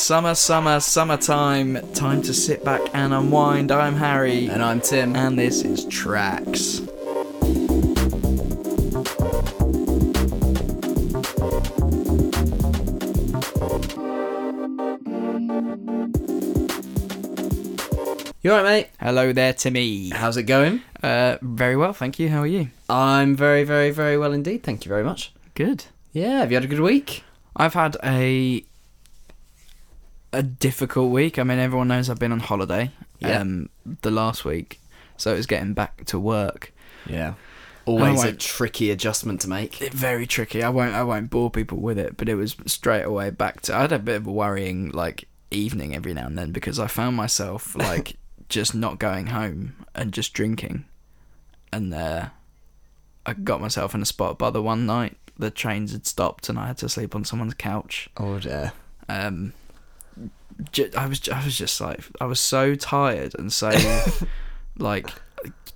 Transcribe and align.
Summer, 0.00 0.34
summer, 0.34 0.80
summertime. 0.80 1.78
Time 1.92 2.22
to 2.22 2.32
sit 2.32 2.64
back 2.64 2.80
and 2.94 3.12
unwind. 3.12 3.70
I'm 3.70 3.94
Harry. 3.94 4.46
And 4.48 4.62
I'm 4.62 4.80
Tim. 4.80 5.14
And 5.14 5.38
this 5.38 5.62
is 5.62 5.84
Tracks. 5.84 6.80
You 18.42 18.52
alright, 18.52 18.64
mate? 18.64 18.88
Hello 18.98 19.32
there, 19.34 19.52
Timmy. 19.52 20.08
How's 20.08 20.38
it 20.38 20.44
going? 20.44 20.80
Uh, 21.02 21.36
very 21.42 21.76
well, 21.76 21.92
thank 21.92 22.18
you. 22.18 22.30
How 22.30 22.40
are 22.40 22.46
you? 22.46 22.70
I'm 22.88 23.36
very, 23.36 23.64
very, 23.64 23.90
very 23.90 24.16
well 24.16 24.32
indeed. 24.32 24.62
Thank 24.62 24.86
you 24.86 24.88
very 24.88 25.04
much. 25.04 25.32
Good. 25.54 25.84
Yeah, 26.12 26.38
have 26.38 26.50
you 26.50 26.56
had 26.56 26.64
a 26.64 26.68
good 26.68 26.80
week? 26.80 27.22
I've 27.54 27.74
had 27.74 27.96
a 28.02 28.64
a 30.32 30.42
difficult 30.42 31.10
week. 31.10 31.38
I 31.38 31.42
mean, 31.42 31.58
everyone 31.58 31.88
knows 31.88 32.08
I've 32.08 32.18
been 32.18 32.32
on 32.32 32.40
holiday. 32.40 32.90
Yeah. 33.18 33.40
Um, 33.40 33.68
the 34.02 34.10
last 34.10 34.44
week, 34.44 34.80
so 35.16 35.32
it 35.32 35.36
was 35.36 35.46
getting 35.46 35.74
back 35.74 36.04
to 36.06 36.18
work. 36.18 36.72
Yeah. 37.06 37.34
Always 37.86 38.22
a 38.22 38.32
tricky 38.32 38.90
adjustment 38.90 39.40
to 39.40 39.48
make. 39.48 39.82
It, 39.82 39.92
very 39.92 40.26
tricky. 40.26 40.62
I 40.62 40.68
won't. 40.68 40.94
I 40.94 41.02
won't 41.02 41.30
bore 41.30 41.50
people 41.50 41.78
with 41.78 41.98
it, 41.98 42.16
but 42.16 42.28
it 42.28 42.36
was 42.36 42.56
straight 42.66 43.02
away 43.02 43.30
back 43.30 43.62
to. 43.62 43.74
I 43.74 43.82
had 43.82 43.92
a 43.92 43.98
bit 43.98 44.16
of 44.16 44.26
a 44.26 44.32
worrying 44.32 44.90
like 44.90 45.26
evening 45.50 45.94
every 45.96 46.14
now 46.14 46.26
and 46.26 46.38
then 46.38 46.52
because 46.52 46.78
I 46.78 46.86
found 46.86 47.16
myself 47.16 47.74
like 47.76 48.16
just 48.48 48.74
not 48.74 48.98
going 48.98 49.28
home 49.28 49.74
and 49.94 50.12
just 50.12 50.34
drinking, 50.34 50.84
and 51.72 51.92
uh, 51.92 52.28
I 53.26 53.32
got 53.32 53.60
myself 53.60 53.94
in 53.94 54.02
a 54.02 54.06
spot. 54.06 54.38
By 54.38 54.50
the 54.50 54.62
one 54.62 54.86
night, 54.86 55.16
the 55.36 55.50
trains 55.50 55.92
had 55.92 56.06
stopped 56.06 56.48
and 56.48 56.58
I 56.58 56.68
had 56.68 56.78
to 56.78 56.88
sleep 56.88 57.14
on 57.14 57.24
someone's 57.24 57.54
couch. 57.54 58.08
Oh 58.16 58.38
dear. 58.38 58.72
um 59.08 59.52
ju- 60.72 60.90
I 60.96 61.06
was 61.06 61.28
I 61.28 61.44
was 61.44 61.56
just 61.56 61.80
like 61.80 62.00
I 62.20 62.24
was 62.26 62.40
so 62.40 62.74
tired 62.74 63.34
and 63.38 63.52
so 63.52 63.70
like 64.78 65.10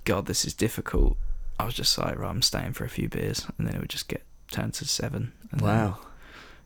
god 0.03 0.25
this 0.25 0.45
is 0.45 0.53
difficult 0.53 1.17
I 1.59 1.65
was 1.65 1.73
just 1.73 1.97
like 1.97 2.17
right 2.17 2.29
I'm 2.29 2.41
staying 2.41 2.73
for 2.73 2.83
a 2.85 2.89
few 2.89 3.09
beers 3.09 3.45
and 3.57 3.67
then 3.67 3.75
it 3.75 3.79
would 3.81 3.89
just 3.89 4.07
get 4.07 4.23
turned 4.51 4.73
to 4.75 4.85
seven 4.85 5.31
and 5.51 5.61
then, 5.61 5.67
Wow. 5.67 5.97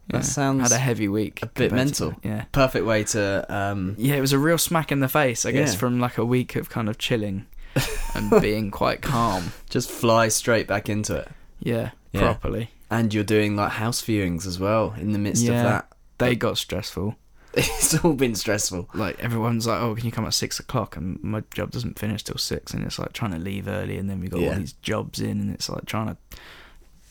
yeah, 0.09 0.19
That 0.19 0.25
sounds 0.25 0.61
had 0.63 0.71
a 0.71 0.77
heavy 0.79 1.07
week 1.07 1.39
a 1.41 1.45
bit 1.47 1.69
compared 1.69 1.93
to 1.95 2.05
mental. 2.05 2.19
yeah 2.23 2.45
Perfect 2.51 2.85
way 2.85 3.03
to 3.05 3.45
um 3.53 3.95
yeah 3.97 4.15
it 4.15 4.21
was 4.21 4.33
a 4.33 4.39
real 4.39 4.57
smack 4.57 4.91
in 4.91 4.99
the 4.99 5.07
face 5.07 5.45
I 5.45 5.51
guess 5.51 5.73
Yeah. 5.73 5.79
from 5.79 5.99
like 5.99 6.17
a 6.17 6.25
week 6.25 6.55
of 6.55 6.69
kind 6.69 6.89
of 6.89 6.97
chilling 6.97 7.45
and 8.15 8.41
being 8.41 8.71
quite 8.71 9.01
calm 9.01 9.51
just 9.69 9.89
fly 9.91 10.27
straight 10.27 10.67
back 10.67 10.89
into 10.89 11.15
it. 11.15 11.27
yeah, 11.59 11.91
Yeah. 12.11 12.21
properly 12.21 12.71
And 12.89 13.13
you're 13.13 13.23
doing 13.23 13.55
like 13.55 13.73
house 13.73 14.01
viewings 14.01 14.47
as 14.47 14.59
well 14.59 14.95
in 14.97 15.11
the 15.13 15.19
midst 15.19 15.43
Yeah. 15.43 15.57
of 15.57 15.63
that. 15.63 15.87
they 16.17 16.35
got 16.35 16.57
stressful 16.57 17.15
It's 17.57 18.03
all 18.03 18.13
been 18.13 18.35
stressful. 18.35 18.89
like 18.93 19.19
everyone's 19.19 19.65
like, 19.65 19.81
"Oh, 19.81 19.95
can 19.95 20.05
you 20.05 20.11
come 20.11 20.25
at 20.25 20.33
six 20.33 20.59
o'clock?" 20.59 20.95
And 20.95 21.21
my 21.23 21.41
job 21.53 21.71
doesn't 21.71 21.97
finish 21.97 22.23
till 22.23 22.37
six, 22.37 22.73
and 22.73 22.83
it's 22.85 22.99
like 22.99 23.13
trying 23.13 23.31
to 23.31 23.39
leave 23.39 23.67
early, 23.67 23.97
and 23.97 24.09
then 24.09 24.19
we 24.19 24.27
got 24.27 24.39
Yeah. 24.41 24.49
all 24.49 24.55
these 24.59 24.73
jobs 24.73 25.19
in, 25.19 25.39
and 25.41 25.51
it's 25.51 25.67
like 25.69 25.85
trying 25.85 26.07
to 26.07 26.17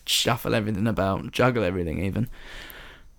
shuffle 0.07 0.55
everything 0.55 0.87
about, 0.87 1.31
juggle 1.33 1.65
everything 1.65 2.03
even. 2.05 2.29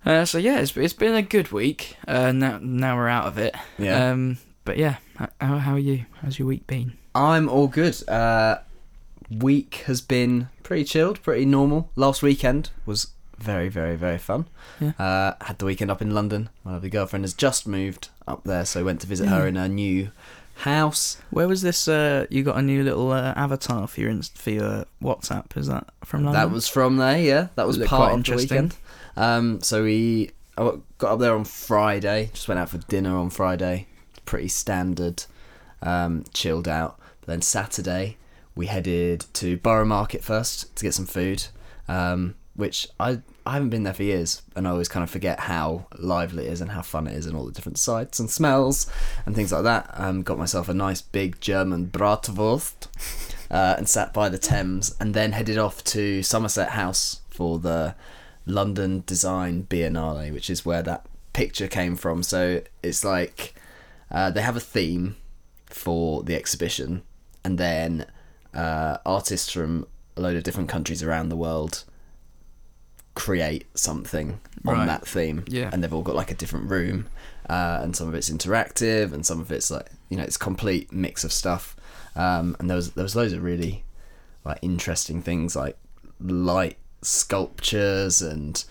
Uh, 0.04 0.24
so 0.24 0.38
yeah, 0.38 0.58
it's 0.60 0.74
it's 0.76 0.94
been 0.94 1.14
a 1.14 1.22
good 1.22 1.52
week. 1.52 1.96
Uh, 2.08 2.32
now 2.32 2.58
now 2.62 2.96
we're 2.96 3.08
out 3.08 3.26
of 3.26 3.36
it. 3.38 3.54
Yeah. 3.78 4.10
Um, 4.12 4.38
but 4.64 4.78
yeah, 4.78 4.96
how 5.38 5.58
how 5.58 5.74
are 5.74 5.78
you? 5.78 6.06
How's 6.22 6.38
your 6.38 6.48
week 6.48 6.66
been? 6.66 6.94
I'm 7.14 7.48
all 7.50 7.66
good. 7.68 8.08
Uh, 8.08 8.58
week 9.30 9.82
has 9.86 10.00
been 10.00 10.48
pretty 10.62 10.84
chilled, 10.84 11.22
pretty 11.22 11.44
normal. 11.44 11.90
Last 11.96 12.22
weekend 12.22 12.70
was 12.86 13.08
very, 13.42 13.68
very, 13.68 13.96
very 13.96 14.18
fun. 14.18 14.46
Yeah. 14.80 14.92
Uh, 14.98 15.34
had 15.44 15.58
the 15.58 15.64
weekend 15.64 15.90
up 15.90 16.02
in 16.02 16.14
London. 16.14 16.48
My 16.64 16.72
lovely 16.72 16.90
girlfriend 16.90 17.24
has 17.24 17.34
just 17.34 17.66
moved 17.66 18.08
up 18.26 18.44
there, 18.44 18.64
so 18.64 18.84
went 18.84 19.00
to 19.00 19.06
visit 19.06 19.28
her 19.28 19.46
in 19.46 19.56
her 19.56 19.68
new 19.68 20.10
house. 20.56 21.16
Where 21.30 21.48
was 21.48 21.62
this? 21.62 21.88
Uh, 21.88 22.26
you 22.30 22.42
got 22.42 22.56
a 22.56 22.62
new 22.62 22.82
little 22.82 23.10
uh, 23.12 23.32
avatar 23.36 23.86
for 23.86 24.00
your 24.00 24.22
for 24.22 24.50
your 24.50 24.84
WhatsApp. 25.02 25.56
Is 25.56 25.66
that 25.68 25.88
from 26.04 26.24
London? 26.24 26.40
That 26.40 26.54
was 26.54 26.68
from 26.68 26.96
there, 26.96 27.18
yeah. 27.18 27.48
That 27.56 27.66
was 27.66 27.78
part 27.78 27.88
quite 27.88 28.04
of 28.04 28.10
the 28.10 28.16
interesting. 28.16 28.56
weekend. 28.56 28.76
Um, 29.16 29.60
so 29.62 29.82
we 29.82 30.30
got 30.56 30.82
up 31.02 31.18
there 31.18 31.34
on 31.34 31.44
Friday. 31.44 32.30
Just 32.32 32.48
went 32.48 32.60
out 32.60 32.68
for 32.68 32.78
dinner 32.78 33.16
on 33.16 33.30
Friday. 33.30 33.86
Pretty 34.26 34.48
standard, 34.48 35.24
um, 35.82 36.24
chilled 36.32 36.68
out. 36.68 36.98
But 37.20 37.28
then 37.28 37.42
Saturday 37.42 38.16
we 38.54 38.66
headed 38.66 39.24
to 39.34 39.56
Borough 39.56 39.84
Market 39.84 40.22
first 40.22 40.74
to 40.76 40.84
get 40.84 40.94
some 40.94 41.06
food, 41.06 41.46
um, 41.88 42.34
which 42.54 42.88
I 42.98 43.20
I 43.46 43.54
haven't 43.54 43.70
been 43.70 43.84
there 43.84 43.94
for 43.94 44.02
years, 44.02 44.42
and 44.54 44.66
I 44.68 44.70
always 44.70 44.88
kind 44.88 45.02
of 45.02 45.10
forget 45.10 45.40
how 45.40 45.86
lively 45.98 46.46
it 46.46 46.52
is 46.52 46.60
and 46.60 46.70
how 46.70 46.82
fun 46.82 47.06
it 47.06 47.16
is, 47.16 47.26
and 47.26 47.36
all 47.36 47.46
the 47.46 47.52
different 47.52 47.78
sights 47.78 48.20
and 48.20 48.30
smells 48.30 48.90
and 49.24 49.34
things 49.34 49.52
like 49.52 49.64
that. 49.64 49.90
Um, 49.94 50.22
got 50.22 50.38
myself 50.38 50.68
a 50.68 50.74
nice 50.74 51.00
big 51.00 51.40
German 51.40 51.86
bratwurst 51.86 52.88
uh, 53.50 53.74
and 53.78 53.88
sat 53.88 54.12
by 54.12 54.28
the 54.28 54.38
Thames, 54.38 54.94
and 55.00 55.14
then 55.14 55.32
headed 55.32 55.58
off 55.58 55.82
to 55.84 56.22
Somerset 56.22 56.70
House 56.70 57.20
for 57.30 57.58
the 57.58 57.94
London 58.46 59.04
Design 59.06 59.66
Biennale, 59.68 60.32
which 60.32 60.50
is 60.50 60.66
where 60.66 60.82
that 60.82 61.06
picture 61.32 61.68
came 61.68 61.96
from. 61.96 62.22
So 62.22 62.62
it's 62.82 63.04
like 63.04 63.54
uh, 64.10 64.30
they 64.30 64.42
have 64.42 64.56
a 64.56 64.60
theme 64.60 65.16
for 65.66 66.22
the 66.22 66.34
exhibition, 66.34 67.02
and 67.44 67.56
then 67.58 68.06
uh, 68.52 68.98
artists 69.06 69.50
from 69.50 69.86
a 70.16 70.20
load 70.20 70.36
of 70.36 70.42
different 70.42 70.68
countries 70.68 71.02
around 71.02 71.28
the 71.28 71.36
world 71.36 71.84
create 73.14 73.66
something 73.74 74.40
on 74.66 74.74
Right. 74.78 74.86
that 74.86 75.06
theme. 75.06 75.44
Yeah. 75.48 75.70
And 75.72 75.82
they've 75.82 75.92
all 75.92 76.02
got 76.02 76.14
like 76.14 76.30
a 76.30 76.34
different 76.34 76.70
room, 76.70 77.06
uh, 77.48 77.80
and 77.82 77.94
some 77.96 78.08
of 78.08 78.14
it's 78.14 78.30
interactive, 78.30 79.12
and 79.12 79.24
some 79.26 79.40
of 79.40 79.50
it's 79.52 79.70
like 79.70 79.86
you 80.08 80.16
know 80.16 80.22
it's 80.22 80.36
a 80.36 80.38
complete 80.38 80.92
mix 80.92 81.24
of 81.24 81.32
stuff. 81.32 81.76
Um, 82.16 82.56
and 82.58 82.68
there 82.68 82.76
was 82.76 82.92
there 82.92 83.04
was 83.04 83.14
loads 83.16 83.32
of 83.32 83.42
really 83.42 83.84
like 84.44 84.58
interesting 84.62 85.22
things 85.22 85.54
like 85.54 85.76
light 86.20 86.76
sculptures 87.02 88.20
and 88.22 88.64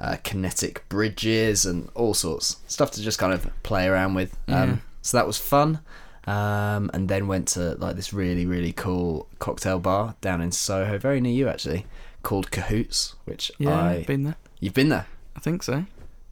uh, 0.00 0.16
kinetic 0.22 0.88
bridges 0.88 1.64
and 1.66 1.88
all 1.94 2.14
sorts 2.14 2.56
stuff 2.66 2.90
to 2.92 3.02
just 3.02 3.18
kind 3.18 3.32
of 3.32 3.48
play 3.62 3.86
around 3.86 4.14
with. 4.14 4.36
Um, 4.48 4.80
So 5.02 5.18
that 5.18 5.26
was 5.26 5.36
fun. 5.38 5.80
Um, 6.26 6.90
and 6.94 7.08
then 7.10 7.26
went 7.26 7.48
to 7.48 7.74
like 7.74 7.96
this 7.96 8.14
really 8.14 8.46
really 8.46 8.72
cool 8.72 9.28
cocktail 9.38 9.78
bar 9.78 10.14
down 10.22 10.40
in 10.40 10.50
Soho, 10.52 10.96
very 10.98 11.20
near 11.20 11.32
you 11.34 11.48
actually, 11.48 11.84
called 12.24 12.50
Cahoots, 12.50 13.14
which 13.24 13.52
yeah, 13.58 13.80
I 13.80 13.92
have 13.98 14.06
been 14.06 14.24
there. 14.24 14.36
you've 14.60 14.74
been 14.74 14.88
there. 14.88 15.06
I 15.36 15.40
think 15.40 15.62
so, 15.62 15.84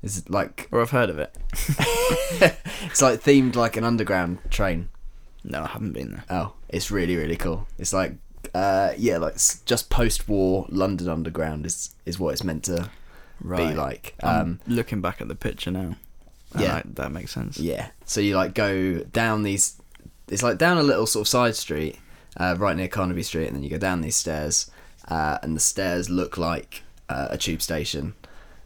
Is 0.02 0.18
it 0.18 0.28
like 0.30 0.68
or 0.72 0.80
I've 0.82 0.90
heard 0.90 1.10
of 1.10 1.18
it. 1.18 1.34
it's 2.82 3.02
like 3.02 3.20
themed 3.22 3.54
like 3.56 3.76
an 3.76 3.84
underground 3.84 4.38
train. 4.50 4.88
No, 5.44 5.62
I 5.62 5.66
haven't 5.68 5.92
been 5.92 6.12
there. 6.12 6.24
Oh, 6.30 6.54
it's 6.68 6.90
really 6.90 7.16
really 7.16 7.36
cool. 7.36 7.66
It's 7.78 7.92
like 7.92 8.14
uh, 8.54 8.92
yeah, 8.98 9.18
like 9.18 9.34
just 9.66 9.88
post-war 9.90 10.66
London 10.68 11.08
Underground 11.08 11.64
is 11.66 11.94
is 12.06 12.18
what 12.18 12.32
it's 12.32 12.44
meant 12.44 12.64
to 12.64 12.90
be 13.42 13.72
like. 13.74 14.14
I'm 14.22 14.40
Um, 14.40 14.60
looking 14.66 15.00
back 15.00 15.20
at 15.20 15.28
the 15.28 15.34
picture 15.34 15.70
now. 15.70 15.96
Yeah. 16.58 16.76
I- 16.76 16.82
that 16.94 17.12
makes 17.12 17.32
sense. 17.32 17.58
yeah, 17.58 17.88
so 18.04 18.20
you 18.20 18.36
like 18.36 18.54
go 18.54 18.98
down 19.04 19.42
these. 19.42 19.76
It's 20.28 20.42
like 20.42 20.58
down 20.58 20.78
a 20.78 20.82
little 20.82 21.06
sort 21.06 21.22
of 21.22 21.28
side 21.28 21.56
street, 21.56 21.98
uh, 22.36 22.54
right 22.58 22.76
near 22.76 22.88
Carnaby 22.88 23.22
Street, 23.22 23.46
and 23.46 23.56
then 23.56 23.62
you 23.62 23.70
go 23.70 23.78
down 23.78 24.00
these 24.00 24.16
stairs, 24.16 24.70
uh, 25.08 25.38
and 25.42 25.56
the 25.56 25.60
stairs 25.60 26.08
look 26.10 26.36
like 26.38 26.82
uh, 27.08 27.28
a 27.30 27.38
tube 27.38 27.62
station, 27.62 28.14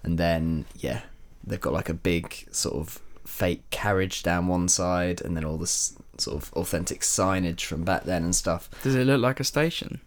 and 0.03 0.19
then 0.19 0.67
yeah, 0.77 1.01
they've 1.45 1.61
got 1.61 1.73
like 1.73 1.89
a 1.89 1.95
big 1.95 2.47
sort 2.53 2.77
of 2.77 3.01
fake 3.25 3.69
carriage 3.71 4.23
down 4.23 4.47
one 4.47 4.69
side, 4.69 5.21
and 5.21 5.37
then 5.37 5.45
all 5.45 5.57
this 5.59 5.95
sort 6.19 6.43
of 6.43 6.53
authentic 6.55 7.01
signage 7.03 7.63
from 7.63 7.84
back 7.84 8.05
then 8.05 8.25
and 8.25 8.34
stuff. 8.34 8.71
Does 8.83 8.95
it 8.95 9.05
look 9.07 9.21
like 9.21 9.41
a 9.41 9.45
station? 9.45 10.01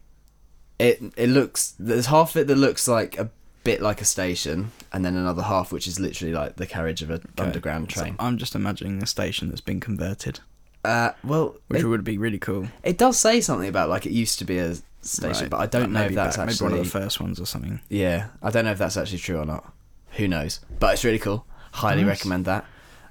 It 0.80 1.02
it 1.18 1.28
looks 1.30 1.76
there's 1.78 2.06
half 2.06 2.32
of 2.36 2.42
it 2.42 2.48
that 2.48 2.56
looks 2.56 2.88
like 2.88 3.18
a 3.20 3.30
bit 3.66 3.82
like 3.82 4.00
a 4.02 4.06
station, 4.06 4.72
and 4.94 5.04
then 5.04 5.16
another 5.18 5.44
half 5.44 5.72
which 5.74 5.86
is 5.88 6.00
literally 6.00 6.34
like 6.34 6.56
the 6.56 6.66
carriage 6.66 7.02
of 7.02 7.10
an 7.10 7.18
Okay. 7.34 7.44
underground 7.44 7.92
So 7.92 8.02
train. 8.02 8.16
I'm 8.18 8.38
just 8.38 8.56
imagining 8.56 9.04
a 9.04 9.06
station 9.06 9.50
that's 9.50 9.60
been 9.62 9.82
converted, 9.82 10.40
Uh, 10.86 11.12
well, 11.24 11.56
which 11.68 11.82
it, 11.82 11.86
would 11.88 12.04
be 12.04 12.18
really 12.18 12.40
cool. 12.40 12.68
it 12.84 12.98
does 12.98 13.20
say 13.20 13.42
something 13.42 13.68
about 13.68 13.90
like 13.90 14.06
it 14.06 14.12
used 14.12 14.40
to 14.40 14.46
be 14.46 14.58
a 14.60 14.76
station, 15.02 15.44
Right. 15.44 15.50
but 15.50 15.58
I 15.60 15.66
don't 15.66 15.92
know 15.92 16.04
if 16.04 16.14
that's 16.16 16.38
back- 16.38 16.48
actually 16.50 16.68
maybe 16.68 16.78
one 16.78 16.80
of 16.88 16.92
the 16.94 17.00
first 17.00 17.20
ones 17.20 17.40
or 17.40 17.46
something. 17.46 17.82
yeah. 17.90 18.28
I 18.42 18.50
don't 18.50 18.66
know 18.66 18.72
if 18.72 18.78
that's 18.78 18.96
actually 18.98 19.18
true 19.20 19.38
or 19.40 19.46
not. 19.46 19.74
Who 20.14 20.28
knows? 20.28 20.60
But 20.80 20.94
it's 20.94 21.04
really 21.04 21.20
cool. 21.20 21.46
Highly 21.74 22.04
Nice. 22.04 22.20
recommend 22.20 22.46
that. 22.46 22.66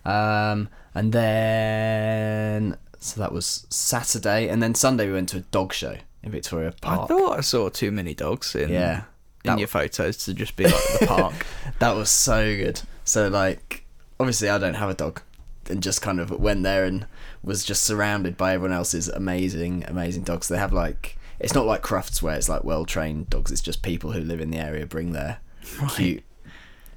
Um, 0.05 0.69
and 0.95 1.13
then 1.13 2.77
so 2.99 3.21
that 3.21 3.33
was 3.33 3.67
Saturday, 3.71 4.49
and 4.49 4.63
then 4.63 4.75
Sunday 4.75 5.07
we 5.07 5.13
went 5.13 5.29
to 5.31 5.39
a 5.39 5.41
dog 5.41 5.73
show 5.73 5.97
in 6.23 6.31
Victoria 6.33 6.73
Park. 6.81 7.03
I 7.03 7.07
thought 7.07 7.39
I 7.39 7.41
saw 7.43 7.69
too 7.69 7.93
many 7.93 8.15
dogs 8.15 8.55
in 8.55 8.71
yeah, 8.71 9.03
in 9.45 9.51
that- 9.53 9.59
your 9.59 9.69
photos 9.69 10.17
to 10.25 10.35
just 10.35 10.57
be 10.57 10.65
like 10.65 10.99
the 11.01 11.07
park. 11.07 11.47
That 11.79 11.95
was 11.95 12.11
so 12.11 12.57
good. 12.57 12.81
So 13.05 13.29
like, 13.29 13.85
obviously 14.19 14.49
I 14.49 14.59
don't 14.59 14.75
have 14.75 14.91
a 14.91 14.95
dog, 14.95 15.23
and 15.71 15.81
just 15.83 16.03
kind 16.03 16.19
of 16.19 16.31
went 16.31 16.65
there 16.65 16.85
and 16.85 17.07
was 17.43 17.65
just 17.65 17.83
surrounded 17.85 18.37
by 18.37 18.55
everyone 18.55 18.77
else's 18.77 19.09
amazing, 19.09 19.85
amazing 19.87 20.23
dogs. 20.23 20.49
They 20.49 20.59
have 20.59 20.73
like, 20.73 21.17
it's 21.39 21.55
not 21.55 21.67
like 21.67 21.83
Crufts 21.83 22.21
where 22.23 22.37
it's 22.37 22.49
like 22.49 22.65
well 22.65 22.85
trained 22.85 23.31
dogs. 23.31 23.51
It's 23.53 23.61
just 23.61 23.83
people 23.83 24.13
who 24.13 24.21
live 24.21 24.41
in 24.41 24.51
the 24.51 24.59
area 24.59 24.87
bring 24.87 25.13
their 25.13 25.39
Right. 25.81 25.91
cute 25.91 26.25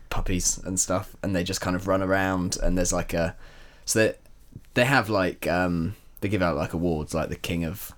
puppies 0.10 0.58
and 0.60 0.80
stuff, 0.80 1.16
and 1.24 1.36
they 1.36 1.44
just 1.44 1.62
kind 1.62 1.76
of 1.76 1.88
run 1.88 2.02
around. 2.02 2.58
And 2.62 2.78
there's 2.78 2.94
like 2.94 3.14
a 3.14 3.36
so 3.86 4.00
they 4.00 4.16
they 4.74 4.86
have 4.86 5.10
like 5.10 5.48
um 5.48 5.96
they 6.22 6.30
give 6.30 6.42
out 6.42 6.56
like 6.56 6.74
awards 6.74 7.14
like 7.14 7.30
the 7.30 7.36
king 7.36 7.64
of 7.66 7.92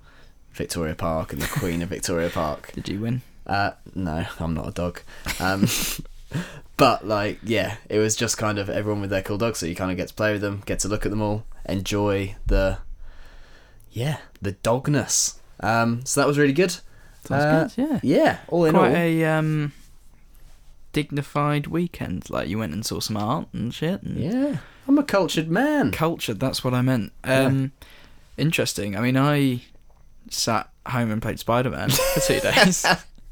Victoria 0.53 0.95
Park 0.95 1.33
and 1.33 1.41
the 1.41 1.47
queen 1.47 1.81
of 1.81 1.89
Victoria 1.89 2.29
Park. 2.29 2.71
Did 2.75 2.89
you 2.89 2.99
win? 3.01 3.21
Uh, 3.45 3.71
no, 3.93 4.25
I'm 4.39 4.53
not 4.53 4.67
a 4.67 4.71
dog. 4.71 5.01
Um, 5.39 5.67
but 6.77 7.05
like, 7.07 7.39
yeah, 7.43 7.75
it 7.89 7.99
was 7.99 8.15
just 8.15 8.37
kind 8.37 8.57
of 8.57 8.69
everyone 8.69 9.01
with 9.01 9.09
their 9.09 9.21
cool 9.21 9.37
dogs, 9.37 9.59
so 9.59 9.65
you 9.65 9.75
kind 9.75 9.91
of 9.91 9.97
get 9.97 10.07
to 10.07 10.13
play 10.13 10.31
with 10.33 10.41
them, 10.41 10.63
get 10.65 10.79
to 10.79 10.87
look 10.87 11.05
at 11.05 11.09
them 11.09 11.21
all, 11.21 11.43
enjoy 11.65 12.35
the, 12.45 12.79
yeah, 13.91 14.17
the 14.41 14.53
dogness. 14.53 15.39
Um, 15.59 16.05
so 16.05 16.21
that 16.21 16.27
was 16.27 16.37
really 16.37 16.53
good. 16.53 16.75
Uh, 17.29 17.67
good. 17.67 17.73
Yeah. 17.77 17.99
Yeah, 18.03 18.39
all 18.47 18.65
in 18.65 18.73
Quite 18.73 18.89
all, 18.89 18.95
a 18.95 19.25
um, 19.25 19.71
dignified 20.91 21.67
weekend. 21.67 22.29
Like 22.29 22.47
you 22.47 22.57
went 22.57 22.73
and 22.73 22.85
saw 22.85 22.99
some 22.99 23.17
art 23.17 23.47
and 23.53 23.73
shit. 23.73 24.01
And 24.01 24.17
yeah, 24.17 24.57
I'm 24.87 24.97
a 24.97 25.03
cultured 25.03 25.49
man. 25.49 25.91
Cultured. 25.91 26.39
That's 26.39 26.63
what 26.63 26.73
I 26.73 26.81
meant. 26.81 27.11
Um, 27.23 27.71
interesting. 28.37 28.95
I 28.95 29.01
mean, 29.01 29.17
I 29.17 29.61
sat 30.29 30.69
home 30.87 31.11
and 31.11 31.21
played 31.21 31.39
Spider 31.39 31.69
Man 31.69 31.89
for 31.89 32.19
two 32.21 32.39
days. 32.39 32.85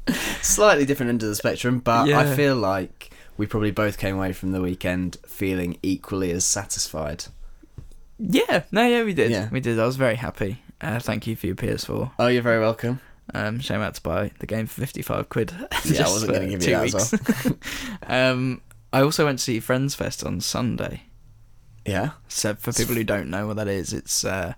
Slightly 0.42 0.84
different 0.84 1.10
end 1.10 1.22
of 1.22 1.28
the 1.28 1.34
spectrum, 1.34 1.78
but 1.78 2.10
I 2.10 2.34
feel 2.34 2.56
like 2.56 3.12
we 3.36 3.46
probably 3.46 3.70
both 3.70 3.98
came 3.98 4.16
away 4.16 4.32
from 4.32 4.52
the 4.52 4.60
weekend 4.60 5.16
feeling 5.26 5.78
equally 5.82 6.30
as 6.32 6.44
satisfied. 6.44 7.24
Yeah. 8.22 8.62
No. 8.70 8.86
Yeah, 8.86 9.02
we 9.04 9.14
did. 9.14 9.30
Yeah. 9.30 9.48
We 9.50 9.60
did. 9.60 9.78
I 9.78 9.86
was 9.86 9.96
very 9.96 10.16
happy. 10.16 10.62
Uh, 10.80 10.98
thank 10.98 11.26
you 11.26 11.36
for 11.36 11.46
your 11.46 11.54
PS4. 11.56 12.10
Oh, 12.18 12.26
you're 12.28 12.42
very 12.42 12.60
welcome. 12.60 13.00
Um, 13.34 13.60
shame 13.60 13.80
I 13.80 13.84
had 13.84 13.94
to 13.94 14.02
buy 14.02 14.32
the 14.40 14.46
game 14.46 14.66
for 14.66 14.80
fifty-five 14.80 15.28
quid. 15.28 15.52
Yeah, 15.84 16.06
I 16.06 16.10
wasn't 16.10 16.32
going 16.32 16.42
to 16.42 16.48
give 16.58 16.62
you 16.64 16.74
that 16.76 16.94
as 16.94 17.44
well. 17.44 17.56
um, 18.32 18.60
I 18.92 19.00
also 19.02 19.24
went 19.24 19.38
to 19.38 19.44
see 19.44 19.60
Friends 19.60 19.94
Fest 19.94 20.24
on 20.24 20.40
Sunday. 20.40 21.04
yeah. 21.86 22.10
So 22.28 22.54
for 22.54 22.72
people 22.72 22.94
who 22.94 23.04
don't 23.04 23.30
know 23.30 23.46
what 23.46 23.56
that 23.56 23.68
is, 23.68 23.92
it's 23.92 24.24
uh, 24.24 24.54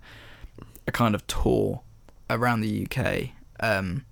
a 0.86 0.92
kind 0.92 1.14
of 1.14 1.26
tour 1.26 1.82
around 2.30 2.62
the 2.62 2.86
UK 2.90 3.30
um, 3.60 4.04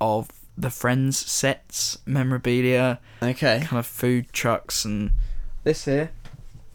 of 0.00 0.28
the 0.56 0.70
Friends 0.70 1.16
sets, 1.18 1.98
memorabilia, 2.06 3.00
Okay. 3.22 3.60
kind 3.64 3.78
of 3.78 3.86
food 3.86 4.32
trucks, 4.32 4.84
and 4.84 5.12
this 5.64 5.84
here. 5.86 6.10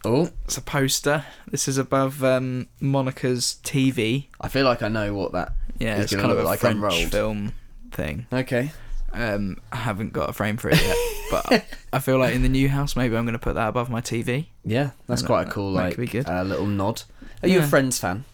Oh, 0.04 0.30
It's 0.44 0.56
a 0.58 0.60
poster. 0.62 1.24
This 1.50 1.66
is 1.68 1.78
above 1.78 2.22
um, 2.24 2.68
Monica's 2.80 3.58
TV. 3.62 4.26
I 4.40 4.48
feel 4.48 4.64
like 4.64 4.82
I 4.82 4.88
know 4.88 5.14
what 5.14 5.32
that. 5.32 5.52
Yeah, 5.78 6.00
It's 6.00 6.14
kind 6.14 6.30
of 6.30 6.38
a 6.38 6.42
like 6.42 6.60
French 6.60 6.76
Unrolled. 6.76 7.10
film 7.10 7.52
thing. 7.90 8.26
Okay. 8.32 8.70
Um, 9.12 9.58
I 9.72 9.76
haven't 9.76 10.12
got 10.12 10.28
a 10.28 10.32
frame 10.32 10.56
for 10.56 10.70
it 10.70 10.82
yet, 10.82 10.96
but 11.30 11.64
I 11.92 12.00
feel 12.00 12.18
like 12.18 12.34
in 12.34 12.42
the 12.42 12.48
new 12.48 12.68
house, 12.68 12.96
maybe 12.96 13.16
I'm 13.16 13.24
going 13.24 13.32
to 13.34 13.38
put 13.38 13.54
that 13.54 13.68
above 13.68 13.88
my 13.88 14.00
TV. 14.00 14.46
Yeah, 14.64 14.90
that's 15.06 15.22
That- 15.22 15.26
quite 15.26 15.48
a 15.48 15.50
cool 15.50 15.72
that 15.74 15.82
like 15.82 15.96
be 15.96 16.06
good. 16.06 16.28
Uh, 16.28 16.42
little 16.42 16.66
nod. 16.66 17.02
Are 17.42 17.48
you 17.48 17.60
a 17.60 17.62
Friends 17.62 17.98
fan? 17.98 18.24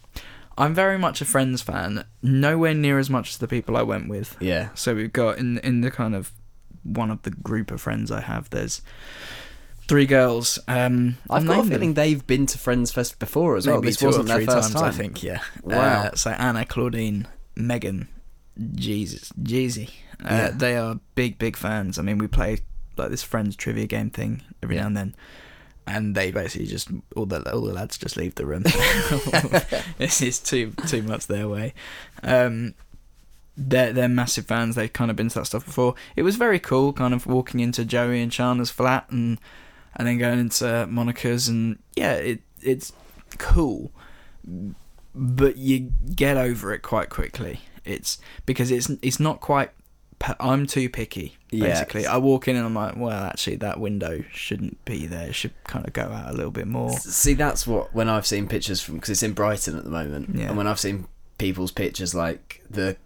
I'm 0.57 0.75
very 0.75 0.99
much 0.99 1.21
a 1.21 1.25
Friends 1.25 1.61
fan, 1.63 2.05
nowhere 2.23 2.75
near 2.75 2.99
as 2.99 3.09
much 3.11 3.31
as 3.31 3.39
the 3.39 3.49
people 3.49 3.77
I 3.77 3.83
went 3.83 4.09
with. 4.09 4.37
Yeah. 4.41 4.71
So 4.75 4.95
we've 4.95 5.13
got 5.13 5.39
in 5.39 5.59
in 5.59 5.83
the 5.83 5.91
kind 5.91 6.15
of 6.15 6.33
one 6.83 7.11
of 7.11 7.23
the 7.23 7.31
group 7.31 7.71
of 7.71 7.81
friends 7.81 8.11
I 8.11 8.21
have. 8.23 8.49
There's 8.51 8.81
three 9.91 10.07
girls. 10.07 10.59
Um, 10.69 11.19
I've 11.29 11.45
got 11.45 11.53
a 11.53 11.57
name 11.57 11.69
them. 11.69 11.69
feeling 11.71 11.95
they've 11.95 12.25
been 12.27 12.47
to 12.47 12.59
Friends 12.59 12.93
Fest 12.93 13.19
before 13.19 13.57
as 13.57 13.67
well. 13.67 13.77
Maybe 13.77 13.89
This 13.89 13.97
two 13.97 14.07
or 14.07 14.09
wasn't 14.09 14.29
their 14.29 14.37
three 14.37 14.47
first 14.47 14.73
times, 14.73 14.75
time. 14.75 14.85
I 14.85 14.91
think. 14.93 15.23
Yeah. 15.23 15.41
Wow. 15.63 15.77
Uh, 16.05 16.15
so 16.15 16.31
Anna, 16.31 16.65
Claudine, 16.65 17.27
Megan, 17.57 18.09
Jesus, 18.75 19.33
Jeezy. 19.43 19.91
Uh, 20.23 20.29
Yeah. 20.31 20.51
They 20.55 20.77
are 20.77 21.01
big, 21.17 21.39
big 21.39 21.57
fans. 21.57 21.99
I 21.99 22.03
mean, 22.03 22.19
we 22.19 22.29
play 22.29 22.59
like 22.97 23.11
this 23.11 23.23
friends 23.25 23.57
trivia 23.57 23.87
game 23.87 24.11
thing 24.11 24.43
every 24.63 24.77
Yeah. 24.77 24.83
now 24.83 24.87
and 24.89 24.97
then. 24.97 25.15
And 25.87 26.15
they 26.15 26.31
basically 26.31 26.67
just 26.69 26.89
all 27.17 27.27
the 27.27 27.43
all 27.53 27.63
the 27.63 27.73
lads 27.73 27.99
just 27.99 28.17
leave 28.17 28.37
the 28.37 28.47
room. 28.47 28.63
it's, 29.99 30.23
it's 30.23 30.39
too 30.39 30.73
too 30.87 31.03
much 31.03 31.27
their 31.27 31.49
way. 31.49 31.75
Um, 32.23 32.75
they're 33.57 33.93
they're 33.93 34.09
massive 34.09 34.47
fans. 34.47 34.77
They've 34.77 34.93
kind 34.93 35.11
of 35.11 35.17
been 35.17 35.29
to 35.31 35.41
that 35.41 35.47
stuff 35.47 35.65
before. 35.65 35.95
It 36.15 36.23
was 36.23 36.37
very 36.37 36.61
cool, 36.61 36.93
kind 36.93 37.13
of 37.13 37.27
walking 37.27 37.59
into 37.61 37.85
Joey 37.85 38.23
and 38.23 38.31
Chandler's 38.31 38.71
flat 38.71 39.07
and 39.11 39.41
and 40.01 40.09
then 40.09 40.19
going 40.19 40.39
into 40.39 40.87
Monica's 40.89 41.49
and 41.49 41.79
yeah, 41.97 42.15
it 42.15 42.41
it's 42.63 42.93
cool, 43.39 43.93
but 45.15 45.57
you 45.57 45.93
get 46.15 46.37
over 46.37 46.73
it 46.73 46.81
quite 46.83 47.11
quickly. 47.11 47.61
It's 47.85 48.19
because 48.47 48.71
it's 48.71 48.91
it's 49.03 49.21
not 49.21 49.41
quite. 49.41 49.71
I'm 50.39 50.67
too 50.67 50.91
picky. 50.91 51.37
Yeah. 51.51 51.69
Basically, 51.69 52.07
I 52.07 52.19
walk 52.19 52.47
in 52.47 52.55
and 52.55 52.67
I'm 52.67 52.75
like, 52.75 52.95
well, 52.95 53.25
actually, 53.25 53.57
that 53.57 53.81
window 53.81 54.23
shouldn't 54.31 54.85
be 54.85 55.07
there. 55.07 55.29
It 55.29 55.35
should 55.35 55.55
kind 55.65 55.87
of 55.87 55.95
go 55.95 56.03
out 56.03 56.29
a 56.29 56.35
little 56.35 56.51
bit 56.51 56.67
more. 56.67 56.93
See, 56.99 57.33
that's 57.33 57.67
what 57.67 57.95
when 57.95 58.09
I've 58.11 58.27
seen 58.27 58.47
pictures 58.47 58.83
from 58.83 58.97
because 58.97 59.09
it's 59.11 59.23
in 59.23 59.33
Brighton 59.33 59.79
at 59.79 59.85
the 59.85 59.91
moment, 59.91 60.37
Yeah. 60.37 60.49
and 60.49 60.59
when 60.59 60.67
I've 60.67 60.79
seen 60.81 61.07
people's 61.39 61.73
pictures 61.73 62.15
like 62.15 62.63
the 62.69 62.97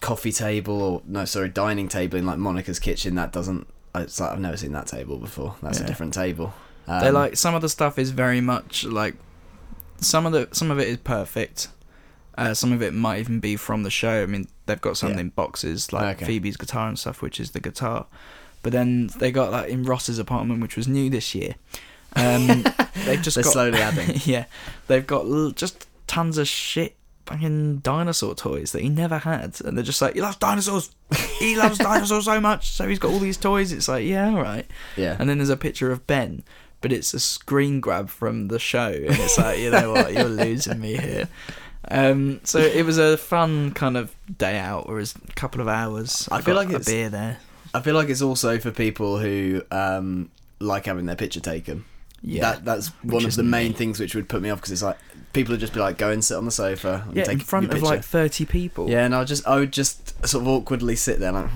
coffee 0.00 0.30
table 0.30 0.80
or 0.82 1.02
no, 1.04 1.24
sorry, 1.24 1.48
dining 1.48 1.88
table 1.88 2.16
in 2.16 2.24
like 2.26 2.38
Monica's 2.38 2.78
kitchen, 2.78 3.16
that 3.16 3.32
doesn't. 3.32 3.66
It's 4.02 4.20
like 4.20 4.30
I've 4.32 4.40
never 4.40 4.56
seen 4.56 4.72
that 4.72 4.86
table 4.86 5.18
before. 5.18 5.56
That's 5.62 5.80
a 5.80 5.84
different 5.86 6.14
table. 6.14 6.52
Um, 6.88 7.00
They're 7.00 7.12
like 7.12 7.36
some 7.36 7.54
of 7.54 7.62
the 7.62 7.68
stuff 7.68 7.98
is 7.98 8.10
very 8.10 8.40
much 8.40 8.84
like 8.84 9.14
some 10.00 10.26
of 10.26 10.32
the 10.32 10.48
some 10.52 10.70
of 10.70 10.78
it 10.78 10.88
is 10.88 10.96
perfect. 10.98 11.68
Uh, 12.38 12.52
some 12.54 12.70
of 12.72 12.82
it 12.82 12.92
might 12.92 13.18
even 13.20 13.40
be 13.40 13.56
from 13.56 13.82
the 13.82 13.90
show. 13.90 14.22
I 14.22 14.26
mean, 14.26 14.46
they've 14.66 14.80
got 14.80 14.96
some 14.98 15.12
Yeah. 15.14 15.20
in 15.20 15.28
boxes 15.30 15.92
like 15.92 16.16
Okay. 16.16 16.26
Phoebe's 16.26 16.56
guitar 16.58 16.86
and 16.88 16.98
stuff, 16.98 17.22
which 17.22 17.40
is 17.40 17.52
the 17.52 17.60
guitar. 17.60 18.06
But 18.62 18.72
then 18.72 19.08
they 19.18 19.30
got 19.32 19.50
that 19.52 19.68
in 19.70 19.84
Ross's 19.84 20.18
apartment, 20.18 20.60
which 20.60 20.76
was 20.76 20.86
new 20.86 21.08
this 21.08 21.34
year. 21.34 21.54
Um, 22.14 22.62
they've 23.06 23.22
just 23.22 23.36
They're 23.36 23.44
got, 23.44 23.52
slowly 23.52 23.78
adding. 23.80 24.20
yeah, 24.24 24.44
they've 24.86 25.06
got 25.06 25.24
l- 25.24 25.50
just 25.52 25.86
tons 26.06 26.36
of 26.36 26.46
shit 26.46 26.94
fucking 27.26 27.78
dinosaur 27.78 28.34
toys 28.34 28.72
that 28.72 28.82
he 28.82 28.88
never 28.88 29.18
had, 29.18 29.60
and 29.64 29.76
they're 29.76 29.84
just 29.84 30.00
like, 30.00 30.14
he 30.14 30.20
loves 30.20 30.36
dinosaurs. 30.36 30.90
he 31.38 31.56
loves 31.56 31.78
dinosaurs 31.78 32.24
so 32.24 32.40
much, 32.40 32.70
so 32.70 32.88
he's 32.88 32.98
got 32.98 33.10
all 33.12 33.18
these 33.18 33.36
toys. 33.36 33.72
It's 33.72 33.88
like, 33.88 34.06
yeah, 34.06 34.30
all 34.30 34.42
right. 34.42 34.66
Yeah. 34.96 35.16
And 35.18 35.28
then 35.28 35.38
there's 35.38 35.50
a 35.50 35.56
picture 35.56 35.90
of 35.92 36.06
Ben, 36.06 36.42
but 36.80 36.92
it's 36.92 37.12
a 37.14 37.20
screen 37.20 37.80
grab 37.80 38.08
from 38.08 38.48
the 38.48 38.58
show, 38.58 38.88
and 38.92 39.04
it's 39.10 39.38
like, 39.38 39.58
you 39.58 39.70
know 39.70 39.92
what, 39.92 40.12
you're 40.12 40.24
losing 40.24 40.80
me 40.80 40.96
here. 40.96 41.28
Um, 41.88 42.40
so 42.42 42.58
it 42.58 42.84
was 42.84 42.98
a 42.98 43.16
fun 43.16 43.72
kind 43.72 43.96
of 43.96 44.14
day 44.38 44.58
out, 44.58 44.86
or 44.88 44.98
a 45.00 45.06
couple 45.34 45.60
of 45.60 45.68
hours. 45.68 46.28
I 46.32 46.40
feel 46.40 46.54
got 46.54 46.60
like 46.66 46.68
a 46.68 46.80
it's- 46.80 46.86
beer 46.86 47.08
there. 47.08 47.38
I 47.74 47.80
feel 47.80 47.94
like 47.94 48.08
it's 48.08 48.22
also 48.22 48.58
for 48.58 48.70
people 48.70 49.18
who 49.18 49.60
um, 49.70 50.30
like 50.60 50.86
having 50.86 51.04
their 51.06 51.16
picture 51.16 51.40
taken. 51.40 51.84
Yeah, 52.28 52.40
That 52.52 52.64
that's 52.64 52.88
one 53.02 53.24
of 53.24 53.34
the 53.36 53.42
main 53.44 53.68
me. 53.68 53.74
things 53.78 54.00
which 54.00 54.14
would 54.16 54.28
put 54.28 54.42
me 54.42 54.50
off 54.50 54.58
because 54.58 54.72
it's 54.72 54.82
like 54.82 54.98
people 55.32 55.52
would 55.52 55.60
just 55.60 55.72
be 55.72 55.80
like, 55.80 55.96
go 55.96 56.10
and 56.10 56.24
sit 56.24 56.36
on 56.36 56.44
the 56.44 56.50
sofa 56.50 57.04
and 57.06 57.16
yeah, 57.16 57.22
take 57.24 57.34
in 57.34 57.40
front 57.40 57.72
of 57.72 57.80
like 57.82 58.02
thirty 58.02 58.44
people. 58.44 58.90
Yeah, 58.90 59.04
and 59.04 59.14
I 59.14 59.22
just 59.24 59.46
I 59.46 59.56
would 59.56 59.72
just 59.72 60.26
sort 60.26 60.42
of 60.42 60.48
awkwardly 60.48 60.96
sit 60.96 61.20
there 61.20 61.30
like 61.32 61.48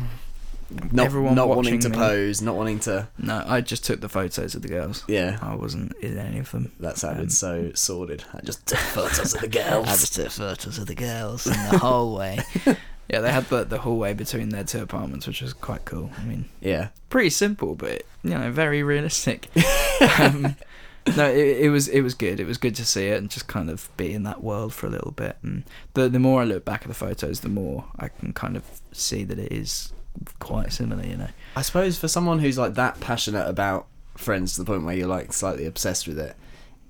not 0.92 1.06
Everyone 1.06 1.34
not 1.34 1.48
wanting 1.48 1.80
to 1.80 1.88
me. 1.88 1.96
pose, 1.96 2.40
not 2.40 2.54
wanting 2.54 2.78
to 2.80 3.08
No, 3.18 3.42
I 3.44 3.60
just 3.60 3.84
took 3.84 4.00
the 4.00 4.08
photos 4.08 4.54
of 4.54 4.62
the 4.62 4.68
girls. 4.68 5.02
yeah. 5.08 5.36
I 5.42 5.56
wasn't 5.56 5.96
in 5.96 6.16
any 6.16 6.38
of 6.38 6.52
them. 6.52 6.70
That 6.78 6.96
sounded 6.96 7.22
Um, 7.22 7.30
so 7.30 7.72
sordid. 7.74 8.22
I 8.32 8.40
just 8.42 8.64
took 8.66 8.78
photos 8.78 9.34
of 9.34 9.40
the 9.40 9.48
girls. 9.60 9.88
I 9.88 9.90
just 9.96 10.14
took 10.14 10.30
photos 10.30 10.78
of 10.78 10.86
the 10.86 10.94
girls 10.94 11.46
in 11.48 11.54
the 11.54 11.78
hallway. 11.78 12.38
yeah, 13.12 13.20
they 13.20 13.32
had 13.32 13.44
the 13.48 13.64
the 13.64 13.78
hallway 13.78 14.14
between 14.14 14.50
their 14.50 14.64
two 14.64 14.82
apartments, 14.82 15.26
which 15.26 15.42
was 15.42 15.52
quite 15.52 15.84
cool. 15.84 16.10
I 16.16 16.24
mean, 16.24 16.44
yeah. 16.60 16.88
pretty 17.08 17.30
simple, 17.30 17.74
but 17.74 18.02
you 18.22 18.30
know, 18.30 18.52
very 18.52 18.82
realistic. 18.84 19.48
um, 20.18 20.54
no, 21.16 21.28
it, 21.28 21.58
it 21.58 21.70
was 21.70 21.88
it 21.88 22.02
was 22.02 22.14
good. 22.14 22.38
It 22.38 22.46
was 22.46 22.56
good 22.56 22.76
to 22.76 22.86
see 22.86 23.08
it 23.08 23.18
and 23.18 23.28
just 23.28 23.48
kind 23.48 23.68
of 23.68 23.88
be 23.96 24.12
in 24.12 24.22
that 24.24 24.44
world 24.44 24.72
for 24.72 24.86
a 24.86 24.90
little 24.90 25.10
bit. 25.10 25.36
And 25.42 25.64
the 25.94 26.08
the 26.08 26.20
more 26.20 26.42
I 26.42 26.44
look 26.44 26.64
back 26.64 26.82
at 26.82 26.88
the 26.88 26.94
photos, 26.94 27.40
the 27.40 27.48
more 27.48 27.86
I 27.98 28.08
can 28.08 28.32
kind 28.32 28.56
of 28.56 28.62
see 28.92 29.24
that 29.24 29.38
it 29.40 29.50
is 29.50 29.92
quite 30.38 30.72
similar. 30.72 31.04
You 31.04 31.16
know, 31.16 31.28
I 31.56 31.62
suppose 31.62 31.98
for 31.98 32.06
someone 32.06 32.38
who's 32.38 32.58
like 32.58 32.74
that 32.74 33.00
passionate 33.00 33.48
about 33.48 33.86
Friends 34.16 34.54
to 34.54 34.60
the 34.62 34.66
point 34.66 34.84
where 34.84 34.94
you're 34.94 35.08
like 35.08 35.32
slightly 35.32 35.64
obsessed 35.64 36.06
with 36.06 36.18
it, 36.18 36.36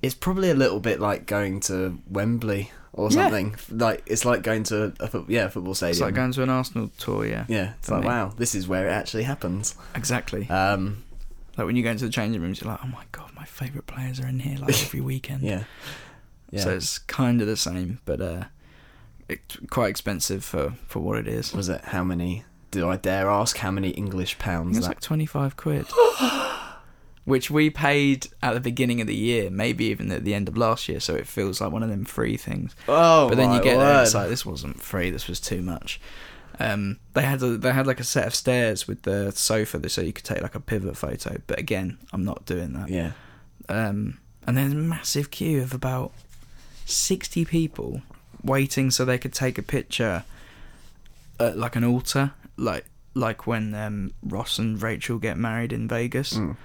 it's 0.02 0.14
probably 0.14 0.50
a 0.50 0.54
little 0.54 0.80
bit 0.80 0.98
like 0.98 1.26
going 1.26 1.60
to 1.60 1.98
Wembley 2.10 2.72
or 2.92 3.10
Yeah. 3.10 3.22
something. 3.22 3.56
Like 3.70 4.02
it's 4.06 4.24
like 4.24 4.42
going 4.42 4.64
to 4.64 4.92
a 5.00 5.24
yeah 5.28 5.44
a 5.46 5.50
football 5.50 5.74
stadium. 5.74 5.90
it's 5.92 6.00
like 6.00 6.14
going 6.14 6.32
to 6.32 6.42
an 6.42 6.50
Arsenal 6.50 6.90
tour. 6.98 7.26
Yeah, 7.26 7.44
yeah, 7.48 7.72
it's 7.78 7.90
like 7.90 8.02
me. 8.02 8.06
wow, 8.08 8.32
this 8.36 8.54
is 8.54 8.66
where 8.68 8.86
it 8.88 8.92
actually 8.92 9.24
happens. 9.24 9.74
exactly. 9.94 10.48
Um, 10.48 11.04
like 11.56 11.66
when 11.66 11.76
you 11.76 11.82
go 11.82 11.90
into 11.90 12.04
the 12.06 12.10
changing 12.10 12.40
rooms, 12.42 12.60
you're 12.60 12.70
like, 12.70 12.80
oh 12.84 12.88
my 12.88 13.04
god, 13.12 13.30
my 13.34 13.44
favourite 13.44 13.86
players 13.86 14.18
are 14.20 14.26
in 14.26 14.38
here 14.40 14.58
like 14.58 14.70
every 14.82 15.00
weekend. 15.00 15.42
yeah, 15.42 15.64
yeah. 16.50 16.62
So 16.62 16.70
it's 16.70 16.98
kind 16.98 17.40
of 17.40 17.46
the 17.46 17.56
same, 17.56 18.00
but 18.04 18.20
uh, 18.20 18.44
it's 19.28 19.56
quite 19.70 19.88
expensive 19.90 20.44
for 20.44 20.74
for 20.86 21.00
what 21.00 21.18
it 21.18 21.28
is. 21.28 21.52
was 21.52 21.68
it 21.68 21.80
how 21.86 22.02
many? 22.04 22.44
Do 22.70 22.88
I 22.88 22.96
dare 22.96 23.28
ask 23.28 23.56
how 23.56 23.72
many 23.72 23.90
English 23.90 24.38
pounds 24.38 24.78
it's 24.78 24.86
like 24.86 25.00
25 25.00 25.56
quid. 25.56 25.86
Which 27.24 27.50
we 27.50 27.70
paid 27.70 28.28
at 28.42 28.54
the 28.54 28.60
beginning 28.60 29.00
of 29.00 29.06
the 29.06 29.14
year, 29.14 29.50
maybe 29.50 29.84
even 29.86 30.10
at 30.10 30.24
the 30.24 30.34
end 30.34 30.48
of 30.48 30.56
last 30.56 30.88
year, 30.88 31.00
so 31.00 31.14
it 31.14 31.26
feels 31.26 31.60
like 31.60 31.70
one 31.70 31.82
of 31.82 31.90
them 31.90 32.04
free 32.04 32.36
things. 32.36 32.74
oh, 32.88 33.28
but 33.28 33.36
then 33.36 33.52
you 33.52 33.62
get 33.62 33.76
there, 33.78 34.02
it's 34.02 34.14
like, 34.14 34.28
this 34.28 34.44
wasn't 34.46 34.80
free, 34.80 35.10
this 35.10 35.28
was 35.28 35.38
too 35.38 35.60
much. 35.60 36.00
Um, 36.58 36.98
they 37.14 37.22
had 37.22 37.42
a, 37.42 37.56
they 37.56 37.72
had 37.72 37.86
like 37.86 38.00
a 38.00 38.04
set 38.04 38.26
of 38.26 38.34
stairs 38.34 38.88
with 38.88 39.02
the 39.02 39.32
sofa, 39.32 39.88
so 39.88 40.00
you 40.02 40.12
could 40.12 40.24
take 40.24 40.42
like 40.42 40.54
a 40.54 40.60
pivot 40.60 40.96
photo. 40.96 41.36
But 41.46 41.58
again, 41.58 41.98
I'm 42.12 42.24
not 42.24 42.44
doing 42.46 42.72
that. 42.72 42.88
Yeah. 42.88 43.12
Um, 43.68 44.18
and 44.46 44.56
there's 44.56 44.72
a 44.72 44.76
massive 44.76 45.30
queue 45.30 45.62
of 45.62 45.72
about 45.72 46.12
sixty 46.84 47.44
people 47.44 48.02
waiting 48.42 48.90
so 48.90 49.04
they 49.04 49.18
could 49.18 49.32
take 49.32 49.58
a 49.58 49.62
picture 49.62 50.24
at 51.38 51.56
like 51.56 51.76
an 51.76 51.84
altar, 51.84 52.32
like 52.56 52.84
like 53.14 53.46
when 53.46 53.74
um, 53.74 54.12
Ross 54.22 54.58
and 54.58 54.80
Rachel 54.82 55.18
get 55.18 55.36
married 55.38 55.72
in 55.72 55.88
Vegas. 55.88 56.34
Mm. 56.34 56.56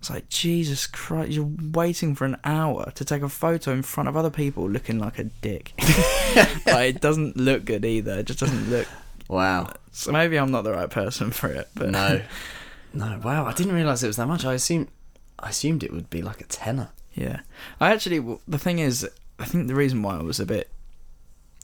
It's 0.00 0.08
like 0.08 0.30
Jesus 0.30 0.86
Christ! 0.86 1.30
You're 1.32 1.50
waiting 1.72 2.14
for 2.14 2.24
an 2.24 2.38
hour 2.42 2.90
to 2.94 3.04
take 3.04 3.20
a 3.20 3.28
photo 3.28 3.70
in 3.72 3.82
front 3.82 4.08
of 4.08 4.16
other 4.16 4.30
people, 4.30 4.66
looking 4.66 4.98
like 4.98 5.18
a 5.18 5.24
dick. 5.24 5.74
like, 6.66 6.96
it 6.96 7.00
doesn't 7.02 7.36
look 7.36 7.66
good 7.66 7.84
either. 7.84 8.20
It 8.20 8.24
just 8.26 8.40
doesn't 8.40 8.70
look. 8.70 8.88
Wow. 9.28 9.74
So 9.92 10.10
maybe 10.10 10.38
I'm 10.38 10.50
not 10.50 10.64
the 10.64 10.72
right 10.72 10.88
person 10.88 11.30
for 11.30 11.48
it. 11.48 11.68
But 11.74 11.90
No. 11.90 12.22
no. 12.94 13.20
Wow. 13.22 13.44
I 13.44 13.52
didn't 13.52 13.74
realize 13.74 14.02
it 14.02 14.06
was 14.06 14.16
that 14.16 14.26
much. 14.26 14.46
I 14.46 14.54
assumed. 14.54 14.88
I 15.38 15.50
assumed 15.50 15.84
it 15.84 15.92
would 15.92 16.08
be 16.08 16.22
like 16.22 16.40
a 16.40 16.44
tenner. 16.44 16.88
yeah, 17.12 17.40
I 17.78 17.92
actually. 17.92 18.38
The 18.48 18.58
thing 18.58 18.78
is, 18.78 19.06
I 19.38 19.44
think 19.44 19.68
the 19.68 19.74
reason 19.74 20.02
why 20.02 20.16
I 20.16 20.22
was 20.22 20.40
a 20.40 20.46
bit 20.46 20.70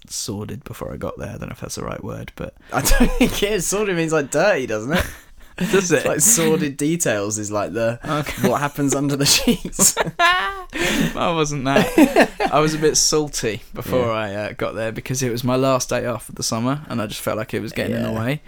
sordid 0.08 0.62
before 0.62 0.92
I 0.92 0.98
got 0.98 1.18
there. 1.18 1.28
I 1.30 1.38
don't 1.38 1.48
know 1.48 1.52
if 1.52 1.60
that's 1.60 1.76
the 1.76 1.84
right 1.84 2.04
word, 2.04 2.32
but 2.36 2.54
I 2.70 2.82
don't 2.82 3.10
think 3.12 3.42
it 3.42 3.50
is. 3.50 3.66
Sordid 3.66 3.96
means 3.96 4.12
like 4.12 4.30
dirty, 4.30 4.66
doesn't 4.66 4.92
it? 4.92 5.06
does 5.72 5.90
it? 5.92 5.96
It's 5.98 6.06
like 6.06 6.20
sordid 6.20 6.76
details 6.76 7.38
is 7.38 7.50
like 7.50 7.72
the 7.72 7.98
Okay. 8.06 8.48
what 8.48 8.60
happens 8.60 8.94
under 8.94 9.16
the 9.16 9.24
sheets. 9.26 9.96
I 10.18 11.32
wasn't 11.34 11.64
that. 11.64 12.30
I 12.52 12.60
was 12.60 12.74
a 12.74 12.78
bit 12.78 12.96
salty 12.96 13.62
before 13.72 14.06
Yeah. 14.06 14.12
I 14.12 14.34
uh, 14.34 14.52
got 14.52 14.74
there 14.74 14.92
because 14.92 15.22
it 15.22 15.30
was 15.30 15.44
my 15.44 15.56
last 15.56 15.88
day 15.88 16.04
off 16.06 16.28
of 16.28 16.34
the 16.34 16.42
summer, 16.42 16.82
and 16.88 17.00
I 17.00 17.06
just 17.06 17.20
felt 17.20 17.38
like 17.38 17.54
it 17.54 17.60
was 17.60 17.72
getting 17.72 17.96
in 17.96 18.02
the 18.02 18.12
way. 18.12 18.42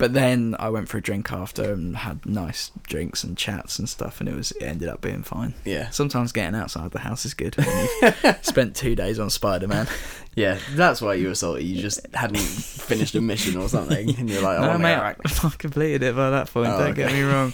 But 0.00 0.14
then 0.14 0.56
I 0.58 0.70
went 0.70 0.88
for 0.88 0.96
a 0.96 1.02
drink 1.02 1.30
after 1.30 1.74
and 1.74 1.94
had 1.94 2.24
nice 2.24 2.70
drinks 2.84 3.22
and 3.22 3.36
chats 3.36 3.78
and 3.78 3.86
stuff, 3.86 4.18
and 4.18 4.30
it 4.30 4.34
was 4.34 4.50
it 4.52 4.62
ended 4.64 4.88
up 4.88 5.02
being 5.02 5.22
fine. 5.22 5.52
yeah. 5.66 5.90
Sometimes 5.90 6.32
getting 6.32 6.58
outside 6.58 6.90
the 6.92 7.00
house 7.00 7.26
is 7.26 7.34
good. 7.34 7.54
Spent 8.42 8.74
two 8.74 8.96
days 8.96 9.18
on 9.18 9.28
Spider 9.28 9.68
Man. 9.68 9.86
Yeah. 10.34 10.58
That's 10.70 11.02
why 11.02 11.14
you 11.14 11.28
were 11.28 11.34
salty. 11.34 11.64
You 11.64 11.82
just 11.82 12.00
hadn't 12.14 12.38
finished 12.38 13.14
a 13.14 13.20
mission 13.20 13.56
or 13.60 13.68
something, 13.68 14.16
and 14.18 14.30
you're 14.30 14.40
like, 14.42 14.58
oh, 14.58 14.62
no, 14.62 14.70
I 14.70 14.76
mate, 14.78 14.96
wanna 14.98 15.16
I 15.44 15.56
completed 15.58 16.02
it 16.02 16.16
by 16.16 16.30
that 16.30 16.50
point. 16.50 16.68
Oh, 16.68 16.78
don't 16.78 16.94
get 16.94 17.12
me 17.12 17.20
wrong. 17.22 17.52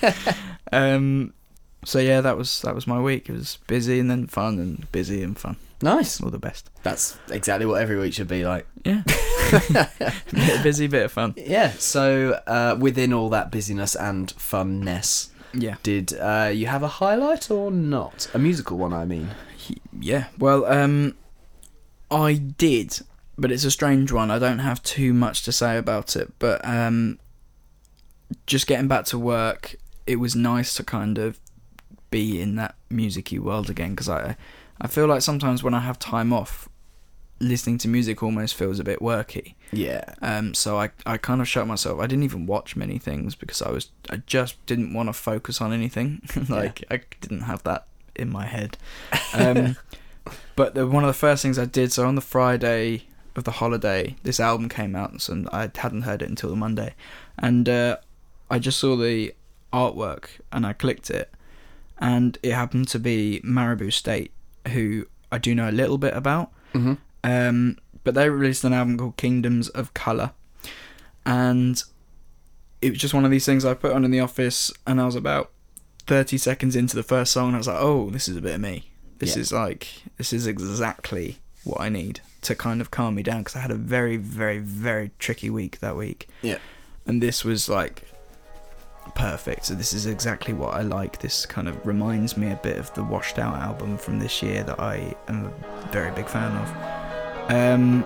um, 0.72 1.32
so 1.84 1.98
yeah, 1.98 2.20
that 2.20 2.36
was 2.36 2.62
that 2.62 2.76
was 2.76 2.86
my 2.86 3.00
week. 3.00 3.28
It 3.28 3.32
was 3.32 3.58
busy 3.66 3.98
and 3.98 4.08
then 4.08 4.28
fun, 4.28 4.58
and 4.60 4.90
busy 4.92 5.22
and 5.22 5.36
fun. 5.36 5.56
Nice. 5.82 6.20
All 6.22 6.30
the 6.30 6.38
best. 6.38 6.70
That's 6.82 7.18
exactly 7.30 7.66
what 7.66 7.80
every 7.82 7.98
week 7.98 8.14
should 8.14 8.28
be 8.28 8.44
like. 8.44 8.66
Yeah, 8.84 9.02
bit 10.32 10.56
of 10.56 10.62
busy, 10.62 10.86
bit 10.86 11.04
of 11.04 11.12
fun. 11.12 11.34
Yeah. 11.36 11.70
So 11.72 12.40
uh, 12.46 12.76
within 12.78 13.12
all 13.12 13.28
that 13.30 13.50
busyness 13.50 13.94
and 13.94 14.32
funness, 14.36 15.28
Yeah. 15.52 15.76
did 15.82 16.14
uh, 16.18 16.50
you 16.52 16.66
have 16.66 16.82
a 16.82 16.88
highlight 16.88 17.50
or 17.50 17.70
not? 17.70 18.28
A 18.34 18.38
musical 18.38 18.78
one, 18.78 18.92
I 18.92 19.04
mean. 19.04 19.30
Yeah. 20.00 20.26
Well, 20.38 20.64
um, 20.66 21.14
I 22.10 22.34
did, 22.34 23.00
but 23.36 23.52
it's 23.52 23.64
a 23.64 23.70
strange 23.70 24.12
one. 24.12 24.30
I 24.30 24.38
don't 24.38 24.60
have 24.60 24.82
too 24.82 25.12
much 25.12 25.42
to 25.44 25.52
say 25.52 25.76
about 25.76 26.16
it, 26.16 26.32
but 26.38 26.64
um, 26.66 27.18
just 28.46 28.66
getting 28.66 28.88
back 28.88 29.04
to 29.06 29.18
work, 29.18 29.76
it 30.06 30.16
was 30.16 30.34
nice 30.36 30.74
to 30.74 30.84
kind 30.84 31.18
of 31.18 31.38
be 32.10 32.40
in 32.40 32.54
that 32.56 32.76
musicy 32.88 33.38
world 33.38 33.68
again 33.68 33.90
because 33.90 34.08
I, 34.08 34.36
I 34.80 34.86
feel 34.86 35.06
like 35.06 35.22
sometimes 35.22 35.62
when 35.62 35.74
I 35.74 35.80
have 35.80 35.98
time 35.98 36.32
off, 36.32 36.68
listening 37.38 37.76
to 37.78 37.88
music 37.88 38.22
almost 38.22 38.54
feels 38.54 38.78
a 38.78 38.84
bit 38.84 39.00
worky. 39.00 39.54
Yeah. 39.72 40.14
Um, 40.22 40.54
so 40.54 40.78
I, 40.78 40.90
I 41.04 41.16
kind 41.16 41.40
of 41.40 41.48
shut 41.48 41.66
myself. 41.66 42.00
I 42.00 42.06
didn't 42.06 42.24
even 42.24 42.46
watch 42.46 42.76
many 42.76 42.98
things 42.98 43.34
because 43.34 43.60
I 43.62 43.70
was 43.70 43.90
I 44.10 44.18
just 44.26 44.64
didn't 44.66 44.94
want 44.94 45.08
to 45.08 45.12
focus 45.12 45.60
on 45.60 45.72
anything. 45.72 46.22
like 46.48 46.84
I 46.90 47.02
didn't 47.20 47.42
have 47.42 47.62
that 47.64 47.86
in 48.14 48.30
my 48.30 48.46
head. 48.46 48.78
Um, 49.34 49.76
but 50.56 50.74
the, 50.74 50.86
one 50.86 51.04
of 51.04 51.08
the 51.08 51.14
first 51.14 51.42
things 51.42 51.58
I 51.58 51.66
did. 51.66 51.92
So 51.92 52.06
on 52.06 52.14
the 52.14 52.20
Friday 52.20 53.04
of 53.34 53.44
the 53.44 53.52
holiday, 53.52 54.16
this 54.22 54.40
album 54.40 54.68
came 54.68 54.96
out, 54.96 55.28
and 55.28 55.48
I 55.50 55.70
hadn't 55.74 56.02
heard 56.02 56.22
it 56.22 56.28
until 56.28 56.50
the 56.50 56.56
Monday, 56.56 56.94
and 57.38 57.68
uh, 57.68 57.98
I 58.50 58.58
just 58.58 58.78
saw 58.78 58.96
the 58.96 59.34
artwork 59.72 60.28
and 60.50 60.66
I 60.66 60.72
clicked 60.72 61.10
it, 61.10 61.30
and 61.98 62.38
it 62.42 62.52
happened 62.52 62.88
to 62.88 62.98
be 62.98 63.42
Maribou 63.44 63.92
State, 63.92 64.32
who 64.68 65.06
I 65.32 65.38
do 65.38 65.54
know 65.54 65.68
a 65.68 65.72
little 65.72 65.98
bit 65.98 66.14
about. 66.14 66.52
Mm-hmm. 66.74 66.94
Um, 67.24 67.78
but 68.04 68.14
they 68.14 68.28
released 68.30 68.62
an 68.64 68.72
album 68.72 68.98
called 68.98 69.16
Kingdoms 69.16 69.68
of 69.70 69.92
Color, 69.94 70.32
and 71.24 71.82
it 72.80 72.90
was 72.90 72.98
just 72.98 73.14
one 73.14 73.24
of 73.24 73.30
these 73.30 73.46
things 73.46 73.64
I 73.64 73.74
put 73.74 73.92
on 73.92 74.04
in 74.04 74.10
the 74.10 74.20
office, 74.20 74.72
and 74.86 75.00
I 75.00 75.06
was 75.06 75.16
about 75.16 75.50
thirty 76.06 76.38
seconds 76.38 76.76
into 76.76 76.94
the 76.96 77.02
first 77.02 77.32
song, 77.32 77.48
and 77.48 77.56
I 77.56 77.58
was 77.58 77.66
like, 77.68 77.80
"Oh, 77.80 78.10
this 78.10 78.28
is 78.28 78.36
a 78.36 78.40
bit 78.40 78.54
of 78.54 78.60
me. 78.60 78.90
This 79.18 79.34
Yeah. 79.36 79.40
is 79.42 79.52
like 79.52 79.88
this 80.18 80.32
is 80.32 80.46
exactly 80.46 81.38
what 81.64 81.80
I 81.80 81.88
need 81.88 82.20
to 82.42 82.54
kind 82.54 82.80
of 82.80 82.92
calm 82.92 83.16
me 83.16 83.24
down 83.24 83.38
because 83.38 83.56
I 83.56 83.60
had 83.60 83.72
a 83.72 83.74
very, 83.76 84.16
very, 84.18 84.58
very 84.58 85.10
tricky 85.18 85.50
week 85.50 85.80
that 85.80 85.96
week. 85.96 86.28
Yeah. 86.42 86.58
and 87.06 87.20
this 87.22 87.44
was 87.44 87.68
like 87.68 88.02
perfect. 89.14 89.66
So 89.66 89.74
this 89.74 89.92
is 89.92 90.06
exactly 90.06 90.54
what 90.54 90.74
I 90.74 90.82
like. 90.82 91.18
This 91.18 91.46
kind 91.46 91.68
of 91.68 91.86
reminds 91.86 92.36
me 92.36 92.50
a 92.50 92.56
bit 92.56 92.78
of 92.78 92.92
the 92.94 93.02
Washed 93.02 93.38
Out 93.38 93.56
album 93.56 93.98
from 93.98 94.18
this 94.18 94.42
year 94.42 94.62
that 94.64 94.80
I 94.80 95.14
am 95.28 95.46
a 95.46 95.88
very 95.88 96.10
big 96.12 96.28
fan 96.28 96.56
of. 96.56 97.50
Um, 97.50 98.04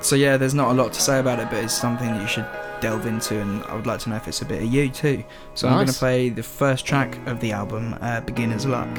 so 0.00 0.16
yeah, 0.16 0.36
there's 0.36 0.54
not 0.54 0.70
a 0.70 0.74
lot 0.74 0.92
to 0.92 1.00
say 1.00 1.18
about 1.18 1.40
it, 1.40 1.48
but 1.50 1.64
it's 1.64 1.74
something 1.74 2.08
that 2.08 2.20
you 2.20 2.28
should 2.28 2.46
delve 2.80 3.06
into, 3.06 3.40
and 3.40 3.62
I 3.64 3.74
would 3.74 3.86
like 3.86 4.00
to 4.00 4.10
know 4.10 4.16
if 4.16 4.28
it's 4.28 4.42
a 4.42 4.44
bit 4.44 4.62
of 4.62 4.72
you 4.72 4.90
too. 4.90 5.24
So 5.54 5.68
I'm 5.68 5.74
going 5.74 5.86
to 5.86 5.92
play 5.92 6.28
the 6.28 6.42
first 6.42 6.84
track 6.84 7.18
of 7.26 7.40
the 7.40 7.52
album, 7.52 7.96
uh, 8.00 8.20
"Beginner's 8.20 8.66
Luck." 8.66 8.90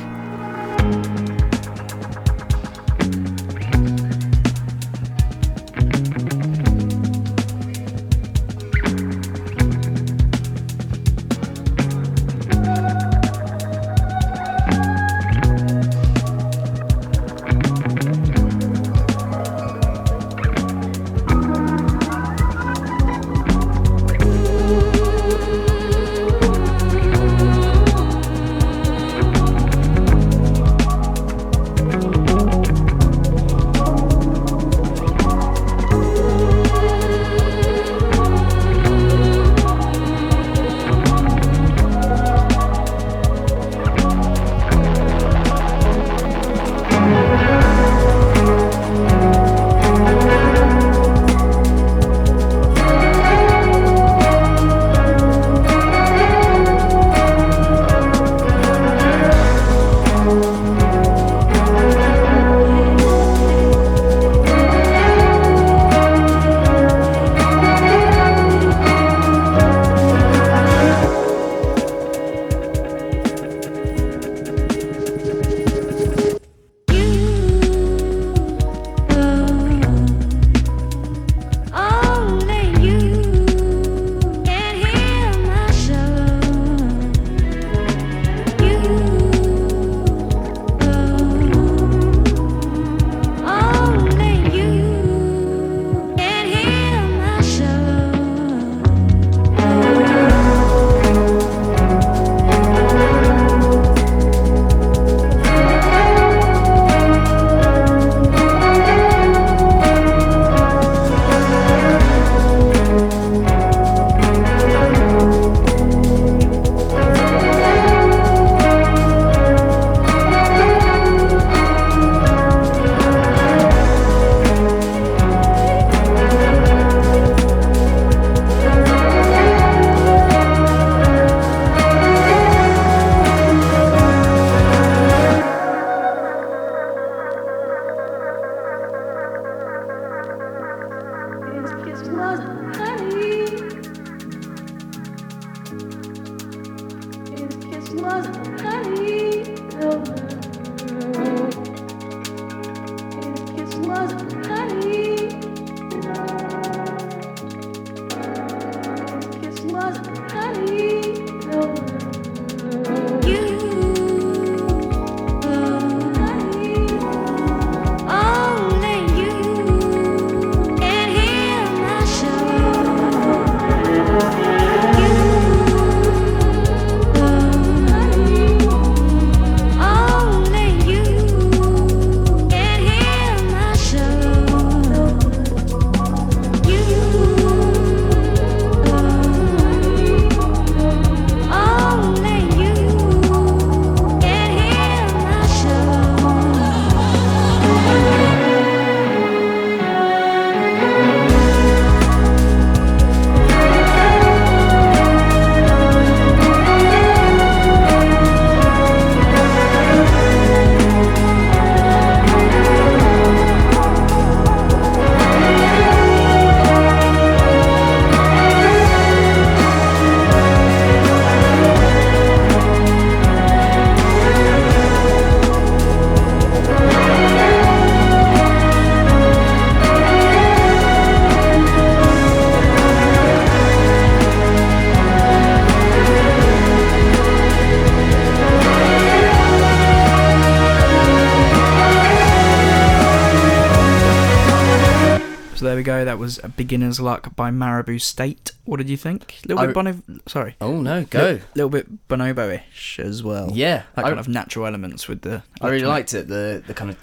Was 246.25 246.39
Beginner's 246.57 246.99
Luck 246.99 247.35
by 247.35 247.51
Maribou 247.51 248.01
State. 248.01 248.53
What 248.63 248.77
did 248.77 248.89
you 248.89 248.97
think? 248.97 249.41
A 249.45 249.47
little 249.49 249.61
I- 249.63 249.67
bit 249.67 249.75
bono. 249.75 250.01
Sorry. 250.25 250.55
Oh 250.59 250.81
no, 250.81 251.03
go. 251.05 251.35
A 251.35 251.41
little 251.53 251.69
bit 251.69 252.07
bonobo-ish 252.07 252.97
as 252.99 253.21
well. 253.21 253.51
Yeah, 253.53 253.83
That 253.93 254.05
I, 254.05 254.07
kind 254.09 254.19
of 254.19 254.27
natural 254.27 254.65
elements 254.65 255.07
with 255.07 255.21
the. 255.21 255.43
I 255.61 255.69
really 255.69 255.85
liked 255.85 256.15
it. 256.15 256.27
The 256.27 256.63
the 256.65 256.73
kind 256.73 256.89
of 256.89 256.97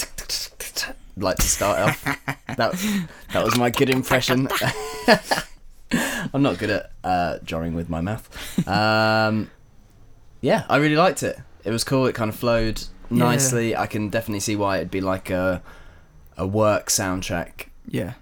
like 1.16 1.36
to 1.36 1.46
start 1.46 1.78
off. 1.78 2.04
that 2.56 2.72
that 3.32 3.44
was 3.44 3.56
my 3.56 3.70
good 3.70 3.90
impression. 3.90 4.48
I'm 6.34 6.42
not 6.42 6.58
good 6.58 6.70
at 6.70 6.90
uh, 7.04 7.38
jarring 7.44 7.74
with 7.74 7.88
my 7.88 8.00
mouth. 8.00 8.26
Um, 8.66 9.52
yeah, 10.40 10.64
I 10.68 10.78
really 10.78 10.96
liked 10.96 11.22
it. 11.22 11.38
It 11.62 11.70
was 11.70 11.84
cool. 11.84 12.06
It 12.06 12.16
kind 12.16 12.28
of 12.28 12.34
flowed 12.34 12.82
nicely. 13.08 13.76
I 13.76 13.86
can 13.86 14.08
definitely 14.08 14.40
see 14.40 14.56
why 14.56 14.78
it'd 14.78 14.90
be 14.90 15.00
like 15.00 15.30
a 15.30 15.62
a 16.36 16.44
work 16.44 16.88
soundtrack, 16.88 17.66
Yeah. 17.86 18.14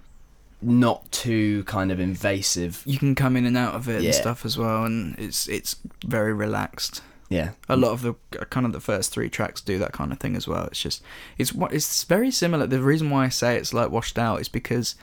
Not 0.61 1.11
too 1.11 1.63
kind 1.65 1.91
of 1.91 1.99
invasive. 1.99 2.83
You 2.85 2.97
can 2.99 3.15
come 3.15 3.35
in 3.35 3.45
and 3.45 3.57
out 3.57 3.75
of 3.75 3.87
it 3.89 4.01
Yeah. 4.01 4.07
and 4.07 4.15
stuff 4.15 4.45
as 4.45 4.57
well, 4.57 4.85
and 4.85 5.17
it's 5.17 5.47
it's 5.47 5.75
very 6.05 6.33
relaxed. 6.33 7.01
Yeah, 7.29 7.51
A 7.69 7.77
lot 7.77 7.91
of 7.93 8.01
the 8.01 8.13
kind 8.49 8.65
of 8.65 8.73
the 8.73 8.81
first 8.81 9.13
three 9.13 9.29
tracks 9.29 9.61
do 9.61 9.79
that 9.79 9.93
kind 9.93 10.11
of 10.11 10.19
thing 10.19 10.35
as 10.35 10.49
well. 10.49 10.65
It's 10.65 10.81
just 10.81 11.01
it's 11.37 11.53
what 11.53 11.73
it's 11.73 12.03
very 12.03 12.29
similar. 12.29 12.67
The 12.67 12.81
reason 12.83 13.09
why 13.09 13.23
I 13.25 13.29
say 13.29 13.55
it's 13.55 13.73
like 13.73 13.89
Washed 13.89 14.19
Out 14.19 14.41
is 14.41 14.49
because 14.49 14.95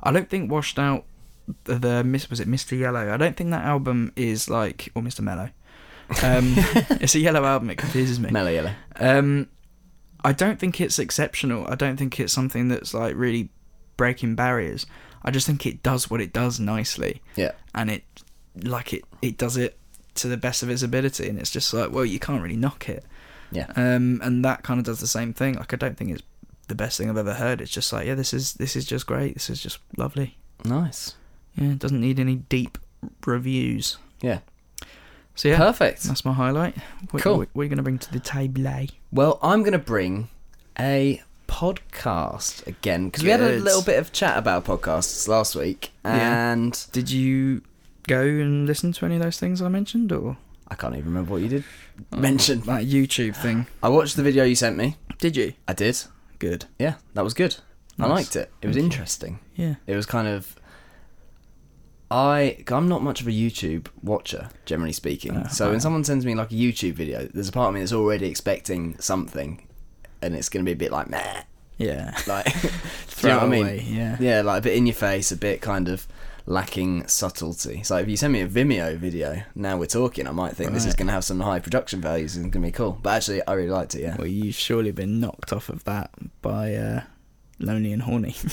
I 0.00 0.12
don't 0.12 0.30
think 0.30 0.48
Washed 0.50 0.78
Out 0.78 1.04
the, 1.64 1.74
the 1.74 2.04
Miss 2.04 2.30
was 2.30 2.38
it 2.38 2.46
Mr 2.46 2.78
Yellow. 2.78 3.12
I 3.12 3.16
don't 3.16 3.36
think 3.36 3.50
that 3.50 3.64
album 3.64 4.12
is 4.14 4.48
like 4.48 4.90
or 4.94 5.02
Mr 5.02 5.22
Mellow. 5.22 5.50
Um, 6.22 6.54
it's 7.00 7.16
a 7.16 7.18
yellow 7.18 7.44
album. 7.44 7.68
It 7.70 7.78
confuses 7.78 8.20
me. 8.20 8.30
mellow 8.30 8.50
yellow. 8.50 8.72
Um, 9.00 9.48
I 10.24 10.30
don't 10.32 10.60
think 10.60 10.80
it's 10.80 11.00
exceptional. 11.00 11.66
I 11.68 11.74
don't 11.74 11.96
think 11.96 12.20
it's 12.20 12.32
something 12.32 12.68
that's 12.68 12.94
like 12.94 13.16
really 13.16 13.50
breaking 13.96 14.34
barriers. 14.34 14.86
I 15.24 15.30
just 15.30 15.46
think 15.46 15.64
it 15.66 15.82
does 15.82 16.10
what 16.10 16.20
it 16.20 16.32
does 16.32 16.58
nicely, 16.58 17.22
Yeah, 17.36 17.52
and 17.74 17.90
it 17.90 18.02
like 18.62 18.92
it 18.92 19.04
it 19.22 19.36
does 19.38 19.56
it 19.56 19.78
to 20.16 20.28
the 20.28 20.36
best 20.36 20.62
of 20.62 20.68
its 20.70 20.82
ability, 20.82 21.28
and 21.28 21.38
it's 21.38 21.50
just 21.50 21.72
like 21.72 21.90
well, 21.90 22.04
you 22.04 22.18
can't 22.18 22.42
really 22.42 22.56
knock 22.56 22.88
it. 22.88 23.04
yeah, 23.50 23.66
Um, 23.76 24.20
and 24.22 24.44
that 24.44 24.62
kind 24.62 24.78
of 24.80 24.84
does 24.86 25.00
the 25.00 25.06
same 25.06 25.32
thing. 25.32 25.54
Like 25.54 25.72
I 25.72 25.76
don't 25.76 25.96
think 25.96 26.10
it's 26.10 26.22
the 26.68 26.74
best 26.74 26.98
thing 26.98 27.08
I've 27.08 27.16
ever 27.16 27.34
heard. 27.34 27.60
It's 27.60 27.70
just 27.70 27.92
like 27.92 28.06
yeah, 28.06 28.14
this 28.14 28.34
is 28.34 28.54
this 28.54 28.74
is 28.76 28.84
just 28.84 29.06
great. 29.06 29.34
This 29.34 29.48
is 29.50 29.60
just 29.62 29.78
lovely. 29.96 30.36
nice. 30.64 31.14
Yeah, 31.54 31.72
it 31.72 31.78
doesn't 31.78 32.00
need 32.00 32.18
any 32.18 32.36
deep 32.36 32.78
reviews. 33.26 33.98
Yeah, 34.22 34.38
So 35.34 35.48
yeah, 35.48 35.58
perfect. 35.58 36.02
that's 36.04 36.24
my 36.24 36.32
highlight. 36.32 36.76
What, 37.10 37.22
Cool. 37.22 37.38
What, 37.38 37.48
what 37.52 37.60
are 37.60 37.64
you 37.64 37.68
going 37.68 37.76
to 37.76 37.82
bring 37.82 37.98
to 37.98 38.12
the 38.12 38.20
table? 38.20 38.86
Well, 39.12 39.38
I'm 39.42 39.60
going 39.62 39.72
to 39.72 39.78
bring 39.78 40.28
a 40.78 41.20
podcast 41.52 42.66
again 42.66 43.06
because 43.06 43.22
we 43.22 43.28
had 43.30 43.40
a 43.42 43.48
Good. 43.48 43.62
little 43.62 43.82
bit 43.82 43.98
of 43.98 44.10
chat 44.10 44.38
about 44.38 44.64
podcasts 44.64 45.28
last 45.28 45.54
week, 45.54 45.90
Yeah. 46.04 46.52
and 46.52 46.86
Did 46.92 47.10
you 47.10 47.60
go 48.08 48.22
and 48.22 48.66
listen 48.66 48.92
to 48.92 49.04
any 49.04 49.16
of 49.16 49.22
those 49.22 49.38
things 49.38 49.60
I 49.60 49.68
mentioned, 49.68 50.10
or 50.12 50.38
I 50.68 50.74
can't 50.74 50.94
even 50.94 51.06
remember 51.10 51.32
what 51.32 51.42
you 51.42 51.48
did 51.48 51.64
mention. 52.16 52.60
that 52.62 52.84
YouTube 52.86 53.36
thing? 53.36 53.66
I 53.82 53.90
watched 53.90 54.16
the 54.16 54.22
video 54.22 54.44
you 54.44 54.54
sent 54.54 54.76
me. 54.78 54.96
Did 55.18 55.36
you? 55.36 55.52
I 55.68 55.74
did. 55.74 55.98
Good. 56.38 56.64
Yeah, 56.78 56.94
that 57.14 57.22
was 57.22 57.34
good. 57.34 57.56
I 57.98 58.08
Nice. 58.08 58.10
liked 58.10 58.36
it. 58.36 58.50
It 58.62 58.66
was 58.68 58.76
interesting. 58.78 59.38
Yeah. 59.54 59.74
It 59.86 59.94
was 59.94 60.06
kind 60.06 60.26
of. 60.26 60.56
I 62.10 62.62
I'm 62.68 62.88
not 62.88 63.02
much 63.02 63.20
of 63.20 63.26
a 63.26 63.30
YouTube 63.30 63.86
watcher, 64.02 64.50
generally 64.66 64.92
speaking. 64.92 65.32
Uh, 65.36 65.48
so 65.48 65.70
when 65.70 65.80
someone 65.80 66.04
sends 66.04 66.26
me 66.26 66.34
like 66.34 66.50
a 66.50 66.54
YouTube 66.54 66.92
video, 66.94 67.28
there's 67.32 67.48
a 67.48 67.52
part 67.52 67.68
of 67.68 67.74
me 67.74 67.80
that's 67.80 67.92
already 67.92 68.26
expecting 68.28 68.96
something, 68.98 69.66
and 70.22 70.34
it's 70.34 70.48
going 70.48 70.64
to 70.64 70.68
be 70.68 70.72
a 70.72 70.76
bit 70.76 70.92
like 70.92 71.08
meh, 71.10 71.42
Yeah. 71.78 72.16
like. 72.26 72.44
do 72.62 72.68
you 72.68 72.70
Throw 73.06 73.30
know 73.30 73.36
what 73.38 73.42
I 73.42 73.46
it 73.46 73.50
mean? 73.50 73.62
away, 73.62 73.86
Yeah. 73.88 74.16
Yeah, 74.20 74.40
like 74.42 74.58
a 74.60 74.62
bit 74.62 74.76
in 74.76 74.86
your 74.86 74.94
face, 74.94 75.30
a 75.32 75.36
bit 75.36 75.60
kind 75.60 75.88
of 75.88 76.06
lacking 76.46 77.06
subtlety. 77.06 77.82
So 77.84 77.96
if 77.98 78.08
you 78.08 78.16
send 78.16 78.32
me 78.32 78.40
a 78.40 78.48
Vimeo 78.48 78.96
video, 78.96 79.42
now 79.54 79.76
we're 79.76 79.86
talking, 79.86 80.26
I 80.26 80.32
might 80.32 80.56
think 80.56 80.72
this 80.72 80.84
is 80.86 80.94
going 80.94 81.06
to 81.06 81.12
have 81.12 81.24
some 81.24 81.38
high 81.40 81.60
production 81.60 82.00
values 82.00 82.34
and 82.36 82.46
it's 82.46 82.52
going 82.52 82.62
to 82.62 82.66
be 82.68 82.72
cool. 82.72 82.98
But 83.00 83.10
actually, 83.14 83.46
I 83.46 83.52
really 83.52 83.70
liked 83.70 83.94
it. 83.94 84.02
Yeah. 84.02 84.16
Well, 84.16 84.26
you've 84.26 84.54
surely 84.56 84.90
been 84.90 85.20
knocked 85.20 85.52
off 85.52 85.68
of 85.68 85.84
that 85.84 86.10
by 86.40 86.74
uh, 86.74 87.02
Lonely 87.60 87.92
and 87.92 88.02
Horny. 88.02 88.34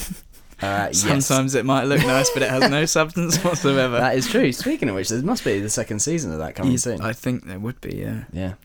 Uh, 0.61 0.89
yes. 0.91 1.25
Sometimes 1.25 1.55
it 1.55 1.63
might 1.63 1.85
look 1.85 2.01
nice, 2.01 2.29
but 2.31 2.43
it 2.43 2.49
has 2.49 2.69
no 2.69 2.83
substance 2.83 3.37
whatsoever. 3.45 3.97
that 3.97 4.17
is 4.17 4.27
true. 4.27 4.51
Speaking 4.51 4.89
of 4.89 4.95
which, 4.95 5.07
there 5.07 5.21
must 5.21 5.45
be 5.45 5.61
the 5.61 5.69
second 5.69 5.99
season 6.01 6.33
of 6.33 6.39
that 6.39 6.53
coming 6.53 6.77
soon. 6.77 6.99
I 6.99 7.13
think 7.13 7.45
there 7.45 7.59
would 7.59 7.79
be, 7.79 7.95
yeah. 7.95 8.25
Yeah. 8.33 8.55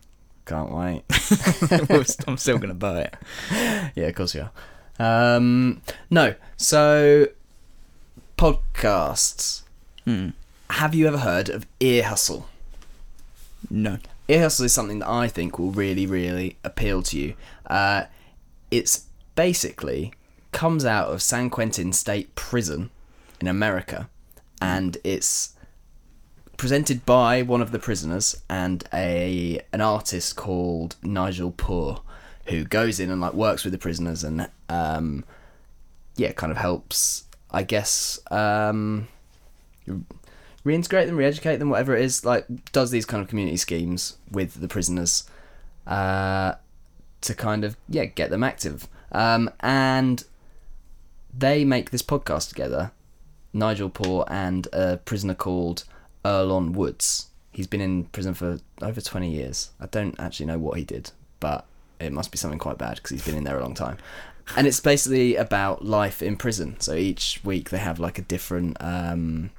Can't 0.47 0.73
wait. 0.73 1.03
I'm 2.29 2.37
still 2.37 2.59
going 2.59 2.69
to 2.69 2.75
buy 2.75 3.03
it. 3.03 3.15
yeah, 3.95 4.07
of 4.07 4.15
course 4.15 4.35
you 4.35 4.43
are. 4.99 5.37
Um, 5.37 5.83
no, 6.11 6.35
so 6.57 7.29
podcasts. 8.37 9.63
Hmm. 10.05 10.31
Have 10.71 10.95
you 10.95 11.07
ever 11.07 11.19
heard 11.19 11.49
of 11.49 11.67
Ear 11.81 12.05
Hustle? 12.05 12.49
No. 13.71 13.99
Ear 14.29 14.43
Hustle 14.43 14.67
is 14.67 14.73
something 14.73 14.99
that 15.01 15.09
I 15.09 15.29
think 15.29 15.59
will 15.59 15.71
really, 15.71 16.07
really 16.07 16.57
appeal 16.65 17.03
to 17.05 17.19
you. 17.19 17.35
Uh, 17.67 18.05
it's 18.71 19.07
basically 19.35 20.13
comes 20.53 20.85
out 20.85 21.09
of 21.09 21.23
San 21.23 21.51
Quentin 21.51 21.93
State 21.93 22.35
Prison 22.35 22.91
in 23.41 23.49
America, 23.49 24.09
and 24.61 24.97
it's 25.05 25.54
presented 26.57 27.05
by 27.05 27.43
one 27.43 27.63
of 27.63 27.73
the 27.73 27.79
prisoners 27.79 28.41
and 28.49 28.85
a 28.93 29.61
an 29.73 29.81
artist 29.81 30.37
called 30.37 30.97
Nigel 31.03 31.53
Poor, 31.57 32.03
who 32.47 32.65
goes 32.65 33.01
in 33.01 33.11
and 33.11 33.21
like 33.21 33.35
works 33.35 33.65
with 33.65 33.73
the 33.73 33.79
prisoners 33.79 34.25
and 34.25 34.49
um, 34.69 35.25
yeah, 36.17 36.33
kind 36.33 36.51
of 36.53 36.59
helps, 36.59 37.25
I 37.51 37.63
guess, 37.63 38.21
um, 38.31 39.09
reintegrate 40.65 41.07
them, 41.07 41.17
re-educate 41.17 41.57
them, 41.57 41.71
whatever 41.71 41.97
it 41.97 42.05
is. 42.05 42.25
Like 42.25 42.47
does 42.73 42.91
these 42.91 43.07
kind 43.07 43.23
of 43.23 43.29
community 43.29 43.57
schemes 43.57 44.17
with 44.31 44.61
the 44.61 44.69
prisoners 44.69 45.29
uh, 45.87 46.55
to 47.21 47.35
kind 47.35 47.65
of 47.65 47.77
yeah 47.89 48.05
get 48.05 48.31
them 48.31 48.45
active. 48.45 48.89
Um, 49.13 49.51
and 49.61 50.25
they 51.37 51.65
make 51.65 51.91
this 51.91 52.03
podcast 52.03 52.49
together. 52.49 52.93
Nigel 53.53 53.89
Poor 53.89 54.25
and 54.29 54.67
a 54.73 54.97
prisoner 54.97 55.35
called 55.35 55.85
Earlonne 56.25 56.73
Woods. 56.73 57.29
He's 57.53 57.67
been 57.67 57.81
in 57.81 58.05
prison 58.05 58.35
for 58.35 58.59
over 58.83 59.01
20 59.01 59.31
years. 59.31 59.71
I 59.81 59.87
don't 59.87 60.19
actually 60.19 60.47
know 60.47 60.59
what 60.59 60.79
he 60.79 60.85
did, 60.85 61.13
but 61.39 61.67
it 62.01 62.13
must 62.13 62.33
be 62.33 62.39
something 62.39 62.59
quite 62.59 62.79
bad 62.79 62.97
because 62.97 63.11
he's 63.11 63.25
been 63.25 63.37
in 63.37 63.45
there 63.45 63.59
a 63.59 63.63
long 63.63 63.75
time. 63.75 63.99
And 64.57 64.67
it's 64.67 64.81
basically 64.81 65.37
about 65.37 65.85
life 65.85 66.21
in 66.23 66.37
prison. 66.37 66.77
So 66.81 66.95
each 66.95 67.41
week 67.45 67.71
they 67.71 67.79
have 67.79 67.99
like 67.99 68.19
a 68.19 68.23
different 68.23 68.77
um, 68.81 69.51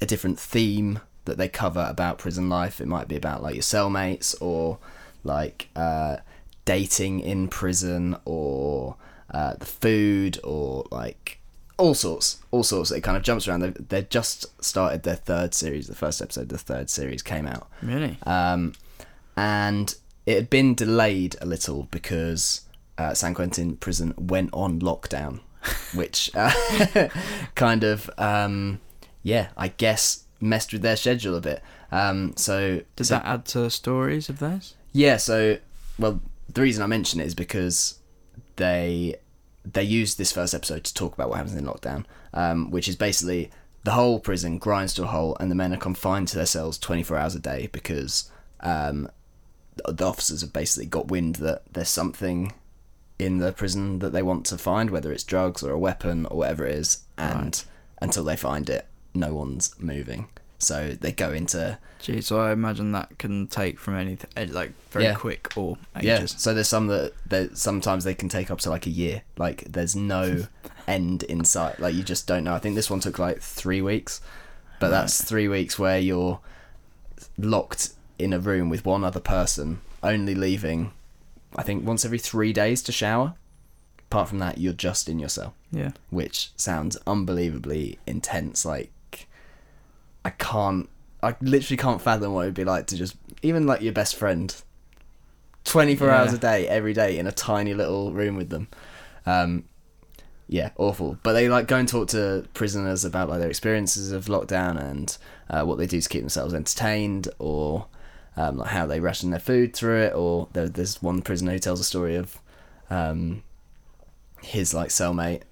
a 0.00 0.06
different 0.06 0.38
theme 0.38 1.00
that 1.26 1.36
they 1.36 1.48
cover 1.48 1.86
about 1.88 2.18
prison 2.18 2.48
life. 2.48 2.80
It 2.80 2.86
might 2.86 3.08
be 3.08 3.16
about 3.16 3.42
like 3.42 3.54
your 3.54 3.62
cellmates 3.62 4.34
or 4.40 4.78
like 5.22 5.68
uh, 5.76 6.18
dating 6.64 7.20
in 7.20 7.48
prison 7.48 8.16
or 8.24 8.96
uh, 9.32 9.54
the 9.58 9.66
food 9.66 10.38
or 10.42 10.86
like 10.90 11.39
all 11.80 11.94
sorts, 11.94 12.38
all 12.50 12.62
sorts. 12.62 12.90
It 12.90 13.00
kind 13.02 13.16
of 13.16 13.22
jumps 13.22 13.48
around. 13.48 13.60
They've, 13.60 13.88
they 13.88 14.02
just 14.02 14.62
started 14.62 15.02
their 15.02 15.16
third 15.16 15.54
series. 15.54 15.86
The 15.86 15.94
first 15.94 16.20
episode, 16.22 16.42
of 16.42 16.48
the 16.50 16.58
third 16.58 16.90
series 16.90 17.22
came 17.22 17.46
out, 17.46 17.68
Really? 17.82 18.18
um, 18.24 18.74
and 19.36 19.94
it 20.26 20.34
had 20.36 20.50
been 20.50 20.74
delayed 20.74 21.36
a 21.40 21.46
little 21.46 21.84
because 21.90 22.62
uh, 22.98 23.14
San 23.14 23.34
Quentin 23.34 23.76
prison 23.76 24.14
went 24.18 24.50
on 24.52 24.80
lockdown, 24.80 25.40
which 25.94 26.30
uh, 26.34 27.08
kind 27.54 27.84
of 27.84 28.10
um, 28.18 28.80
yeah, 29.22 29.48
I 29.56 29.68
guess 29.68 30.24
messed 30.40 30.72
with 30.72 30.82
their 30.82 30.96
schedule 30.96 31.34
a 31.36 31.40
bit. 31.40 31.62
Um, 31.92 32.34
so 32.36 32.80
Does 32.96 33.08
so- 33.08 33.14
that 33.14 33.24
add 33.24 33.44
to 33.46 33.68
stories 33.70 34.28
of 34.28 34.38
theirs? 34.38 34.74
yeah, 34.92 35.16
so 35.16 35.58
well, 35.98 36.20
the 36.52 36.60
reason 36.62 36.82
I 36.82 36.86
mention 36.86 37.20
it 37.20 37.26
is 37.26 37.34
because 37.34 37.98
they 38.56 39.16
they 39.72 39.82
used 39.82 40.18
this 40.18 40.32
first 40.32 40.54
episode 40.54 40.84
to 40.84 40.94
talk 40.94 41.14
about 41.14 41.28
what 41.28 41.36
happens 41.36 41.56
in 41.56 41.64
lockdown, 41.64 42.04
um, 42.34 42.70
which 42.70 42.88
is 42.88 42.96
basically 42.96 43.50
the 43.84 43.92
whole 43.92 44.20
prison 44.20 44.58
grinds 44.58 44.94
to 44.94 45.04
a 45.04 45.06
halt, 45.06 45.36
and 45.40 45.50
the 45.50 45.54
men 45.54 45.72
are 45.72 45.76
confined 45.78 46.28
to 46.28 46.36
their 46.36 46.46
cells 46.46 46.78
twenty 46.78 47.02
four 47.02 47.16
hours 47.16 47.34
a 47.34 47.38
day 47.40 47.68
because 47.72 48.30
um, 48.60 49.08
the 49.76 49.92
the 49.92 50.06
officers 50.06 50.40
have 50.42 50.52
basically 50.52 50.86
got 50.86 51.08
wind 51.08 51.36
that 51.36 51.62
there's 51.72 51.88
something 51.88 52.52
in 53.18 53.38
the 53.38 53.52
prison 53.52 53.98
that 54.00 54.12
they 54.12 54.22
want 54.22 54.46
to 54.46 54.56
find, 54.58 54.90
whether 54.90 55.12
it's 55.12 55.24
drugs 55.24 55.62
or 55.62 55.70
a 55.72 55.78
weapon 55.78 56.26
or 56.26 56.38
whatever 56.38 56.66
it 56.66 56.74
is, 56.74 57.04
and 57.18 57.44
Right. 57.44 57.64
until 58.00 58.24
they 58.24 58.36
find 58.36 58.68
it, 58.70 58.86
no 59.14 59.34
one's 59.34 59.74
moving. 59.78 60.28
So 60.62 60.90
they 61.00 61.12
go 61.12 61.32
into 61.32 61.78
Gee, 62.00 62.20
so 62.20 62.40
I 62.40 62.52
imagine 62.52 62.92
that 62.92 63.18
can 63.18 63.46
take 63.46 63.78
from 63.78 63.94
anything 63.96 64.30
eh, 64.36 64.46
like 64.50 64.72
very 64.90 65.04
Yeah. 65.06 65.14
quick 65.14 65.48
or 65.56 65.76
ages. 65.96 66.04
Yeah, 66.06 66.24
so 66.26 66.54
there's 66.54 66.68
some 66.68 66.86
that 66.88 67.12
that 67.28 67.58
sometimes 67.58 68.04
they 68.04 68.14
can 68.14 68.28
take 68.28 68.50
up 68.50 68.58
to 68.60 68.70
like 68.70 68.86
a 68.86 68.90
year. 68.90 69.22
Like 69.36 69.64
there's 69.64 69.94
no 69.96 70.46
end 70.86 71.22
in 71.24 71.44
sight. 71.44 71.80
Like 71.80 71.94
you 71.94 72.02
just 72.02 72.26
don't 72.26 72.44
know. 72.44 72.54
I 72.54 72.58
think 72.58 72.74
this 72.74 72.90
one 72.90 73.00
took 73.00 73.18
like 73.18 73.40
three 73.40 73.82
weeks, 73.82 74.20
but 74.80 74.88
that's 74.90 75.22
three 75.24 75.48
weeks 75.48 75.78
where 75.78 75.98
you're 75.98 76.40
locked 77.38 77.90
in 78.18 78.32
a 78.32 78.38
room 78.38 78.68
with 78.68 78.84
one 78.84 79.04
other 79.04 79.20
person, 79.20 79.80
only 80.02 80.34
leaving, 80.34 80.92
I 81.56 81.62
think 81.62 81.86
once 81.86 82.04
every 82.04 82.18
three 82.18 82.52
days 82.52 82.82
to 82.82 82.92
shower. 82.92 83.34
apart 84.10 84.28
from 84.28 84.40
that, 84.40 84.58
you're 84.58 84.72
just 84.72 85.08
in 85.08 85.20
your 85.20 85.28
cell, 85.28 85.54
Yeah. 85.70 85.92
which 86.10 86.50
sounds 86.56 86.96
unbelievably 87.06 87.96
intense. 88.08 88.64
Like 88.64 88.90
I 90.24 90.30
can't, 90.30 90.88
I 91.22 91.34
literally 91.40 91.76
can't 91.76 92.00
fathom 92.00 92.32
what 92.34 92.42
it 92.42 92.46
would 92.46 92.54
be 92.54 92.64
like 92.64 92.86
to 92.88 92.96
just 92.96 93.16
even 93.42 93.66
like 93.66 93.80
your 93.80 93.92
best 93.92 94.16
friend, 94.16 94.54
twenty 95.64 95.96
four 95.96 96.08
Yeah. 96.08 96.20
hours 96.20 96.32
a 96.32 96.38
day, 96.38 96.68
every 96.68 96.92
day 96.92 97.18
in 97.18 97.26
a 97.26 97.32
tiny 97.32 97.74
little 97.74 98.12
room 98.12 98.36
with 98.36 98.50
them. 98.50 98.68
Um, 99.26 99.64
yeah, 100.48 100.70
awful. 100.76 101.16
But 101.22 101.34
they 101.34 101.48
like 101.48 101.68
go 101.68 101.76
and 101.76 101.88
talk 101.88 102.08
to 102.08 102.44
prisoners 102.54 103.04
about 103.04 103.28
like 103.28 103.38
their 103.40 103.48
experiences 103.48 104.10
of 104.12 104.26
lockdown 104.26 104.80
and 104.80 105.16
uh, 105.48 105.64
what 105.64 105.78
they 105.78 105.86
do 105.86 106.00
to 106.00 106.08
keep 106.08 106.22
themselves 106.22 106.52
entertained, 106.54 107.28
or 107.38 107.86
um, 108.36 108.58
like 108.58 108.70
how 108.70 108.84
they 108.86 108.98
ration 109.00 109.30
their 109.30 109.38
food 109.40 109.74
through 109.74 110.02
it. 110.02 110.14
Or 110.14 110.48
there, 110.52 110.68
there's 110.68 111.00
one 111.00 111.22
prisoner 111.22 111.52
who 111.52 111.58
tells 111.60 111.80
a 111.80 111.84
story 111.84 112.16
of 112.16 112.38
um, 112.90 113.42
his 114.42 114.74
like 114.74 114.88
cellmate 114.88 115.42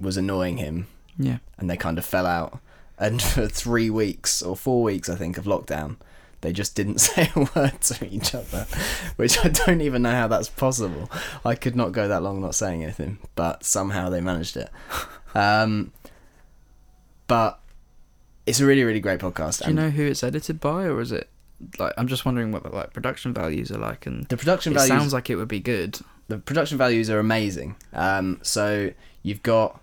was 0.00 0.16
annoying 0.16 0.56
him, 0.58 0.86
Yeah. 1.18 1.38
and 1.58 1.70
they 1.70 1.76
kind 1.76 1.96
of 1.96 2.04
fell 2.04 2.26
out. 2.26 2.58
And 2.98 3.20
for 3.20 3.46
three 3.46 3.90
weeks 3.90 4.42
or 4.42 4.56
four 4.56 4.82
weeks, 4.82 5.08
I 5.08 5.16
think, 5.16 5.36
of 5.38 5.44
lockdown, 5.44 5.96
they 6.40 6.52
just 6.52 6.74
didn't 6.74 6.98
say 7.00 7.30
a 7.34 7.40
word 7.54 7.80
to 7.80 8.06
each 8.06 8.34
other, 8.34 8.66
which 9.16 9.44
I 9.44 9.48
don't 9.48 9.80
even 9.82 10.02
know 10.02 10.12
how 10.12 10.28
that's 10.28 10.48
possible. 10.48 11.10
I 11.44 11.54
could 11.54 11.76
not 11.76 11.92
go 11.92 12.08
that 12.08 12.22
long 12.22 12.40
not 12.40 12.54
saying 12.54 12.82
anything, 12.82 13.18
but 13.34 13.64
somehow 13.64 14.08
they 14.08 14.20
managed 14.20 14.56
it. 14.56 14.70
Um, 15.34 15.92
but 17.26 17.60
it's 18.46 18.60
a 18.60 18.66
really, 18.66 18.84
really 18.84 19.00
great 19.00 19.20
podcast. 19.20 19.62
Do 19.64 19.68
you 19.70 19.74
know 19.74 19.90
who 19.90 20.04
it's 20.06 20.22
edited 20.22 20.60
by, 20.60 20.84
or 20.84 21.00
is 21.00 21.12
it 21.12 21.28
like 21.78 21.92
I'm 21.98 22.06
just 22.06 22.24
wondering 22.24 22.52
what 22.52 22.62
the 22.62 22.68
like 22.70 22.92
production 22.92 23.32
values 23.34 23.70
are 23.72 23.78
like, 23.78 24.06
and 24.06 24.24
the 24.26 24.36
production 24.36 24.72
it 24.72 24.76
values? 24.76 24.88
sounds 24.88 25.12
like 25.12 25.28
it 25.30 25.36
would 25.36 25.48
be 25.48 25.60
good. 25.60 25.98
the 26.28 26.38
production 26.38 26.78
values 26.78 27.10
are 27.10 27.18
amazing. 27.18 27.76
Um, 27.92 28.38
so 28.42 28.92
you've 29.22 29.42
got, 29.42 29.80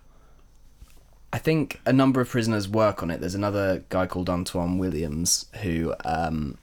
I 1.34 1.40
think, 1.40 1.82
a 1.86 1.92
number 1.92 2.22
of 2.22 2.30
prisoners 2.30 2.70
work 2.70 3.02
on 3.02 3.10
it. 3.10 3.20
There's 3.20 3.34
another 3.36 3.84
guy 3.90 4.06
called 4.06 4.28
Antwan 4.30 4.78
Williams 4.78 5.48
who 5.64 5.94
um, 6.06 6.58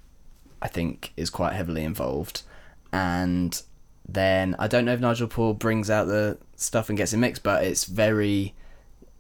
I 0.63 0.69
think 0.69 1.13
is 1.17 1.29
quite 1.29 1.55
heavily 1.55 1.83
involved, 1.83 2.43
and 2.93 3.61
then 4.09 4.55
I 4.59 4.69
don't 4.69 4.85
know 4.85 4.93
if 4.93 5.01
Nigel 5.01 5.27
Poor 5.29 5.55
brings 5.55 5.91
out 5.91 6.07
the 6.07 6.39
stuff 6.57 6.89
and 6.89 6.97
gets 6.97 7.13
it 7.13 7.17
mixed, 7.19 7.43
but 7.43 7.65
it's 7.65 7.85
very, 7.85 8.55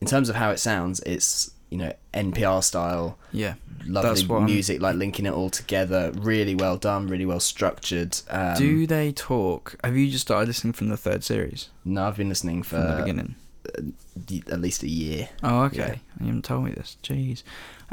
in 0.01 0.07
terms 0.07 0.29
of 0.29 0.37
how 0.37 0.51
it 0.51 0.59
sounds, 0.59 1.01
it's 1.01 1.51
you 1.69 1.79
know 1.79 1.93
NPR 2.15 2.63
style 2.63 3.19
Yeah. 3.33 3.55
lovely 3.87 4.25
what 4.27 4.37
I'm- 4.39 4.45
music, 4.47 4.81
like 4.81 4.97
linking 4.97 5.27
it 5.27 5.33
all 5.33 5.51
together, 5.51 6.13
really 6.17 6.55
well 6.55 6.77
done, 6.77 7.07
really 7.09 7.27
well 7.27 7.41
structured. 7.41 8.19
Um, 8.29 8.57
Do 8.57 8.87
they 8.87 9.11
talk? 9.13 9.75
Have 9.85 9.97
you 9.97 10.11
just 10.11 10.23
started 10.23 10.47
listening 10.49 10.73
from 10.75 10.89
the 10.91 10.97
third 10.97 11.25
series 11.25 11.69
no, 11.85 12.07
I've 12.07 12.17
been 12.17 12.29
listening 12.29 12.63
for 12.63 12.77
from 12.77 12.89
the 12.89 12.97
beginning? 13.03 13.35
At 14.51 14.61
least 14.61 14.83
a 14.83 14.89
year. 14.89 15.29
Oh, 15.43 15.63
okay. 15.65 16.01
You 16.21 16.27
haven't 16.27 16.45
told 16.45 16.65
me 16.65 16.73
this. 16.73 16.97
Jeez. 17.03 17.43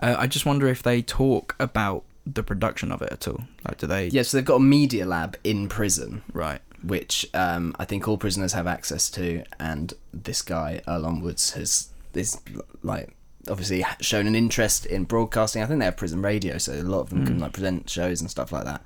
Uh, 0.01 0.15
I 0.17 0.27
just 0.27 0.45
wonder 0.45 0.67
if 0.67 0.83
they 0.83 1.01
talk 1.01 1.55
about 1.59 2.03
the 2.25 2.43
production 2.43 2.91
of 2.91 3.01
it 3.01 3.11
at 3.11 3.27
all. 3.27 3.41
Like, 3.65 3.77
do 3.77 3.87
they? 3.87 4.07
Yeah, 4.07 4.23
so 4.23 4.37
they've 4.37 4.45
got 4.45 4.55
a 4.57 4.59
media 4.59 5.05
lab 5.05 5.37
in 5.43 5.69
prison, 5.69 6.23
Right. 6.33 6.59
which 6.83 7.25
um, 7.33 7.73
I 7.79 7.85
think 7.85 8.07
all 8.07 8.17
prisoners 8.17 8.53
have 8.53 8.67
access 8.67 9.09
to, 9.11 9.43
and 9.59 9.93
this 10.13 10.41
guy 10.41 10.81
Earlonne 10.87 11.21
Woods 11.21 11.51
has 11.51 11.89
is 12.13 12.39
like 12.83 13.15
obviously 13.49 13.85
shown 14.01 14.27
an 14.27 14.35
interest 14.35 14.85
in 14.85 15.05
broadcasting. 15.05 15.61
I 15.63 15.67
think 15.67 15.79
they 15.79 15.85
have 15.85 15.95
prison 15.97 16.21
radio, 16.21 16.57
so 16.57 16.73
a 16.73 16.81
lot 16.83 17.01
of 17.01 17.09
them 17.11 17.25
can 17.25 17.37
Mm. 17.37 17.41
like 17.41 17.53
present 17.53 17.89
shows 17.89 18.19
and 18.21 18.29
stuff 18.29 18.51
like 18.51 18.65
that. 18.65 18.81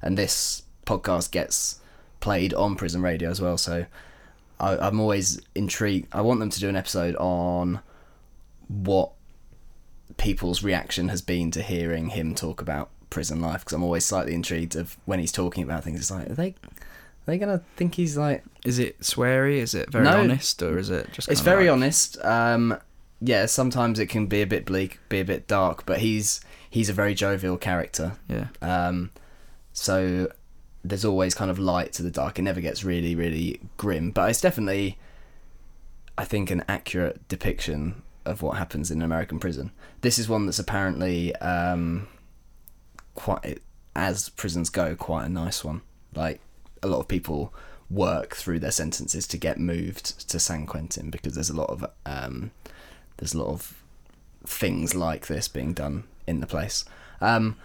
And 0.00 0.16
this 0.16 0.62
podcast 0.86 1.30
gets 1.32 1.80
played 2.20 2.54
on 2.54 2.76
prison 2.76 3.02
radio 3.02 3.28
as 3.30 3.40
well, 3.42 3.58
so 3.58 3.84
I, 4.58 4.76
I'm 4.78 5.00
always 5.00 5.40
intrigued. 5.54 6.08
I 6.12 6.20
want 6.22 6.40
them 6.40 6.50
to 6.50 6.60
do 6.60 6.68
an 6.68 6.76
episode 6.76 7.16
on 7.16 7.80
what 8.68 9.12
people's 10.16 10.62
reaction 10.62 11.08
has 11.08 11.20
been 11.22 11.50
to 11.52 11.62
hearing 11.62 12.08
him 12.10 12.34
talk 12.34 12.60
about 12.60 12.90
prison 13.10 13.40
life 13.40 13.60
because 13.60 13.74
I'm 13.74 13.82
always 13.82 14.04
slightly 14.04 14.34
intrigued 14.34 14.76
of 14.76 14.96
when 15.04 15.18
he's 15.18 15.32
talking 15.32 15.62
about 15.62 15.84
things. 15.84 16.00
It's 16.00 16.10
like, 16.10 16.30
are 16.30 16.34
they, 16.34 16.48
are 16.48 16.54
they 17.26 17.38
gonna 17.38 17.62
think 17.76 17.94
he's 17.96 18.16
like? 18.16 18.44
Is 18.64 18.78
it 18.78 18.98
sweary? 19.00 19.56
Is 19.58 19.74
it 19.74 19.90
very 19.90 20.04
No. 20.04 20.18
honest, 20.20 20.62
or 20.62 20.78
is 20.78 20.90
it 20.90 21.12
just? 21.12 21.28
It's 21.28 21.40
very 21.40 21.64
like- 21.64 21.72
honest. 21.72 22.24
Um, 22.24 22.78
yeah, 23.20 23.46
sometimes 23.46 23.98
it 23.98 24.06
can 24.06 24.26
be 24.26 24.42
a 24.42 24.46
bit 24.46 24.64
bleak, 24.66 24.98
be 25.08 25.20
a 25.20 25.24
bit 25.24 25.46
dark, 25.48 25.86
but 25.86 25.98
he's 26.00 26.40
he's 26.70 26.88
a 26.88 26.92
very 26.92 27.14
jovial 27.14 27.56
character. 27.56 28.12
Yeah. 28.28 28.48
Um, 28.62 29.10
so 29.72 30.30
there's 30.88 31.04
always 31.04 31.34
kind 31.34 31.50
of 31.50 31.58
light 31.58 31.92
to 31.94 32.02
the 32.02 32.10
dark. 32.10 32.38
It 32.38 32.42
never 32.42 32.60
gets 32.60 32.84
really, 32.84 33.14
really 33.14 33.60
grim, 33.76 34.10
but 34.10 34.30
it's 34.30 34.40
definitely, 34.40 34.98
I 36.16 36.24
think, 36.24 36.50
an 36.50 36.64
accurate 36.68 37.26
depiction 37.28 38.02
of 38.24 38.42
what 38.42 38.56
happens 38.56 38.90
in 38.90 38.98
an 38.98 39.04
American 39.04 39.38
prison. 39.38 39.70
This 40.00 40.18
is 40.18 40.28
one 40.28 40.46
that's 40.46 40.58
apparently 40.58 41.34
um, 41.36 42.08
quite, 43.14 43.60
as 43.94 44.28
prisons 44.30 44.70
go, 44.70 44.96
quite 44.96 45.26
a 45.26 45.28
nice 45.28 45.64
one. 45.64 45.82
Like 46.14 46.40
a 46.82 46.88
lot 46.88 47.00
of 47.00 47.08
people 47.08 47.52
work 47.88 48.34
through 48.34 48.58
their 48.58 48.70
sentences 48.70 49.26
to 49.28 49.36
get 49.36 49.58
moved 49.58 50.28
to 50.28 50.40
San 50.40 50.66
Quentin 50.66 51.10
because 51.10 51.34
there's 51.34 51.50
a 51.50 51.56
lot 51.56 51.70
of 51.70 51.84
um, 52.04 52.50
there's 53.16 53.34
a 53.34 53.38
lot 53.38 53.48
of 53.48 53.82
things 54.44 54.94
like 54.94 55.26
this 55.26 55.48
being 55.48 55.72
done 55.72 56.04
in 56.26 56.40
the 56.40 56.46
place. 56.46 56.84
Um, 57.20 57.56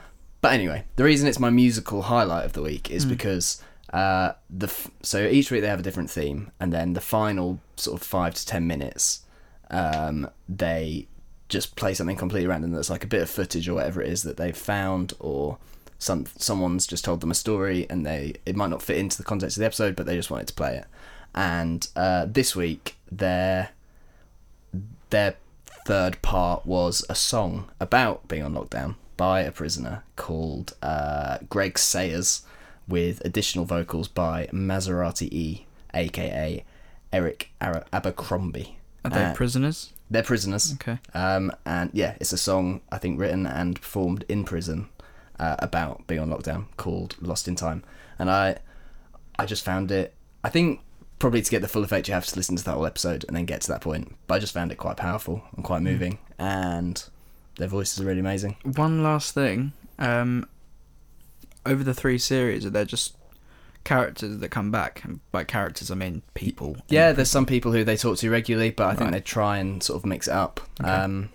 but 0.41 0.54
anyway, 0.54 0.84
the 0.95 1.04
reason 1.04 1.27
it's 1.27 1.39
my 1.39 1.49
musical 1.49 2.04
highlight 2.04 2.45
of 2.45 2.54
the 2.54 2.62
week 2.62 2.89
is 2.91 3.06
Mm. 3.06 3.10
because 3.10 3.62
uh, 3.93 4.34
the 4.49 4.67
f- 4.67 4.89
so 5.01 5.25
each 5.27 5.51
week 5.51 5.62
they 5.62 5.67
have 5.67 5.80
a 5.80 5.84
different 5.84 6.10
theme, 6.10 6.51
and 6.60 6.71
then 6.73 6.93
the 6.93 7.01
final 7.01 7.60
sort 7.75 7.99
of 8.01 8.08
five 8.08 8.34
to 8.36 8.45
ten 8.45 8.65
minutes, 8.65 9.21
um, 9.69 10.30
they 10.47 11.08
just 11.49 11.75
play 11.75 11.93
something 11.93 12.15
completely 12.15 12.47
random 12.47 12.71
that's 12.71 12.89
like 12.89 13.04
a 13.04 13.08
bit 13.08 13.21
of 13.21 13.30
footage 13.30 13.67
or 13.67 13.73
whatever 13.73 14.01
it 14.01 14.10
is 14.10 14.23
that 14.23 14.38
they've 14.38 14.56
found, 14.58 15.13
or 15.19 15.58
some 15.99 16.25
someone's 16.38 16.88
just 16.88 17.04
told 17.04 17.19
them 17.21 17.32
a 17.32 17.36
story, 17.36 17.86
and 17.89 18.06
they 18.06 18.34
it 18.45 18.56
might 18.56 18.69
not 18.69 18.82
fit 18.82 18.97
into 18.97 19.17
the 19.17 19.23
context 19.25 19.58
of 19.58 19.60
the 19.60 19.65
episode, 19.65 19.95
but 19.95 20.06
they 20.06 20.15
just 20.15 20.32
wanted 20.32 20.47
to 20.47 20.54
play 20.54 20.77
it. 20.77 20.86
And 21.36 21.88
uh, 21.95 22.25
this 22.30 22.56
week, 22.56 22.95
their 23.12 23.69
their 25.10 25.36
third 25.86 26.21
part 26.21 26.65
was 26.65 27.04
a 27.10 27.15
song 27.15 27.69
about 27.80 28.27
being 28.27 28.43
on 28.43 28.54
lockdown 28.54 28.95
by 29.21 29.41
a 29.41 29.51
prisoner 29.51 30.01
called 30.15 30.73
uh, 30.81 31.38
Greg 31.47 31.77
Sayers, 31.77 32.41
with 32.88 33.23
additional 33.23 33.65
vocals 33.65 34.07
by 34.07 34.47
Maserati 34.51 35.31
E, 35.31 35.67
aka 35.93 36.65
Eric 37.13 37.51
Abercrombie. 37.62 38.77
Are 39.05 39.12
they 39.12 39.25
Uh, 39.25 39.34
prisoners? 39.36 39.93
They're 40.10 40.23
prisoners, 40.23 40.73
Okay. 40.73 40.97
um, 41.13 41.51
and 41.67 41.91
yeah, 41.93 42.15
it's 42.19 42.34
a 42.34 42.38
song 42.38 42.81
I 42.91 42.97
think 42.97 43.19
written 43.19 43.45
and 43.45 43.79
performed 43.79 44.25
in 44.27 44.43
prison 44.43 44.89
uh, 45.39 45.55
about 45.60 46.07
being 46.07 46.19
on 46.21 46.29
lockdown 46.31 46.65
called 46.77 47.15
"Lost 47.21 47.47
in 47.47 47.55
Time," 47.55 47.84
and 48.17 48.27
I, 48.27 48.57
I 49.38 49.45
just 49.45 49.63
found 49.63 49.91
it. 49.91 50.15
I 50.43 50.49
think 50.49 50.79
probably 51.19 51.43
to 51.43 51.51
get 51.51 51.62
the 51.62 51.67
full 51.67 51.84
effect, 51.84 52.07
you 52.07 52.15
have 52.15 52.25
to 52.25 52.36
listen 52.36 52.55
to 52.55 52.63
that 52.63 52.73
whole 52.73 52.88
episode 52.88 53.23
and 53.27 53.38
then 53.38 53.45
get 53.45 53.62
to 53.62 53.67
that 53.67 53.81
point. 53.81 54.15
But 54.25 54.34
I 54.36 54.39
just 54.39 54.53
found 54.55 54.71
it 54.71 54.79
quite 54.79 54.97
powerful 54.97 55.43
and 55.55 55.63
quite 55.63 55.84
moving, 55.84 56.17
and 56.39 57.03
their 57.58 57.68
voices 57.68 58.00
are 58.02 58.06
really 58.06 58.20
amazing. 58.20 58.56
One 58.64 59.04
last 59.04 59.34
thing. 59.34 59.74
Um, 60.00 60.48
over 61.66 61.84
the 61.84 61.94
three 61.94 62.18
series, 62.18 62.66
are 62.66 62.70
there 62.72 62.86
just 62.86 63.16
characters 63.84 64.38
that 64.40 64.50
come 64.50 64.72
back? 64.72 65.04
And 65.04 65.20
by 65.32 65.44
characters, 65.44 65.92
I 65.92 65.96
mean 65.96 66.22
people. 66.34 66.78
Yeah, 66.90 67.12
there's 67.12 67.30
some 67.30 67.46
people 67.46 67.72
who 67.72 67.84
they 67.84 67.98
talk 67.98 68.18
to 68.18 68.30
regularly, 68.30 68.72
but 68.72 68.88
I 68.88 68.90
think 68.92 69.02
Right. 69.12 69.14
they 69.14 69.22
try 69.22 69.58
and 69.58 69.82
sort 69.84 69.98
of 69.98 70.06
mix 70.06 70.28
it 70.28 70.34
up. 70.34 70.62
Okay. 70.82 70.90
Um, 70.90 71.30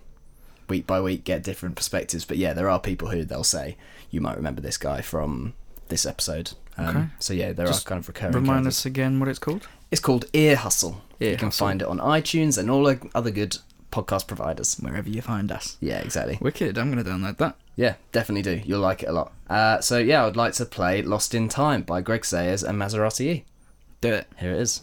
week 0.69 0.87
by 0.87 1.01
week, 1.01 1.25
get 1.25 1.43
different 1.45 1.77
perspectives. 1.77 2.25
But 2.25 2.39
yeah, 2.39 2.53
there 2.53 2.69
are 2.69 2.81
people 2.81 3.09
who 3.11 3.25
they'll 3.25 3.45
say, 3.45 3.77
you 4.11 4.21
might 4.21 4.37
remember 4.37 4.61
this 4.61 4.77
guy 4.79 5.01
from 5.01 5.55
this 5.89 6.05
episode. 6.05 6.53
Um, 6.77 6.87
Okay. 6.89 7.07
So 7.21 7.33
yeah, 7.35 7.53
there 7.53 7.67
Just 7.67 7.87
are 7.87 7.89
kind 7.91 7.99
of 8.01 8.09
recurring 8.09 8.35
Remind 8.35 8.49
characters. 8.65 8.79
us 8.81 8.87
again 8.87 9.21
what 9.21 9.29
it's 9.29 9.39
called. 9.39 9.69
It's 9.91 10.01
called 10.01 10.25
Ear 10.33 10.57
Hustle. 10.57 11.03
Ear 11.21 11.31
you 11.33 11.37
can 11.37 11.47
Hustle. 11.49 11.67
find 11.69 11.83
it 11.83 11.89
on 11.89 11.99
iTunes 11.99 12.59
and 12.59 12.69
all 12.71 12.83
the 12.85 12.99
other 13.15 13.31
good 13.31 13.59
podcast 13.97 14.27
providers. 14.27 14.77
Wherever 14.81 15.09
you 15.09 15.23
find 15.23 15.51
us. 15.51 15.77
Yeah, 15.81 16.01
exactly. 16.01 16.39
Wicked. 16.41 16.77
I'm 16.77 16.93
going 16.93 17.03
to 17.03 17.11
download 17.11 17.39
that. 17.39 17.57
Yeah, 17.77 17.95
definitely 18.13 18.43
do. 18.43 18.63
You'll 18.65 18.81
like 18.81 19.03
it 19.03 19.09
a 19.09 19.13
lot. 19.13 19.33
Uh, 19.49 19.81
so 19.81 19.99
yeah, 19.99 20.27
I'd 20.27 20.37
like 20.37 20.55
to 20.55 20.67
play 20.67 21.03
Lost 21.03 21.35
in 21.35 21.49
Time 21.49 21.83
by 21.83 22.01
Greg 22.01 22.25
Sayers 22.25 22.63
and 22.63 22.79
Maserati 22.79 23.21
E. 23.21 23.45
Do 24.01 24.13
it. 24.13 24.27
Here 24.39 24.53
it 24.53 24.61
is. 24.61 24.83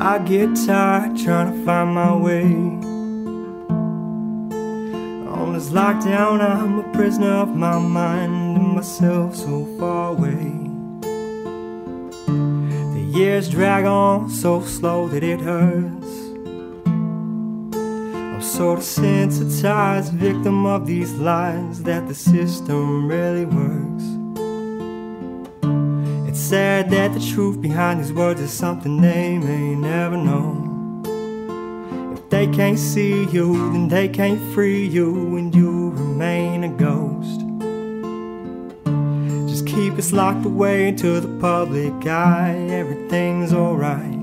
I 0.00 0.18
get 0.20 0.56
tired 0.66 1.18
trying 1.18 1.52
to 1.52 1.64
find 1.64 1.94
my 1.94 2.14
way. 2.16 2.97
On 5.48 5.54
this 5.54 5.70
lockdown, 5.70 6.42
I'm 6.42 6.78
a 6.78 6.92
prisoner 6.92 7.30
of 7.30 7.56
my 7.56 7.78
mind 7.78 8.58
and 8.58 8.74
myself 8.74 9.34
so 9.34 9.64
far 9.78 10.10
away. 10.10 10.52
The 12.26 13.00
years 13.14 13.48
drag 13.48 13.86
on 13.86 14.28
so 14.28 14.60
slow 14.60 15.08
that 15.08 15.24
it 15.24 15.40
hurts. 15.40 16.06
I'm 17.74 18.42
sort 18.42 18.80
of 18.80 18.84
sensitized, 18.84 20.12
victim 20.12 20.66
of 20.66 20.86
these 20.86 21.14
lies 21.14 21.82
that 21.84 22.06
the 22.08 22.14
system 22.14 23.08
really 23.08 23.46
works. 23.46 24.04
It's 26.28 26.40
sad 26.40 26.90
that 26.90 27.14
the 27.14 27.20
truth 27.20 27.58
behind 27.62 28.00
these 28.00 28.12
words 28.12 28.42
is 28.42 28.52
something 28.52 29.00
they 29.00 29.38
may 29.38 29.74
never 29.74 30.18
know. 30.18 30.77
They 32.30 32.46
can't 32.46 32.78
see 32.78 33.24
you, 33.30 33.54
then 33.72 33.88
they 33.88 34.06
can't 34.06 34.40
free 34.52 34.86
you, 34.86 35.36
and 35.38 35.54
you 35.54 35.90
remain 35.90 36.62
a 36.62 36.68
ghost. 36.68 37.40
Just 39.48 39.66
keep 39.66 39.94
us 39.94 40.12
locked 40.12 40.44
away 40.44 40.88
into 40.88 41.20
the 41.20 41.40
public 41.40 42.06
eye, 42.06 42.54
everything's 42.70 43.54
alright. 43.54 44.18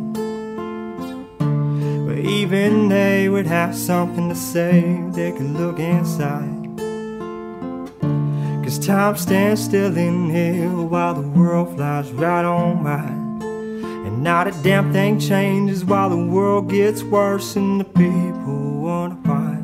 But 2.07 2.19
even 2.19 2.89
they 2.89 3.27
would 3.27 3.47
have 3.47 3.75
something 3.75 4.29
to 4.29 4.35
say, 4.35 5.01
they 5.09 5.31
could 5.31 5.49
look 5.49 5.79
inside. 5.79 6.53
Cause 8.63 8.77
time 8.77 9.17
stands 9.17 9.63
still 9.63 9.97
in 9.97 10.29
here 10.29 10.69
while 10.69 11.15
the 11.15 11.27
world 11.27 11.75
flies 11.75 12.11
right 12.11 12.45
on 12.45 12.83
by. 12.83 13.24
And 14.25 14.31
not 14.31 14.47
a 14.47 14.51
damn 14.63 14.91
thing 14.91 15.19
changes 15.19 15.85
while 15.85 16.09
the 16.09 16.17
world 16.17 16.67
gets 16.67 17.03
worse 17.03 17.55
and 17.55 17.79
the 17.79 17.83
people 17.83 18.81
wonder 18.81 19.15
why. 19.17 19.59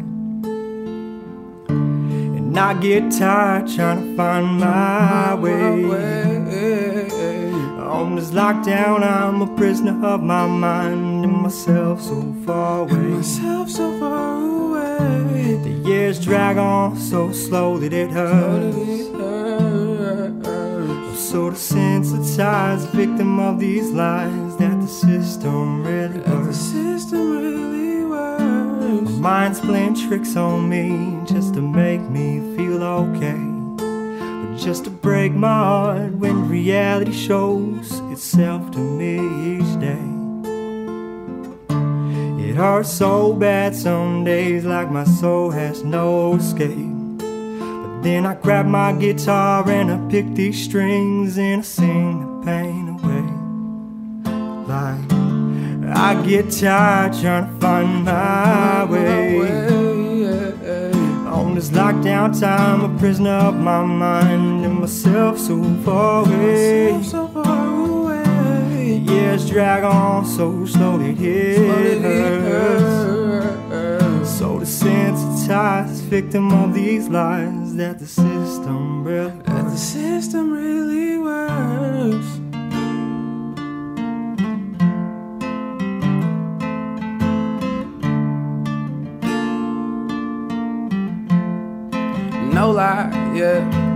And 1.67 2.55
I 2.55 2.75
get 2.79 3.11
tired 3.11 3.67
trying 3.67 4.03
to 4.03 4.15
find 4.15 4.59
my 4.59 5.33
way. 5.33 5.83
On 7.79 8.15
this 8.15 8.29
lockdown, 8.29 9.01
I'm 9.01 9.41
a 9.41 9.47
prisoner 9.57 10.05
of 10.05 10.21
my 10.21 10.45
mind 10.45 11.25
and 11.25 11.33
myself 11.37 11.99
so 11.99 12.21
far 12.45 12.81
away. 12.81 12.97
Myself 12.97 13.67
so 13.67 13.99
far 13.99 14.43
away. 14.43 15.55
The 15.63 15.89
years 15.89 16.19
drag 16.23 16.57
on 16.57 16.97
so 16.99 17.31
slow 17.31 17.79
that 17.79 17.93
it 17.93 18.11
hurts. 18.11 18.77
I'm 20.47 21.15
so 21.15 21.49
desensitized, 21.49 22.91
victim 22.91 23.39
of 23.39 23.59
these 23.59 23.89
lies 23.91 24.50
that 24.61 24.79
the 24.79 24.87
system 24.87 25.83
really 25.83 26.19
The 26.19 26.35
works. 26.35 26.57
system 26.57 27.31
really 27.31 28.05
works. 28.05 29.11
My 29.17 29.39
mind's 29.39 29.59
playing 29.59 29.95
tricks 29.95 30.35
on 30.35 30.69
me 30.69 30.85
just 31.25 31.55
to 31.55 31.61
make 31.61 32.01
me 32.01 32.55
feel 32.55 32.83
okay. 32.83 33.41
But 33.77 34.57
just 34.57 34.83
to 34.83 34.91
break 34.91 35.33
my 35.33 35.47
heart 35.71 36.11
when 36.13 36.47
reality 36.47 37.11
shows 37.11 37.99
itself 38.11 38.69
to 38.71 38.79
me 38.79 39.15
each 39.53 39.73
day. 39.79 40.07
It 42.47 42.55
hurts 42.55 42.93
so 42.93 43.33
bad 43.33 43.75
some 43.75 44.23
days, 44.25 44.63
like 44.63 44.91
my 44.91 45.05
soul 45.05 45.49
has 45.51 45.83
no 45.83 46.35
escape. 46.35 47.17
But 47.17 48.01
then 48.03 48.27
I 48.27 48.35
grab 48.35 48.67
my 48.67 48.93
guitar 48.93 49.67
and 49.67 49.89
I 49.91 49.97
pick 50.11 50.35
these 50.35 50.63
strings 50.63 51.39
and 51.39 51.61
I 51.61 51.63
sing 51.63 52.19
the 52.19 52.45
pain 52.45 52.90
Like 54.71 55.11
I 55.97 56.23
get 56.25 56.49
tired 56.49 57.11
trying 57.19 57.45
to 57.45 57.59
find 57.59 58.05
my 58.05 58.85
way. 58.85 59.35
On 61.27 61.55
this 61.55 61.71
lockdown 61.71 62.39
time, 62.39 62.79
a 62.85 62.97
prisoner 62.97 63.39
of 63.49 63.55
my 63.55 63.83
mind 63.83 64.63
and 64.63 64.79
myself 64.79 65.37
so 65.39 65.61
far 65.83 66.25
away. 66.25 66.93
Myself 66.93 67.33
so 67.33 67.43
far 67.43 67.85
away. 67.89 68.97
Years 68.99 69.49
drag 69.49 69.83
on 69.83 70.25
so 70.25 70.65
slowly, 70.65 71.11
it 71.19 72.01
hurts. 72.01 73.09
So 74.39 74.57
desensitized, 74.57 75.99
victim 76.03 76.49
of 76.53 76.73
these 76.73 77.09
lies 77.09 77.75
that 77.75 77.99
the 77.99 78.07
system 78.07 79.03
really 79.03 79.31
That 79.47 79.65
the 79.65 79.77
system 79.77 80.53
really 80.53 81.17
works. 81.17 82.50
No 92.61 92.69
lie, 92.69 93.09
yeah. 93.33 93.90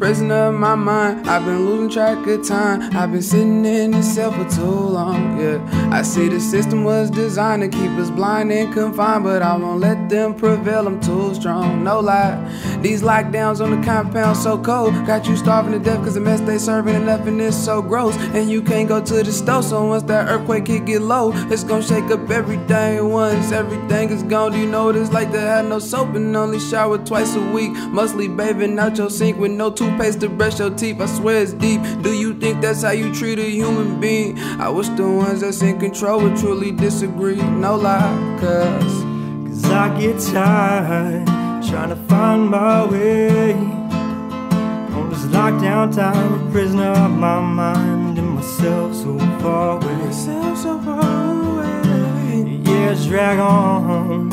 Prisoner 0.00 0.46
of 0.46 0.54
my 0.54 0.74
mind, 0.74 1.28
I've 1.28 1.44
been 1.44 1.66
losing 1.66 1.90
track 1.90 2.26
of 2.26 2.48
time. 2.48 2.96
I've 2.96 3.12
been 3.12 3.20
sitting 3.20 3.66
in 3.66 3.90
this 3.90 4.14
cell 4.14 4.32
for 4.32 4.48
too 4.48 4.62
long, 4.62 5.38
yeah. 5.38 5.90
I 5.92 6.00
see 6.00 6.26
the 6.26 6.40
system 6.40 6.84
was 6.84 7.10
designed 7.10 7.60
to 7.60 7.68
keep 7.68 7.90
us 7.98 8.08
blind 8.08 8.50
and 8.50 8.72
confined, 8.72 9.24
but 9.24 9.42
I 9.42 9.54
won't 9.58 9.80
let 9.80 10.08
them 10.08 10.34
prevail. 10.34 10.86
I'm 10.86 11.00
too 11.00 11.34
strong, 11.34 11.84
no 11.84 12.00
lie. 12.00 12.40
These 12.80 13.02
lockdowns 13.02 13.62
on 13.62 13.78
the 13.78 13.86
compound 13.86 14.38
so 14.38 14.56
cold, 14.56 14.94
got 15.06 15.26
you 15.26 15.36
starving 15.36 15.74
to 15.74 15.78
death 15.78 16.02
cause 16.02 16.14
the 16.14 16.20
mess 16.20 16.40
they 16.40 16.56
serving 16.56 16.94
and 16.94 17.04
nothing 17.04 17.38
is 17.38 17.54
so 17.54 17.82
gross. 17.82 18.16
And 18.32 18.48
you 18.50 18.62
can't 18.62 18.88
go 18.88 19.04
to 19.04 19.22
the 19.22 19.30
store, 19.30 19.62
so 19.62 19.84
once 19.84 20.04
that 20.04 20.30
earthquake 20.30 20.66
hit 20.66 20.86
get 20.86 21.02
low, 21.02 21.32
it's 21.50 21.62
gonna 21.62 21.82
shake 21.82 22.04
up 22.04 22.30
everything. 22.30 23.10
Once 23.10 23.52
everything 23.52 24.08
is 24.08 24.22
gone, 24.22 24.52
do 24.52 24.58
you 24.58 24.66
know 24.66 24.86
what 24.86 24.96
it's 24.96 25.12
like 25.12 25.30
to 25.32 25.40
have 25.40 25.66
no 25.66 25.78
soap 25.78 26.14
and 26.14 26.34
only 26.34 26.58
shower 26.58 26.96
twice 26.96 27.36
a 27.36 27.50
week? 27.52 27.72
Mostly 27.90 28.28
bathing 28.28 28.78
out 28.78 28.96
your 28.96 29.10
sink 29.10 29.36
with 29.36 29.50
no 29.50 29.70
toothpaste 29.90 30.20
to 30.20 30.28
brush 30.28 30.58
your 30.58 30.70
teeth. 30.70 31.00
I 31.00 31.06
swear 31.06 31.42
it's 31.42 31.52
deep. 31.52 31.80
Do 32.02 32.12
you 32.12 32.34
think 32.34 32.60
that's 32.60 32.82
how 32.82 32.90
you 32.90 33.12
treat 33.14 33.38
a 33.38 33.48
human 33.48 34.00
being? 34.00 34.38
I 34.38 34.68
wish 34.68 34.88
the 34.88 35.08
ones 35.08 35.40
that's 35.40 35.62
in 35.62 35.78
control 35.78 36.20
would 36.22 36.36
truly 36.36 36.72
disagree. 36.72 37.36
No 37.36 37.76
lie, 37.76 38.38
cause. 38.40 39.04
Cause 39.48 39.64
I 39.64 40.00
get 40.00 40.20
tired 40.20 41.26
trying 41.68 41.90
to 41.90 41.96
find 42.08 42.48
my 42.48 42.86
way. 42.86 43.52
On 43.52 45.08
this 45.10 45.24
lockdown 45.26 45.94
time, 45.94 46.48
a 46.48 46.52
prisoner 46.52 46.90
of 46.90 47.10
my 47.10 47.40
mind 47.40 48.18
and 48.18 48.30
myself 48.30 48.94
so 48.94 49.18
far 49.40 49.76
away. 49.76 49.94
Myself 50.06 50.58
so 50.58 50.80
far 50.80 51.58
away. 51.58 52.60
Years 52.64 53.06
drag 53.06 53.38
on 53.38 54.30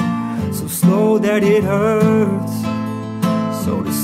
so 0.51 0.67
slow 0.67 1.17
that 1.19 1.43
it 1.43 1.63
hurts. 1.63 2.56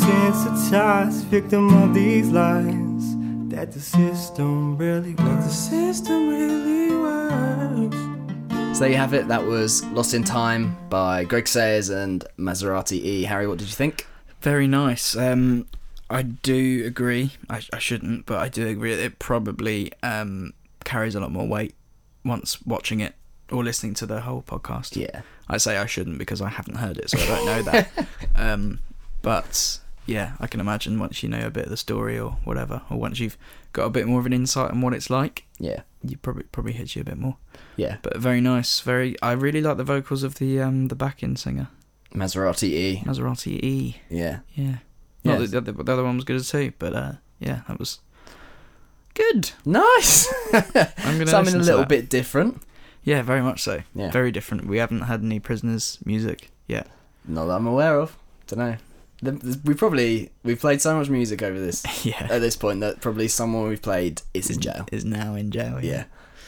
So 0.03 0.09
desensitized, 0.09 1.23
victim 1.27 1.69
of 1.81 1.93
these 1.93 2.29
lies 2.29 3.15
that 3.47 3.71
the 3.71 3.79
system 3.79 4.75
really 4.75 5.13
The 5.13 5.47
system 5.47 6.27
really 6.27 6.93
works. 6.93 7.95
So 8.77 8.81
there 8.81 8.89
you 8.89 8.97
have 8.97 9.13
it. 9.13 9.29
That 9.29 9.45
was 9.45 9.81
Lost 9.85 10.13
in 10.13 10.25
Time 10.25 10.75
by 10.89 11.23
Greg 11.23 11.47
Sayers 11.47 11.89
and 11.89 12.25
Maserati 12.37 12.97
E. 13.01 13.23
Harry, 13.23 13.47
what 13.47 13.59
did 13.59 13.69
you 13.69 13.75
think? 13.75 14.05
Very 14.41 14.67
nice. 14.67 15.15
Um, 15.15 15.67
I 16.09 16.23
do 16.23 16.83
agree. 16.85 17.31
I, 17.49 17.61
I 17.71 17.79
shouldn't, 17.79 18.25
but 18.25 18.39
I 18.39 18.49
do 18.49 18.67
agree 18.67 18.91
it 18.91 19.19
probably 19.19 19.93
um, 20.03 20.51
carries 20.83 21.15
a 21.15 21.21
lot 21.21 21.31
more 21.31 21.47
weight 21.47 21.75
once 22.25 22.61
watching 22.65 22.99
it 22.99 23.15
or 23.49 23.63
listening 23.63 23.93
to 23.93 24.05
the 24.05 24.19
whole 24.19 24.41
podcast. 24.41 24.97
Yeah. 24.97 25.21
I 25.47 25.55
say 25.55 25.77
I 25.77 25.85
shouldn't 25.85 26.17
because 26.17 26.41
I 26.41 26.49
haven't 26.49 26.75
heard 26.75 26.97
it, 26.97 27.09
so 27.09 27.19
I 27.19 27.25
don't 27.25 27.45
know 27.45 27.61
that. 27.71 28.07
um, 28.35 28.79
but 29.21 29.79
yeah, 30.05 30.33
I 30.39 30.47
can 30.47 30.59
imagine 30.59 30.99
once 30.99 31.23
you 31.23 31.29
know 31.29 31.45
a 31.45 31.49
bit 31.49 31.65
of 31.65 31.69
the 31.69 31.77
story 31.77 32.19
or 32.19 32.31
whatever, 32.43 32.81
or 32.89 32.97
once 32.97 33.19
you've 33.19 33.37
got 33.73 33.85
a 33.85 33.89
bit 33.89 34.07
more 34.07 34.19
of 34.19 34.25
an 34.25 34.33
insight 34.33 34.71
on 34.71 34.81
what 34.81 34.93
it's 34.93 35.09
like, 35.09 35.45
Yeah. 35.59 35.81
you 36.03 36.17
probably 36.17 36.43
probably 36.51 36.73
hits 36.73 36.95
you 36.95 37.01
a 37.01 37.05
bit 37.05 37.17
more. 37.17 37.37
Yeah. 37.75 37.97
But 38.01 38.17
very 38.17 38.41
nice. 38.41 38.79
Very. 38.81 39.15
I 39.21 39.31
really 39.31 39.61
like 39.61 39.77
the 39.77 39.83
vocals 39.83 40.23
of 40.23 40.35
the 40.35 40.61
um 40.61 40.87
the 40.89 40.95
back-end 40.95 41.39
singer 41.39 41.69
Maserati 42.13 42.69
E. 42.69 43.03
Maserati 43.05 43.63
E. 43.63 43.97
Yeah. 44.09 44.39
Yeah. 44.53 44.77
Not 45.23 45.39
Yes. 45.39 45.51
that 45.51 45.65
the, 45.65 45.71
other- 45.71 45.83
the 45.83 45.93
other 45.93 46.03
one 46.03 46.15
was 46.17 46.25
good 46.25 46.43
too, 46.43 46.73
but 46.77 46.93
uh, 46.93 47.13
yeah, 47.39 47.61
that 47.67 47.79
was 47.79 47.99
good. 49.13 49.51
Nice. 49.65 50.31
I'm 50.53 51.17
gonna 51.17 51.27
Something 51.27 51.55
a 51.55 51.59
little 51.59 51.85
bit 51.85 52.09
different. 52.09 52.61
Yeah, 53.03 53.21
very 53.21 53.41
much 53.41 53.61
so. 53.61 53.81
Yeah. 53.95 54.11
Very 54.11 54.31
different. 54.31 54.65
We 54.67 54.77
haven't 54.77 55.01
had 55.01 55.21
any 55.23 55.39
prisoners 55.39 55.97
music 56.05 56.51
yet. 56.67 56.87
Not 57.25 57.45
that 57.45 57.53
I'm 57.55 57.67
aware 57.67 57.99
of. 57.99 58.15
Don't 58.47 58.59
know. 58.59 58.75
We 59.63 59.73
probably 59.73 60.31
we've 60.43 60.59
played 60.59 60.81
so 60.81 60.95
much 60.97 61.09
music 61.09 61.41
over 61.41 61.59
this 61.59 61.83
yeah. 62.05 62.27
at 62.29 62.41
this 62.41 62.55
point 62.55 62.81
that 62.81 63.01
probably 63.01 63.27
someone 63.27 63.69
we've 63.69 63.81
played 63.81 64.21
is 64.33 64.49
in 64.49 64.59
jail. 64.59 64.87
Is 64.91 65.05
now 65.05 65.35
in 65.35 65.51
jail. 65.51 65.79
Yeah. 65.83 66.05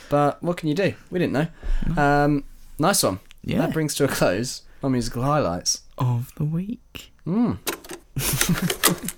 But 0.09 0.41
what 0.43 0.57
can 0.57 0.69
you 0.69 0.75
do? 0.75 0.93
We 1.09 1.19
didn't 1.19 1.33
know. 1.33 1.47
Um, 2.01 2.43
nice 2.77 3.01
one. 3.03 3.19
Yeah. 3.43 3.59
That 3.59 3.73
brings 3.73 3.95
to 3.95 4.03
a 4.03 4.07
close 4.07 4.63
our 4.83 4.89
musical 4.89 5.23
highlights. 5.23 5.81
Of 5.97 6.33
the 6.35 6.45
week. 6.45 7.11
Mm. 7.25 7.57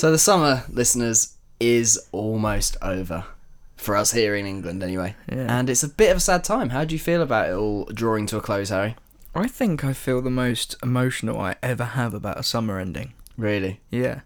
So 0.00 0.10
the 0.10 0.16
summer, 0.16 0.64
listeners, 0.70 1.36
is 1.60 2.08
almost 2.10 2.78
over. 2.80 3.26
For 3.76 3.94
us 3.94 4.12
here 4.12 4.34
in 4.34 4.46
England, 4.46 4.82
anyway. 4.82 5.14
Yeah. 5.30 5.58
And 5.58 5.68
it's 5.68 5.82
a 5.82 5.88
bit 5.90 6.10
of 6.10 6.16
a 6.16 6.20
sad 6.20 6.42
time. 6.42 6.70
How 6.70 6.86
do 6.86 6.94
you 6.94 6.98
feel 6.98 7.20
about 7.20 7.50
it 7.50 7.52
all 7.52 7.84
drawing 7.84 8.24
to 8.28 8.38
a 8.38 8.40
close, 8.40 8.70
Harry? 8.70 8.96
I 9.34 9.46
think 9.46 9.84
I 9.84 9.92
feel 9.92 10.22
the 10.22 10.30
most 10.30 10.74
emotional 10.82 11.38
I 11.38 11.56
ever 11.62 11.84
have 11.84 12.14
about 12.14 12.38
a 12.38 12.42
summer 12.42 12.78
ending. 12.78 13.12
Really? 13.36 13.80
Yeah. 13.90 14.20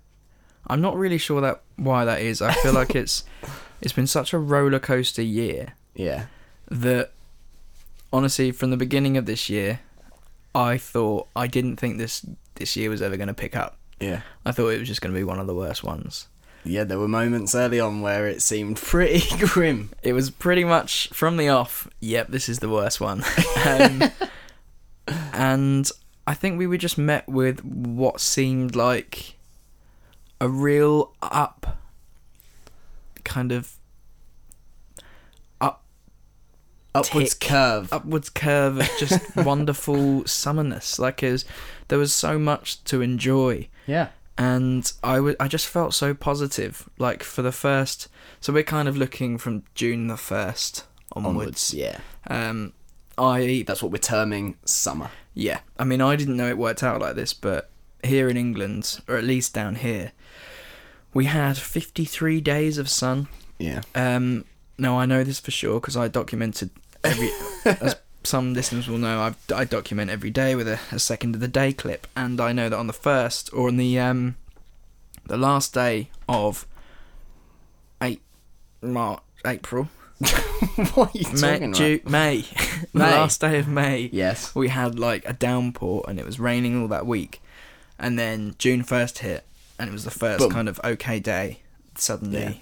I'm 0.68 0.80
not 0.80 0.96
really 0.96 1.18
sure 1.18 1.40
that 1.40 1.62
why 1.74 2.04
that 2.04 2.20
is. 2.20 2.40
I 2.40 2.52
feel 2.52 2.72
like 2.72 2.94
it's 2.94 3.24
it's 3.80 3.92
been 3.92 4.06
such 4.06 4.32
a 4.32 4.38
roller 4.38 4.78
coaster 4.78 5.22
year 5.22 5.72
Yeah. 5.96 6.26
that 6.70 7.10
honestly 8.12 8.52
from 8.52 8.70
the 8.70 8.76
beginning 8.76 9.16
of 9.16 9.26
this 9.26 9.50
year 9.50 9.80
I 10.54 10.78
thought 10.78 11.26
I 11.34 11.48
didn't 11.48 11.78
think 11.78 11.98
this 11.98 12.24
this 12.54 12.76
year 12.76 12.90
was 12.90 13.02
ever 13.02 13.16
going 13.16 13.26
to 13.26 13.34
pick 13.34 13.56
up. 13.56 13.76
Yeah. 14.00 14.22
I 14.44 14.52
thought 14.52 14.68
it 14.68 14.78
was 14.78 14.88
just 14.88 15.00
going 15.00 15.12
to 15.14 15.18
be 15.18 15.24
one 15.24 15.38
of 15.38 15.46
the 15.46 15.54
worst 15.54 15.82
ones. 15.84 16.28
Yeah, 16.64 16.84
there 16.84 16.98
were 16.98 17.08
moments 17.08 17.54
early 17.54 17.78
on 17.78 18.00
where 18.00 18.26
it 18.26 18.40
seemed 18.40 18.78
pretty 18.78 19.22
grim. 19.46 19.90
It 20.02 20.14
was 20.14 20.30
pretty 20.30 20.64
much 20.64 21.08
from 21.08 21.36
the 21.36 21.48
off, 21.50 21.88
yep, 22.00 22.28
this 22.28 22.48
is 22.48 22.60
the 22.60 22.70
worst 22.70 23.00
one. 23.00 23.22
um, 23.66 24.02
and 25.32 25.90
I 26.26 26.34
think 26.34 26.58
we 26.58 26.66
were 26.66 26.78
just 26.78 26.96
met 26.96 27.28
with 27.28 27.62
what 27.64 28.20
seemed 28.20 28.74
like 28.74 29.36
a 30.40 30.48
real 30.48 31.14
up 31.22 31.78
kind 33.24 33.52
of 33.52 33.76
Upwards 36.94 37.34
Tick. 37.34 37.48
curve. 37.48 37.92
upwards 37.92 38.30
curve 38.30 38.78
of 38.78 38.88
just 38.98 39.36
wonderful 39.36 40.22
summerness. 40.24 40.98
Like 40.98 41.22
was, 41.22 41.44
there 41.88 41.98
was 41.98 42.12
so 42.12 42.38
much 42.38 42.82
to 42.84 43.02
enjoy. 43.02 43.68
Yeah. 43.86 44.08
and 44.38 44.90
I 45.02 45.20
wa- 45.20 45.34
I 45.40 45.48
just 45.48 45.66
felt 45.66 45.94
so 45.94 46.14
positive. 46.14 46.88
Like 46.98 47.22
for 47.22 47.42
the 47.42 47.52
first, 47.52 48.08
so 48.40 48.52
we're 48.52 48.62
kind 48.62 48.88
of 48.88 48.96
looking 48.96 49.38
from 49.38 49.64
June 49.74 50.06
the 50.06 50.16
first 50.16 50.84
onwards. 51.12 51.28
Onwards. 51.36 51.74
Yeah. 51.74 51.98
Um, 52.28 52.72
I 53.18 53.64
That's 53.66 53.82
what 53.82 53.92
we're 53.92 53.98
terming 53.98 54.56
summer. 54.64 55.10
yeah, 55.34 55.60
I 55.78 55.84
mean 55.84 56.00
I 56.00 56.16
didn't 56.16 56.36
know 56.36 56.48
it 56.48 56.58
worked 56.58 56.82
out 56.82 57.00
like 57.00 57.14
this, 57.16 57.32
but 57.34 57.70
here 58.02 58.28
in 58.28 58.36
England, 58.36 59.00
or 59.08 59.16
at 59.16 59.24
least 59.24 59.54
down 59.54 59.76
here, 59.76 60.12
we 61.12 61.26
had 61.26 61.56
53 61.56 62.40
days 62.40 62.76
of 62.78 62.88
sun. 62.88 63.28
Yeah. 63.58 63.82
Um, 63.94 64.44
no, 64.76 64.98
I 64.98 65.06
know 65.06 65.22
this 65.22 65.38
for 65.38 65.52
sure 65.52 65.78
because 65.80 65.96
I 65.96 66.08
documented 66.08 66.70
every. 67.04 67.30
as 67.64 67.96
some 68.22 68.54
listeners 68.54 68.88
will 68.88 68.98
know, 68.98 69.20
I've, 69.20 69.36
I 69.54 69.64
document 69.64 70.10
every 70.10 70.30
day 70.30 70.54
with 70.54 70.66
a, 70.66 70.78
a 70.90 70.98
second 70.98 71.34
of 71.34 71.40
the 71.40 71.48
day 71.48 71.72
clip, 71.72 72.06
and 72.16 72.40
I 72.40 72.52
know 72.52 72.68
that 72.68 72.76
on 72.78 72.86
the 72.86 72.92
first 72.92 73.50
or 73.52 73.68
on 73.68 73.76
the 73.76 73.98
um, 73.98 74.36
the 75.26 75.36
last 75.36 75.74
day 75.74 76.10
of 76.28 76.66
eight 78.02 78.22
March, 78.82 79.20
April, 79.46 79.88
what 80.94 81.14
are 81.14 81.18
you 81.18 81.26
May, 81.34 81.40
talking 81.40 81.64
about? 81.64 81.74
Ju- 81.76 82.00
May, 82.06 82.40
the 82.92 82.98
May. 82.98 83.10
last 83.10 83.40
day 83.40 83.58
of 83.58 83.68
May, 83.68 84.08
Yes. 84.12 84.54
we 84.54 84.68
had 84.68 84.98
like 84.98 85.28
a 85.28 85.32
downpour 85.32 86.04
and 86.08 86.18
it 86.18 86.24
was 86.24 86.38
raining 86.40 86.80
all 86.80 86.88
that 86.88 87.06
week, 87.06 87.42
and 87.98 88.18
then 88.18 88.54
June 88.58 88.82
first 88.82 89.18
hit, 89.18 89.44
and 89.78 89.88
it 89.88 89.92
was 89.92 90.04
the 90.04 90.10
first 90.10 90.38
Boom. 90.40 90.50
kind 90.50 90.68
of 90.68 90.80
okay 90.84 91.20
day 91.20 91.60
suddenly. 91.96 92.38
Yeah. 92.40 92.52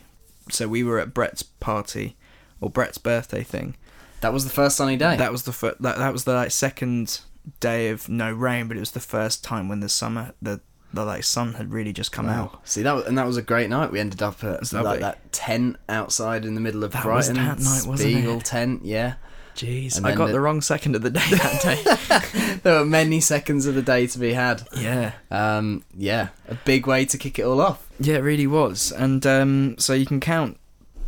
So 0.50 0.66
we 0.66 0.82
were 0.82 0.98
at 0.98 1.14
Brett's 1.14 1.42
party 1.44 2.16
or 2.60 2.68
Brett's 2.68 2.98
birthday 2.98 3.44
thing. 3.44 3.76
That 4.22 4.32
was 4.32 4.44
the 4.44 4.50
first 4.50 4.76
sunny 4.76 4.96
day. 4.96 5.16
That 5.16 5.30
was 5.30 5.42
the 5.42 5.52
fir- 5.52 5.76
that 5.80 5.98
that 5.98 6.12
was 6.12 6.24
the 6.24 6.32
like 6.34 6.50
second 6.50 7.20
day 7.60 7.90
of 7.90 8.08
no 8.08 8.32
rain, 8.32 8.68
but 8.68 8.76
it 8.76 8.80
was 8.80 8.92
the 8.92 9.00
first 9.00 9.44
time 9.44 9.68
when 9.68 9.80
the 9.80 9.88
summer 9.88 10.32
the 10.40 10.60
the 10.94 11.04
like 11.04 11.24
sun 11.24 11.54
had 11.54 11.72
really 11.72 11.92
just 11.92 12.12
come 12.12 12.26
Wow. 12.26 12.44
out. 12.54 12.68
See 12.68 12.82
that 12.82 12.92
was, 12.92 13.04
and 13.06 13.16
that 13.18 13.26
was 13.26 13.36
a 13.36 13.42
great 13.42 13.68
night. 13.70 13.90
We 13.92 13.98
ended 14.00 14.22
up 14.22 14.42
at 14.44 14.72
like 14.72 15.00
that 15.00 15.32
tent 15.32 15.76
outside 15.88 16.44
in 16.44 16.54
the 16.54 16.60
middle 16.60 16.84
of 16.84 16.92
That 16.92 17.04
was 17.04 17.28
Brighton. 17.28 17.44
that 17.44 17.58
night, 17.58 17.86
wasn't 17.86 17.98
Spiegel 17.98 18.38
it? 18.38 18.44
tent, 18.44 18.84
yeah. 18.84 19.14
Jeez, 19.56 20.02
I 20.02 20.14
got 20.14 20.26
the- 20.28 20.32
the 20.32 20.40
wrong 20.40 20.62
second 20.62 20.96
of 20.96 21.02
the 21.02 21.10
day 21.10 21.20
that 21.30 21.60
day. 21.62 22.58
There 22.62 22.78
were 22.78 22.86
many 22.86 23.20
seconds 23.20 23.66
of 23.66 23.74
the 23.74 23.82
day 23.82 24.06
to 24.06 24.18
be 24.18 24.34
had. 24.34 24.62
yeah. 24.78 25.12
Um, 25.30 25.84
yeah, 25.96 26.28
a 26.48 26.54
big 26.54 26.86
way 26.86 27.04
to 27.06 27.18
kick 27.18 27.38
it 27.38 27.42
all 27.42 27.60
off. 27.60 27.86
Yeah, 27.98 28.16
it 28.16 28.20
really 28.22 28.46
was. 28.46 28.92
And 28.92 29.26
um, 29.26 29.74
so 29.78 29.94
you 29.94 30.06
can 30.06 30.20
count 30.20 30.58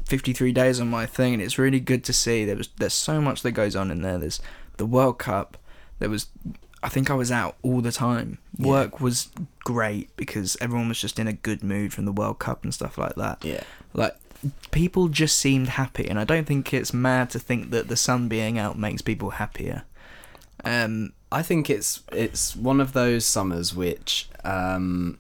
53 0.05 0.53
days 0.53 0.81
on 0.81 0.89
my 0.89 1.07
thing, 1.07 1.35
and 1.35 1.43
it's 1.43 1.59
really 1.59 1.81
good 1.81 2.05
to 2.05 2.13
see. 2.13 2.45
There 2.45 2.57
was 2.57 2.69
there's 2.77 2.95
so 2.95 3.21
much 3.21 3.43
that 3.43 3.53
goes 3.53 3.75
on 3.75 3.91
in 3.91 4.03
there. 4.03 4.19
There's 4.19 4.41
the 4.77 4.87
World 4.87 5.19
Cup. 5.19 5.57
There 5.99 6.11
was, 6.11 6.27
I 6.83 6.89
think 6.89 7.11
I 7.11 7.15
was 7.15 7.31
out 7.31 7.57
all 7.63 7.81
the 7.81 7.93
time. 7.93 8.39
Yeah. 8.57 8.69
Work 8.69 9.01
was 9.01 9.31
great 9.65 10.15
because 10.17 10.57
everyone 10.61 10.89
was 10.89 11.01
just 11.01 11.19
in 11.19 11.27
a 11.27 11.33
good 11.33 11.63
mood 11.63 11.93
from 11.93 12.05
the 12.05 12.13
World 12.13 12.39
Cup 12.39 12.65
and 12.65 12.75
stuff 12.75 12.99
like 12.99 13.15
that. 13.15 13.45
Yeah, 13.45 13.63
Like 13.93 14.17
people 14.71 15.09
just 15.09 15.39
seemed 15.39 15.69
happy, 15.69 16.09
and 16.09 16.19
I 16.19 16.25
don't 16.25 16.47
think 16.47 16.73
it's 16.75 16.93
mad 16.93 17.31
to 17.31 17.39
think 17.39 17.71
that 17.71 17.89
the 17.89 17.97
sun 17.97 18.29
being 18.29 18.59
out 18.59 18.79
makes 18.79 19.03
people 19.03 19.31
happier. 19.31 19.85
Um, 20.65 21.13
I 21.31 21.43
think 21.43 21.69
it's 21.69 22.03
it's 22.13 22.55
one 22.55 22.81
of 22.81 22.93
those 22.93 23.25
summers 23.25 23.75
which 23.75 24.29
um, 24.45 25.19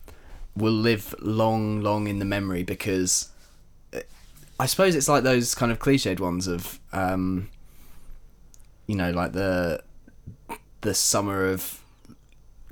will 0.57 0.72
live 0.72 1.14
long, 1.20 1.80
long 1.80 2.07
in 2.07 2.18
the 2.18 2.24
memory 2.24 2.62
because 2.62 3.30
I 4.59 4.67
suppose 4.67 4.95
it's 4.95 5.09
like 5.09 5.25
those 5.25 5.55
kind 5.55 5.73
of 5.73 5.79
cliched 5.79 6.21
ones 6.21 6.47
of 6.47 6.79
um, 6.93 7.49
you 8.87 8.97
know, 8.97 9.11
like 9.11 9.33
the 9.33 9.83
the 10.83 10.95
summer 10.95 11.47
of 11.47 11.81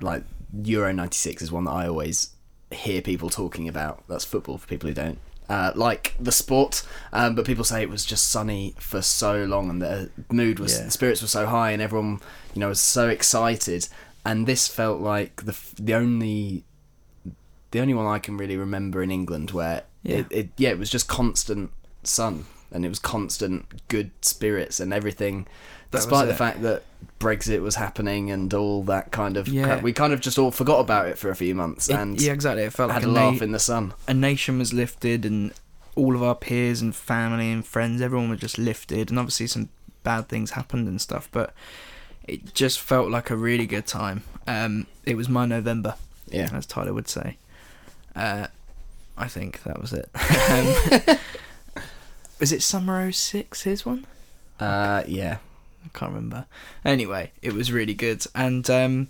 like 0.00 0.24
Euro 0.64 0.92
'96 0.92 1.42
is 1.42 1.52
one 1.52 1.64
that 1.64 1.72
I 1.72 1.88
always 1.88 2.30
hear 2.70 3.02
people 3.02 3.30
talking 3.30 3.68
about. 3.68 4.04
That's 4.08 4.24
football 4.24 4.58
for 4.58 4.66
people 4.66 4.88
who 4.88 4.94
don't. 4.94 5.18
Uh, 5.48 5.72
like 5.74 6.14
the 6.18 6.32
sport, 6.32 6.82
um, 7.12 7.34
but 7.34 7.44
people 7.44 7.64
say 7.64 7.82
it 7.82 7.90
was 7.90 8.04
just 8.06 8.30
sunny 8.30 8.74
for 8.78 9.02
so 9.02 9.44
long, 9.44 9.68
and 9.68 9.82
the 9.82 10.08
mood 10.30 10.58
was, 10.58 10.78
Yeah. 10.78 10.84
the 10.86 10.90
spirits 10.90 11.20
were 11.20 11.28
so 11.28 11.46
high, 11.46 11.72
and 11.72 11.82
everyone, 11.82 12.20
you 12.54 12.60
know, 12.60 12.68
was 12.68 12.80
so 12.80 13.08
excited. 13.08 13.88
And 14.24 14.46
this 14.46 14.68
felt 14.68 15.00
like 15.00 15.44
the 15.44 15.54
the 15.78 15.94
only, 15.94 16.64
the 17.72 17.80
only 17.80 17.92
one 17.92 18.06
I 18.06 18.18
can 18.18 18.38
really 18.38 18.56
remember 18.56 19.02
in 19.02 19.10
England 19.10 19.50
where 19.50 19.82
Yeah. 20.02 20.16
it, 20.18 20.26
it 20.30 20.48
yeah 20.56 20.70
it 20.70 20.78
was 20.78 20.90
just 20.90 21.08
constant 21.08 21.70
sun, 22.02 22.46
and 22.72 22.84
it 22.84 22.88
was 22.88 22.98
constant 22.98 23.66
good 23.88 24.10
spirits 24.22 24.80
and 24.80 24.92
everything, 24.92 25.46
That 25.90 25.98
despite 25.98 26.26
the 26.28 26.34
fact 26.34 26.62
that 26.62 26.82
Brexit 27.20 27.60
was 27.62 27.76
happening 27.76 28.30
and 28.30 28.52
all 28.52 28.82
that 28.84 29.12
kind 29.12 29.36
of 29.36 29.46
Yeah. 29.48 29.64
crap. 29.64 29.82
We 29.82 29.92
kind 29.92 30.12
of 30.12 30.20
just 30.20 30.38
all 30.38 30.50
forgot 30.50 30.80
about 30.80 31.06
it 31.06 31.18
for 31.18 31.30
a 31.30 31.36
few 31.36 31.54
months 31.54 31.88
it- 31.88 31.94
and 31.94 32.20
yeah, 32.20 32.32
exactly. 32.32 32.64
It 32.64 32.72
felt 32.72 32.90
like 32.90 33.04
a 33.04 33.06
a 33.06 33.10
laugh 33.10 33.38
na- 33.38 33.44
in 33.44 33.52
the 33.52 33.58
sun. 33.60 33.94
a 34.08 34.14
nation 34.14 34.58
was 34.58 34.72
lifted 34.72 35.24
and 35.24 35.52
all 35.94 36.16
of 36.16 36.22
our 36.22 36.34
peers 36.34 36.80
and 36.80 36.94
family 36.96 37.52
and 37.52 37.64
friends 37.66 38.00
everyone 38.00 38.30
was 38.30 38.40
just 38.40 38.56
lifted 38.58 39.10
and 39.10 39.18
obviously 39.18 39.46
some 39.46 39.68
bad 40.02 40.26
things 40.26 40.52
happened 40.52 40.88
and 40.88 41.00
stuff 41.02 41.28
but 41.32 41.52
it 42.26 42.54
just 42.54 42.80
felt 42.80 43.10
like 43.10 43.28
a 43.28 43.36
really 43.36 43.66
good 43.66 43.86
time 43.86 44.22
um 44.46 44.86
it 45.04 45.16
was 45.18 45.28
my 45.28 45.44
november 45.44 45.94
Yeah. 46.28 46.48
as 46.54 46.64
tyler 46.64 46.94
would 46.94 47.08
say 47.08 47.36
uh 48.16 48.46
i 49.16 49.26
think 49.28 49.62
that 49.64 49.80
was 49.80 49.92
it 49.92 50.08
um, 50.50 51.18
was 52.40 52.52
it 52.52 52.62
summer 52.62 53.10
06 53.12 53.62
his 53.62 53.84
one 53.86 54.06
Uh, 54.60 55.02
yeah. 55.06 55.38
I 55.84 55.88
can't 55.98 56.12
remember. 56.12 56.46
Anyway, 56.84 57.32
it 57.42 57.52
was 57.52 57.72
really 57.72 57.94
good, 57.94 58.24
and 58.36 58.70
um, 58.70 59.08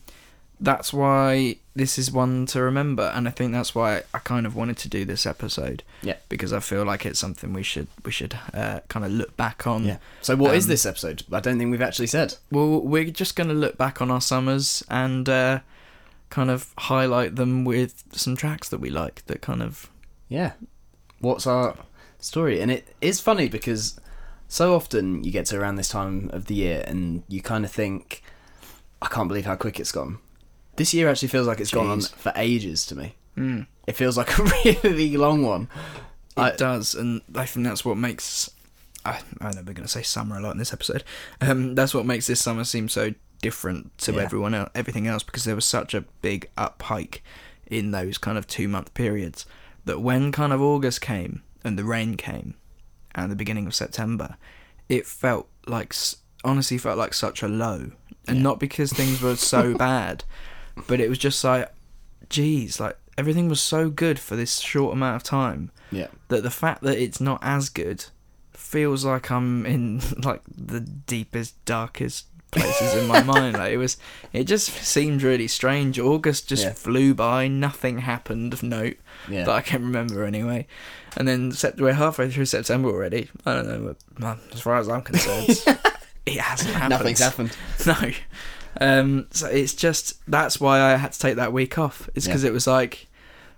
that's 0.58 0.90
why 0.90 1.56
this 1.76 1.98
is 1.98 2.10
one 2.10 2.46
to 2.46 2.62
remember. 2.62 3.12
And 3.14 3.28
I 3.28 3.30
think 3.30 3.52
that's 3.52 3.74
why 3.74 4.04
I 4.14 4.18
kind 4.20 4.46
of 4.46 4.56
wanted 4.56 4.78
to 4.78 4.88
do 4.88 5.04
this 5.04 5.26
episode. 5.26 5.82
Yeah. 6.00 6.14
because 6.30 6.50
I 6.54 6.60
feel 6.60 6.84
like 6.86 7.04
it's 7.04 7.18
something 7.18 7.52
we 7.52 7.62
should 7.62 7.88
we 8.06 8.10
should 8.10 8.38
uh, 8.54 8.80
kind 8.88 9.04
of 9.04 9.12
look 9.12 9.36
back 9.36 9.66
on. 9.66 9.84
Yeah. 9.84 9.98
So 10.22 10.34
what 10.34 10.54
is 10.54 10.64
Um, 10.64 10.70
this 10.70 10.86
episode? 10.86 11.24
I 11.30 11.40
don't 11.40 11.58
think 11.58 11.70
we've 11.70 11.82
actually 11.82 12.06
said. 12.06 12.36
Well, 12.50 12.80
we're 12.80 13.10
just 13.10 13.36
going 13.36 13.48
to 13.48 13.54
look 13.54 13.76
back 13.76 14.00
on 14.00 14.10
our 14.10 14.22
summers 14.22 14.82
and 14.88 15.28
uh, 15.28 15.58
kind 16.30 16.50
of 16.50 16.72
highlight 16.78 17.36
them 17.36 17.64
with 17.66 18.02
some 18.12 18.34
tracks 18.36 18.70
that 18.70 18.80
we 18.80 18.88
like. 18.88 19.26
That 19.26 19.42
kind 19.42 19.62
of 19.62 19.90
Yeah. 20.32 20.52
What's 21.20 21.46
our 21.46 21.76
story? 22.18 22.60
And 22.60 22.70
it 22.70 22.94
is 23.00 23.20
funny 23.20 23.48
because 23.48 24.00
so 24.48 24.74
often 24.74 25.22
you 25.24 25.30
get 25.30 25.46
to 25.46 25.58
around 25.60 25.76
this 25.76 25.88
time 25.88 26.30
of 26.32 26.46
the 26.46 26.54
year 26.54 26.84
and 26.86 27.22
you 27.28 27.40
kind 27.42 27.64
of 27.64 27.70
think, 27.70 28.22
I 29.00 29.08
can't 29.08 29.28
believe 29.28 29.44
how 29.46 29.56
quick 29.56 29.78
it's 29.78 29.92
gone. 29.92 30.18
This 30.76 30.94
year 30.94 31.08
actually 31.08 31.28
feels 31.28 31.46
like 31.46 31.60
it's 31.60 31.70
gone 31.70 31.88
on 31.88 32.00
for 32.00 32.32
ages 32.34 32.86
to 32.86 32.96
me. 32.96 33.14
mm, 33.36 33.66
It 33.86 33.92
feels 33.92 34.16
like 34.16 34.36
a 34.38 34.42
really 34.82 35.16
long 35.16 35.42
one. 35.42 35.68
it 36.36 36.40
I- 36.40 36.56
does, 36.56 36.94
and 36.94 37.20
I 37.34 37.44
think 37.46 37.66
that's 37.66 37.84
what 37.84 37.96
makes. 37.96 38.50
I, 39.04 39.20
I 39.40 39.50
know 39.50 39.62
we're 39.66 39.74
going 39.74 39.82
to 39.82 39.88
say 39.88 40.02
summer 40.02 40.36
a 40.38 40.40
lot 40.40 40.52
in 40.52 40.58
this 40.58 40.72
episode. 40.72 41.02
Um, 41.40 41.74
that's 41.74 41.92
what 41.92 42.06
makes 42.06 42.26
this 42.28 42.40
summer 42.40 42.62
seem 42.64 42.88
so 42.88 43.12
different 43.42 43.96
to 43.98 44.12
Yeah. 44.12 44.22
everyone 44.22 44.54
else, 44.54 44.70
everything 44.76 45.08
else, 45.08 45.24
because 45.24 45.44
there 45.44 45.56
was 45.56 45.64
such 45.64 45.92
a 45.92 46.02
big 46.22 46.48
up 46.56 46.80
hike 46.82 47.22
in 47.66 47.90
those 47.90 48.16
kind 48.16 48.38
of 48.38 48.46
two 48.46 48.68
month 48.68 48.94
periods 48.94 49.44
that 49.84 50.00
when 50.00 50.32
kind 50.32 50.52
of 50.52 50.60
August 50.62 51.00
came 51.00 51.42
and 51.64 51.78
the 51.78 51.84
rain 51.84 52.16
came, 52.16 52.54
and 53.14 53.30
the 53.30 53.36
beginning 53.36 53.66
of 53.66 53.74
September, 53.74 54.36
it 54.88 55.06
felt 55.06 55.48
like 55.66 55.94
honestly 56.44 56.78
felt 56.78 56.98
like 56.98 57.14
such 57.14 57.42
a 57.42 57.48
low, 57.48 57.92
and 58.26 58.38
Yeah. 58.38 58.42
not 58.42 58.58
because 58.60 58.92
things 58.92 59.20
were 59.20 59.36
so 59.36 59.74
bad, 59.88 60.24
but 60.86 60.98
it 61.00 61.08
was 61.08 61.18
just 61.18 61.42
like, 61.44 61.72
geez, 62.28 62.80
like 62.80 62.96
everything 63.18 63.48
was 63.48 63.60
so 63.60 63.90
good 63.90 64.18
for 64.18 64.36
this 64.36 64.58
short 64.58 64.94
amount 64.94 65.16
of 65.16 65.22
time 65.22 65.70
Yeah. 65.90 66.06
that 66.28 66.42
the 66.42 66.50
fact 66.50 66.82
that 66.82 66.98
it's 66.98 67.20
not 67.20 67.38
as 67.42 67.68
good 67.68 68.06
feels 68.52 69.04
like 69.04 69.30
I'm 69.30 69.66
in 69.66 70.00
like 70.24 70.40
the 70.48 70.80
deepest, 70.80 71.62
darkest 71.66 72.26
places 72.50 72.94
in 72.94 73.06
my 73.06 73.22
mind. 73.34 73.54
Like 73.58 73.72
it 73.72 73.76
was, 73.78 73.98
it 74.32 74.44
just 74.44 74.70
seemed 74.70 75.22
really 75.22 75.48
strange. 75.48 75.98
August 75.98 76.48
just 76.48 76.64
Yeah. 76.64 76.72
flew 76.72 77.12
by. 77.14 77.48
Nothing 77.48 77.98
happened 77.98 78.52
of 78.54 78.62
note 78.62 78.96
Yeah. 79.28 79.44
that 79.44 79.52
I 79.54 79.60
can't 79.60 79.82
remember 79.82 80.24
anyway. 80.24 80.66
And 81.16 81.26
then 81.28 81.52
sept- 81.52 81.80
we're 81.80 81.92
halfway 81.92 82.30
through 82.30 82.46
September 82.46 82.88
already. 82.88 83.28
I 83.46 83.54
don't 83.54 83.68
know. 83.68 83.94
but, 84.18 84.38
As 84.52 84.60
far 84.60 84.76
as 84.78 84.88
I'm 84.88 85.02
concerned, 85.02 85.48
it 86.26 86.38
hasn't 86.40 86.74
happened. 86.74 86.90
Nothing's 86.90 87.20
happened. 87.20 87.56
No. 87.86 88.10
Um, 88.80 89.26
so 89.30 89.46
it's 89.48 89.74
just 89.74 90.14
that's 90.26 90.58
why 90.58 90.80
I 90.80 90.96
had 90.96 91.12
to 91.12 91.18
take 91.18 91.36
that 91.36 91.52
week 91.52 91.76
off. 91.78 92.08
It's 92.14 92.26
because 92.26 92.42
Yeah. 92.42 92.50
it 92.50 92.52
was 92.52 92.66
like, 92.66 93.08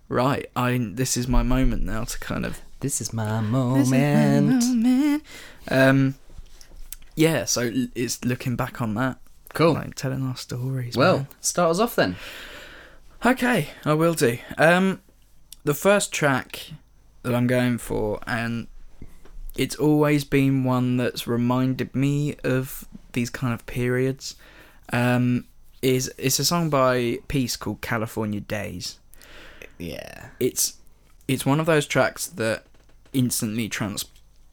right, 0.09 0.47
I 0.57 0.79
this 0.93 1.17
is 1.17 1.29
my 1.29 1.43
moment 1.45 1.85
now 1.85 2.03
to 2.05 2.19
kind 2.19 2.45
of 2.45 2.61
This 2.81 3.01
is 3.01 3.13
my 3.13 3.25
this 3.41 3.87
is 3.87 3.91
my 3.93 3.99
moment. 3.99 4.65
moment. 4.65 5.23
Um, 5.69 6.15
yeah. 7.15 7.45
So 7.45 7.71
it's 7.95 8.25
looking 8.25 8.57
back 8.57 8.83
on 8.83 8.95
that, 8.95 9.19
Cool. 9.55 9.75
like 9.75 9.95
telling 9.95 10.25
our 10.27 10.37
stories. 10.37 10.97
Well, 10.97 11.17
man. 11.19 11.27
start 11.41 11.71
us 11.71 11.79
off 11.79 11.95
then. 11.95 12.17
okay, 13.25 13.69
I 13.85 13.95
will 13.95 14.15
do. 14.15 14.39
Um, 14.59 15.01
the 15.65 15.75
first 15.75 16.13
track 16.13 16.73
that 17.23 17.35
I'm 17.35 17.47
going 17.47 17.79
for, 17.79 18.21
and 18.27 18.69
it's 19.57 19.77
always 19.77 20.25
been 20.25 20.65
one 20.65 20.97
that's 20.97 21.27
reminded 21.27 21.95
me 21.95 22.37
of 22.45 22.87
these 23.13 23.31
kind 23.31 23.55
of 23.55 23.67
periods. 23.67 24.37
Um, 24.93 25.47
is 25.83 26.13
it's 26.17 26.39
a 26.39 26.45
song 26.45 26.71
by 26.71 27.19
Peace 27.29 27.57
called 27.57 27.81
California 27.83 28.41
Days. 28.41 28.99
Yeah. 29.79 30.31
It's 30.41 30.79
it's 31.29 31.45
one 31.45 31.61
of 31.61 31.67
those 31.67 31.87
tracks 31.87 32.27
that 32.27 32.65
instantly 33.13 33.69
trans 33.69 34.07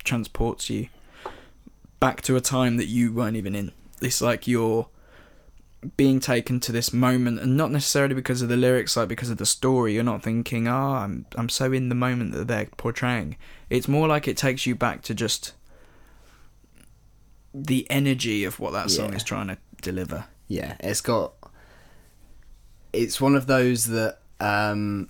transports 0.03 0.69
you 0.69 0.87
back 1.99 2.21
to 2.23 2.35
a 2.35 2.41
time 2.41 2.77
that 2.77 2.87
you 2.87 3.13
weren't 3.13 3.37
even 3.37 3.55
in. 3.55 3.71
It's 4.01 4.21
like 4.21 4.47
you're 4.47 4.87
being 5.97 6.19
taken 6.19 6.59
to 6.61 6.71
this 6.71 6.93
moment, 6.93 7.39
and 7.39 7.57
not 7.57 7.71
necessarily 7.71 8.13
because 8.13 8.41
of 8.41 8.49
the 8.49 8.57
lyrics, 8.57 8.95
like 8.95 9.07
because 9.07 9.29
of 9.29 9.37
the 9.37 9.45
story. 9.45 9.93
You're 9.95 10.03
not 10.03 10.21
thinking, 10.23 10.67
"Oh, 10.67 10.93
I'm 10.93 11.25
I'm 11.35 11.49
so 11.49 11.71
in 11.71 11.89
the 11.89 11.95
moment 11.95 12.33
that 12.33 12.47
they're 12.47 12.67
portraying." 12.77 13.37
It's 13.69 13.87
more 13.87 14.07
like 14.07 14.27
it 14.27 14.37
takes 14.37 14.65
you 14.65 14.75
back 14.75 15.01
to 15.03 15.13
just 15.15 15.53
the 17.53 17.85
energy 17.89 18.43
of 18.43 18.59
what 18.59 18.73
that 18.73 18.89
song 18.91 19.09
Yeah. 19.09 19.15
is 19.17 19.23
trying 19.23 19.47
to 19.47 19.57
deliver. 19.81 20.25
Yeah. 20.47 20.75
It's 20.79 21.01
got. 21.01 21.33
It's 22.93 23.19
one 23.21 23.35
of 23.35 23.47
those 23.47 23.85
that 23.87 24.19
um, 24.39 25.09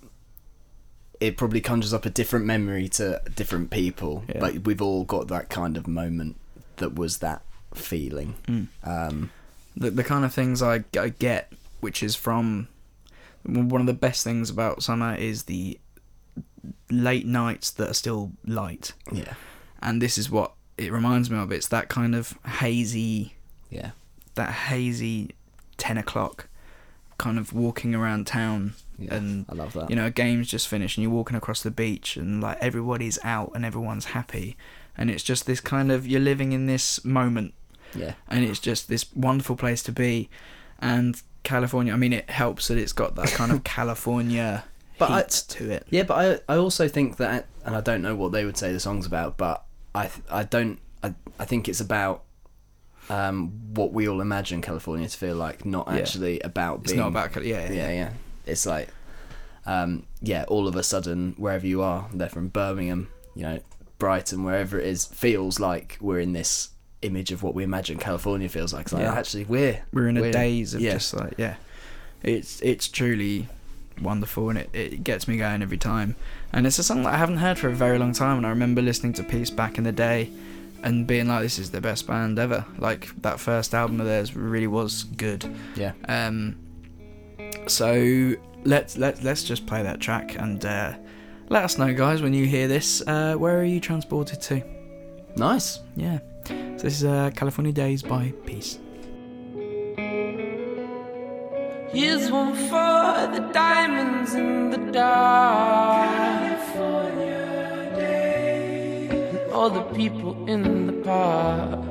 it 1.19 1.35
probably 1.37 1.61
conjures 1.61 1.93
up 1.93 2.05
a 2.05 2.09
different 2.09 2.45
memory 2.45 2.87
to 2.89 3.21
different 3.35 3.71
people, 3.71 4.23
Yeah. 4.29 4.39
but 4.39 4.59
we've 4.65 4.81
all 4.81 5.03
got 5.03 5.27
that 5.29 5.49
kind 5.49 5.77
of 5.77 5.87
moment 5.87 6.37
that 6.77 6.95
was 6.95 7.17
that 7.19 7.41
feeling. 7.73 8.35
Mm. 8.47 8.67
Um, 8.83 9.31
the 9.75 9.89
the 9.91 10.03
kind 10.03 10.25
of 10.25 10.33
things 10.33 10.61
I, 10.61 10.83
I 10.99 11.09
get, 11.09 11.51
which 11.79 12.01
is 12.03 12.15
from 12.15 12.67
one 13.43 13.81
of 13.81 13.87
the 13.87 13.93
best 13.93 14.23
things 14.23 14.49
about 14.49 14.83
summer 14.83 15.15
is 15.15 15.43
the 15.43 15.79
late 16.89 17.25
nights 17.25 17.71
that 17.71 17.89
are 17.89 17.93
still 17.93 18.31
light, 18.45 18.93
yeah. 19.11 19.33
and 19.81 20.01
this 20.01 20.17
is 20.17 20.29
what 20.29 20.53
it 20.77 20.91
reminds 20.91 21.29
me 21.29 21.37
of. 21.37 21.51
It's 21.51 21.67
that 21.69 21.89
kind 21.89 22.13
of 22.15 22.37
hazy, 22.45 23.33
Yeah. 23.69 23.91
that 24.35 24.51
hazy 24.51 25.31
ten 25.77 25.97
o'clock, 25.97 26.47
kind 27.17 27.39
of 27.39 27.53
walking 27.53 27.95
around 27.95 28.27
town, 28.27 28.73
Yeah. 28.99 29.15
and 29.15 29.45
I 29.49 29.55
love 29.55 29.73
that. 29.73 29.89
you 29.89 29.95
know, 29.95 30.05
a 30.05 30.11
game's 30.11 30.47
just 30.49 30.67
finished 30.67 30.97
and 30.97 31.03
you're 31.03 31.11
walking 31.11 31.35
across 31.37 31.63
the 31.63 31.71
beach 31.71 32.15
and 32.17 32.41
like 32.41 32.57
everybody's 32.61 33.17
out 33.23 33.51
and 33.55 33.65
everyone's 33.65 34.05
happy, 34.05 34.55
and 34.97 35.09
it's 35.09 35.23
just 35.23 35.45
this 35.47 35.59
kind 35.61 35.91
of 35.91 36.05
you're 36.05 36.19
living 36.21 36.51
in 36.51 36.67
this 36.67 37.03
moment 37.03 37.53
yeah. 37.95 38.13
and 38.29 38.43
it's 38.45 38.59
just 38.59 38.87
this 38.87 39.05
wonderful 39.15 39.55
place 39.55 39.83
to 39.83 39.91
be. 39.91 40.29
And 40.79 41.21
California, 41.43 41.93
I 41.93 41.97
mean, 41.97 42.13
it 42.13 42.29
helps 42.29 42.67
that 42.67 42.77
it's 42.77 42.93
got 42.93 43.15
that 43.15 43.27
kind 43.29 43.51
of 43.51 43.63
California 43.75 44.63
But 44.97 45.11
I- 45.11 45.17
heat 45.21 45.43
to 45.49 45.69
it. 45.71 45.87
Yeah, 45.89 46.03
but 46.03 46.41
I 46.47 46.53
I 46.53 46.57
also 46.57 46.87
think 46.87 47.17
that, 47.17 47.47
and 47.65 47.75
I 47.75 47.81
don't 47.81 48.01
know 48.01 48.15
what 48.15 48.31
they 48.31 48.45
would 48.45 48.57
say 48.57 48.71
the 48.73 48.79
song's 48.79 49.05
about, 49.05 49.37
but 49.37 49.63
I 49.95 50.09
I 50.29 50.43
don't 50.43 50.79
I 51.03 51.13
I 51.39 51.45
think 51.45 51.67
it's 51.69 51.81
about 51.81 52.23
um 53.09 53.51
what 53.73 53.91
we 53.93 54.07
all 54.07 54.21
imagine 54.21 54.61
California 54.61 55.07
to 55.07 55.17
feel 55.17 55.35
like, 55.35 55.65
not 55.65 55.87
Yeah. 55.87 55.97
actually 55.97 56.39
about. 56.41 56.83
being. 56.83 56.95
It's 56.95 56.99
not 56.99 57.07
about 57.09 57.31
Cal- 57.33 57.43
yeah, 57.43 57.71
Yeah, 57.71 57.91
yeah. 57.91 58.09
It's 58.45 58.65
like, 58.65 58.89
um, 59.65 60.05
yeah. 60.21 60.45
All 60.47 60.67
of 60.67 60.75
a 60.75 60.83
sudden, 60.83 61.33
wherever 61.37 61.65
you 61.67 61.81
are, 61.81 62.07
they're 62.13 62.29
from 62.29 62.47
Birmingham, 62.49 63.09
you 63.35 63.43
know, 63.43 63.59
Brighton, 63.99 64.43
wherever 64.43 64.79
it 64.79 64.85
is, 64.87 65.05
feels 65.05 65.59
like 65.59 65.97
we're 66.01 66.19
in 66.19 66.33
this 66.33 66.69
image 67.01 67.31
of 67.31 67.41
what 67.43 67.53
we 67.55 67.63
imagine 67.63 67.97
California 67.97 68.47
feels 68.49 68.73
like. 68.73 68.91
Like 68.91 69.03
Yeah. 69.03 69.13
actually, 69.13 69.45
we're 69.45 69.83
We're 69.93 70.07
in 70.07 70.17
a 70.17 70.21
we're- 70.21 70.31
daze 70.31 70.73
of 70.73 70.81
yeah. 70.81 70.93
just 70.93 71.13
like 71.15 71.33
yeah, 71.37 71.55
it's 72.23 72.61
it's 72.61 72.87
truly 72.87 73.47
wonderful 74.01 74.49
and 74.49 74.57
it, 74.57 74.69
it 74.73 75.03
gets 75.03 75.27
me 75.27 75.37
going 75.37 75.61
every 75.61 75.77
time. 75.77 76.15
And 76.53 76.65
it's 76.65 76.79
a 76.79 76.83
song 76.83 77.03
that 77.03 77.13
I 77.13 77.17
haven't 77.17 77.37
heard 77.37 77.57
for 77.59 77.67
a 77.69 77.73
very 77.75 77.97
long 77.99 78.13
time. 78.13 78.37
And 78.37 78.45
I 78.45 78.49
remember 78.49 78.81
listening 78.81 79.13
to 79.13 79.23
Peace 79.23 79.49
back 79.51 79.77
in 79.77 79.83
the 79.83 79.91
day 79.91 80.29
and 80.83 81.05
being 81.05 81.27
like, 81.27 81.43
this 81.43 81.59
is 81.59 81.69
the 81.71 81.81
best 81.81 82.07
band 82.07 82.39
ever. 82.39 82.65
Like 82.79 83.09
that 83.21 83.39
first 83.39 83.73
album 83.75 83.99
of 84.01 84.07
theirs 84.07 84.35
really 84.35 84.67
was 84.67 85.03
good. 85.03 85.45
yeah. 85.75 85.91
Um, 86.07 86.55
so 87.67 88.33
let's 88.63 88.97
let 88.97 89.23
let's 89.23 89.43
just 89.43 89.65
play 89.67 89.83
that 89.83 89.99
track 89.99 90.35
and 90.39 90.63
uh, 90.65 90.93
let 91.49 91.63
us 91.63 91.77
know, 91.77 91.93
guys, 91.93 92.21
when 92.21 92.33
you 92.33 92.45
hear 92.45 92.67
this. 92.67 93.01
Uh, 93.05 93.35
where 93.35 93.59
are 93.59 93.63
you 93.65 93.79
transported 93.79 94.41
to? 94.43 94.63
Nice. 95.37 95.79
Yeah. 95.95 96.19
So 96.77 96.83
this 96.83 96.97
is 96.97 97.05
uh, 97.05 97.31
California 97.35 97.71
Days 97.71 98.01
by 98.03 98.33
Peace. 98.45 98.79
Here's 101.93 102.31
one 102.31 102.55
for 102.55 103.27
the 103.35 103.49
diamonds 103.53 104.33
in 104.33 104.69
the 104.69 104.77
dark. 104.91 106.31
And 109.11 109.51
all 109.51 109.69
the 109.69 109.83
people 109.93 110.33
in 110.47 110.87
the 110.87 110.93
park. 111.03 111.85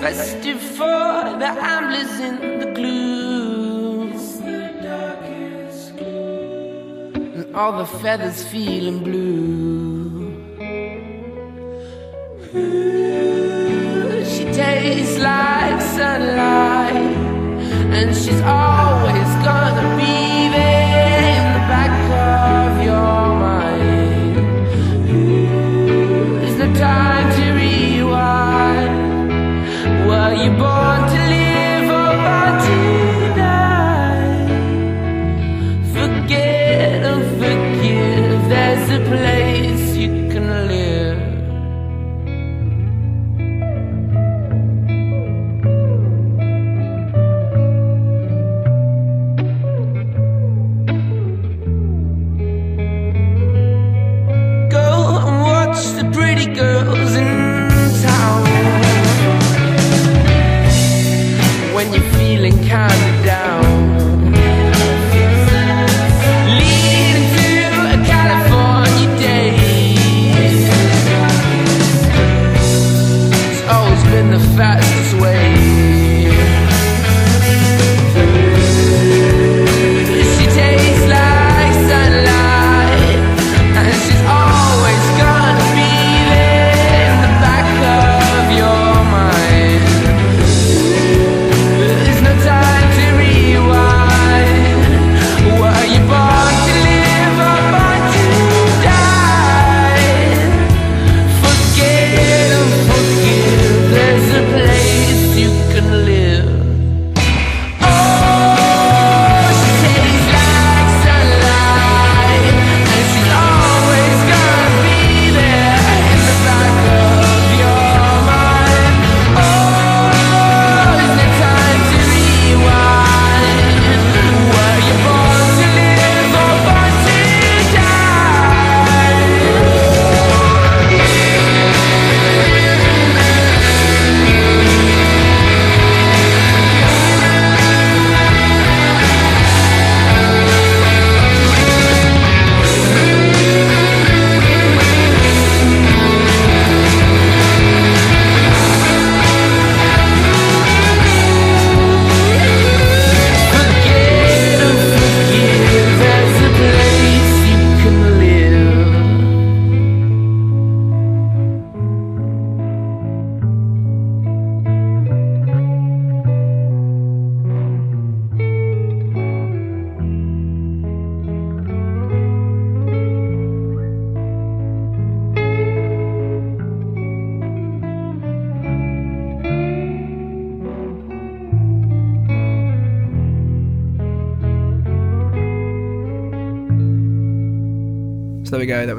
Festive 0.00 0.60
for 0.60 1.38
the 1.42 1.50
amblers 1.74 2.20
in 2.20 2.60
the 2.60 2.66
gloom. 2.74 4.12
And 7.34 7.56
all 7.56 7.72
the 7.78 7.86
feathers 7.86 8.44
feeling 8.44 9.02
blue. 9.02 9.89
She 12.52 14.44
tastes 14.52 15.18
like 15.18 15.80
sunlight, 15.80 16.96
and 17.94 18.12
she's 18.12 18.40
always 18.40 19.30
gonna 19.46 19.96
be 19.96 20.48
there 20.50 21.36
in 21.36 21.44
the 21.54 21.60
back 21.70 21.94
of 22.10 22.82
your 22.82 23.22
mind. 23.46 24.34
There's 26.40 26.58
no 26.58 26.68
time 26.74 27.26
to 27.36 27.44
rewind. 27.52 28.94
Were 30.08 30.34
you 30.34 30.50
born 30.58 30.79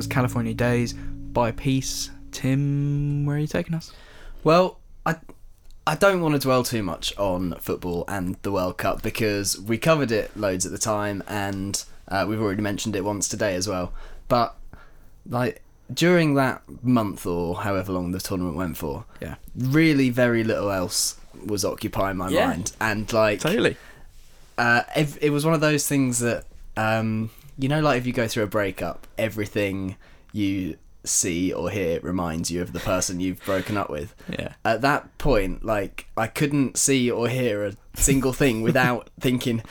was 0.02 0.08
California 0.08 0.52
Days 0.56 0.93
by 0.93 1.52
Peace. 1.52 2.10
Tim, 2.32 3.24
where 3.24 3.36
are 3.36 3.39
you 3.39 3.45
taking 3.45 3.76
us? 3.76 3.91
Well, 4.43 4.80
I 5.06 5.18
I 5.86 5.93
don't 5.93 6.22
want 6.22 6.34
to 6.34 6.39
dwell 6.39 6.64
too 6.64 6.82
much 6.82 7.16
on 7.20 7.54
football 7.60 8.04
and 8.08 8.36
the 8.41 8.52
World 8.52 8.80
Cup 8.80 9.04
because 9.04 9.60
we 9.62 9.78
covered 9.78 10.12
it 10.12 10.36
loads 10.36 10.66
at 10.66 10.72
the 10.72 10.80
time 10.80 11.22
and 11.28 11.84
uh, 12.08 12.26
we've 12.28 12.41
already 12.41 12.64
mentioned 12.64 12.95
it 12.95 13.04
once 13.06 13.28
today 13.28 13.54
as 13.54 13.68
well. 13.68 13.93
But 14.28 14.56
like 15.30 15.62
during 15.93 16.34
that 16.34 16.64
month 16.82 17.28
or 17.28 17.58
however 17.58 17.91
long 17.91 18.10
the 18.12 18.20
tournament 18.20 18.56
went 18.56 18.78
for, 18.78 19.06
Yeah. 19.22 19.36
really 19.56 20.10
very 20.10 20.43
little 20.43 20.72
else 20.72 21.16
was 21.45 21.64
occupying 21.64 22.18
my 22.18 22.30
Yeah. 22.30 22.47
mind 22.47 22.72
and 22.82 23.12
like 23.14 23.41
Totally. 23.41 23.78
uh, 24.58 24.82
it, 24.95 25.16
it 25.22 25.30
was 25.30 25.45
one 25.45 25.54
of 25.54 25.62
those 25.62 25.88
things 25.88 26.18
that 26.22 26.45
um, 26.76 27.30
you 27.62 27.70
know 27.70 27.80
like 27.80 27.97
if 27.97 28.05
you 28.07 28.14
go 28.14 28.28
through 28.28 28.43
a 28.43 28.47
breakup 28.47 29.07
everything 29.18 29.95
you 30.34 30.78
see 31.03 31.51
or 31.51 31.70
hear 31.70 31.99
reminds 32.01 32.51
you 32.51 32.62
of 32.62 32.74
the 32.74 32.80
person 32.80 33.20
you've 33.20 33.43
broken 33.45 33.76
up 33.78 33.89
with 33.89 34.14
Yeah. 34.30 34.53
at 34.66 34.82
that 34.82 35.18
point 35.18 35.64
like 35.66 36.07
i 36.18 36.28
couldn't 36.28 36.78
see 36.78 37.09
or 37.09 37.28
hear 37.28 37.66
a 37.66 37.74
single 37.95 38.34
thing 38.34 38.62
without 38.62 39.09
thinking 39.20 39.64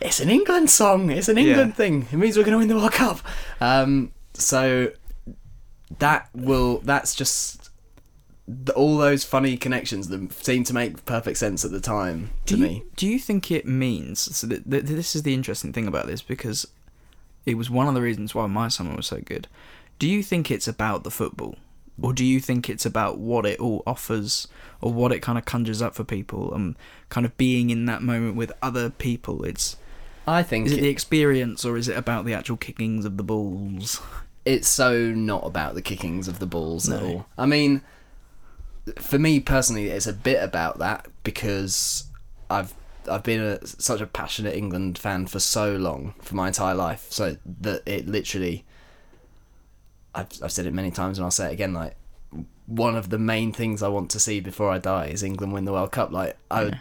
it's 0.00 0.20
an 0.20 0.30
england 0.30 0.70
song 0.70 1.10
it's 1.10 1.28
an 1.28 1.36
england 1.38 1.70
Yeah. 1.70 1.74
thing 1.76 2.06
it 2.12 2.16
means 2.16 2.36
we're 2.36 2.44
going 2.44 2.52
to 2.52 2.58
win 2.58 2.68
the 2.68 2.76
world 2.76 2.92
cup 2.92 3.20
um, 3.60 4.12
so 4.34 4.92
that 5.98 6.28
will 6.34 6.78
that's 6.84 7.14
just 7.14 7.70
the, 8.46 8.72
all 8.74 8.96
those 8.98 9.24
funny 9.24 9.56
connections 9.56 10.08
that 10.08 10.32
seem 10.32 10.64
to 10.64 10.72
make 10.74 11.04
perfect 11.04 11.38
sense 11.38 11.64
at 11.64 11.70
the 11.70 11.80
time 11.80 12.30
to 12.46 12.54
do 12.54 12.60
you, 12.60 12.66
me 12.66 12.82
Do 12.96 13.06
you 13.08 13.18
think 13.18 13.50
it 13.50 13.66
means? 13.66 14.34
So 14.36 14.46
th- 14.48 14.62
th- 14.70 14.84
this 14.84 15.14
is 15.16 15.22
the 15.22 15.34
interesting 15.34 15.72
thing 15.72 15.86
about 15.86 16.06
this 16.06 16.22
because 16.22 16.66
it 17.48 17.54
was 17.56 17.70
one 17.70 17.88
of 17.88 17.94
the 17.94 18.02
reasons 18.02 18.34
why 18.34 18.46
my 18.46 18.68
summer 18.68 18.94
was 18.94 19.06
so 19.06 19.20
good. 19.20 19.48
Do 19.98 20.06
you 20.08 20.22
think 20.22 20.50
it's 20.50 20.68
about 20.68 21.02
the 21.02 21.10
football, 21.10 21.56
or 22.00 22.12
do 22.12 22.24
you 22.24 22.40
think 22.40 22.68
it's 22.68 22.84
about 22.86 23.18
what 23.18 23.46
it 23.46 23.58
all 23.58 23.82
offers, 23.86 24.46
or 24.80 24.92
what 24.92 25.12
it 25.12 25.20
kind 25.20 25.38
of 25.38 25.44
conjures 25.44 25.80
up 25.82 25.94
for 25.94 26.04
people, 26.04 26.52
and 26.54 26.76
kind 27.08 27.24
of 27.24 27.36
being 27.36 27.70
in 27.70 27.86
that 27.86 28.02
moment 28.02 28.36
with 28.36 28.52
other 28.62 28.90
people? 28.90 29.44
It's 29.44 29.76
i 30.26 30.42
think 30.42 30.66
is 30.66 30.72
it 30.72 30.78
it- 30.80 30.82
the 30.82 30.88
experience, 30.88 31.64
or 31.64 31.76
is 31.78 31.88
it 31.88 31.96
about 31.96 32.26
the 32.26 32.34
actual 32.34 32.56
kickings 32.58 33.04
of 33.04 33.16
the 33.16 33.22
balls? 33.24 34.00
it's 34.44 34.68
so 34.68 35.10
not 35.12 35.44
about 35.46 35.74
the 35.74 35.82
kickings 35.82 36.28
of 36.28 36.38
the 36.38 36.46
balls 36.46 36.88
at 36.90 37.02
all. 37.02 37.26
I 37.36 37.46
mean, 37.46 37.80
for 38.96 39.18
me 39.18 39.40
personally, 39.40 39.88
it's 39.88 40.06
a 40.06 40.12
bit 40.12 40.42
about 40.42 40.78
that 40.78 41.06
because 41.24 42.04
I've 42.50 42.72
I've 43.08 43.22
been 43.22 43.40
a, 43.40 43.66
such 43.66 44.00
a 44.00 44.06
passionate 44.06 44.54
England 44.54 44.98
fan 44.98 45.26
for 45.26 45.40
so 45.40 45.76
long, 45.76 46.14
for 46.20 46.34
my 46.34 46.48
entire 46.48 46.74
life, 46.74 47.06
so 47.10 47.36
that 47.60 47.82
it 47.86 48.06
literally. 48.06 48.64
I've 50.14 50.28
I've 50.42 50.52
said 50.52 50.66
it 50.66 50.74
many 50.74 50.90
times 50.90 51.18
and 51.18 51.24
I'll 51.24 51.30
say 51.30 51.50
it 51.50 51.52
again. 51.52 51.74
Like 51.74 51.96
one 52.66 52.96
of 52.96 53.10
the 53.10 53.18
main 53.18 53.52
things 53.52 53.82
I 53.82 53.88
want 53.88 54.10
to 54.10 54.20
see 54.20 54.40
before 54.40 54.70
I 54.70 54.78
die 54.78 55.06
is 55.06 55.22
England 55.22 55.52
win 55.52 55.64
the 55.64 55.72
World 55.72 55.92
Cup. 55.92 56.12
Like 56.12 56.36
I 56.50 56.64
would, 56.64 56.80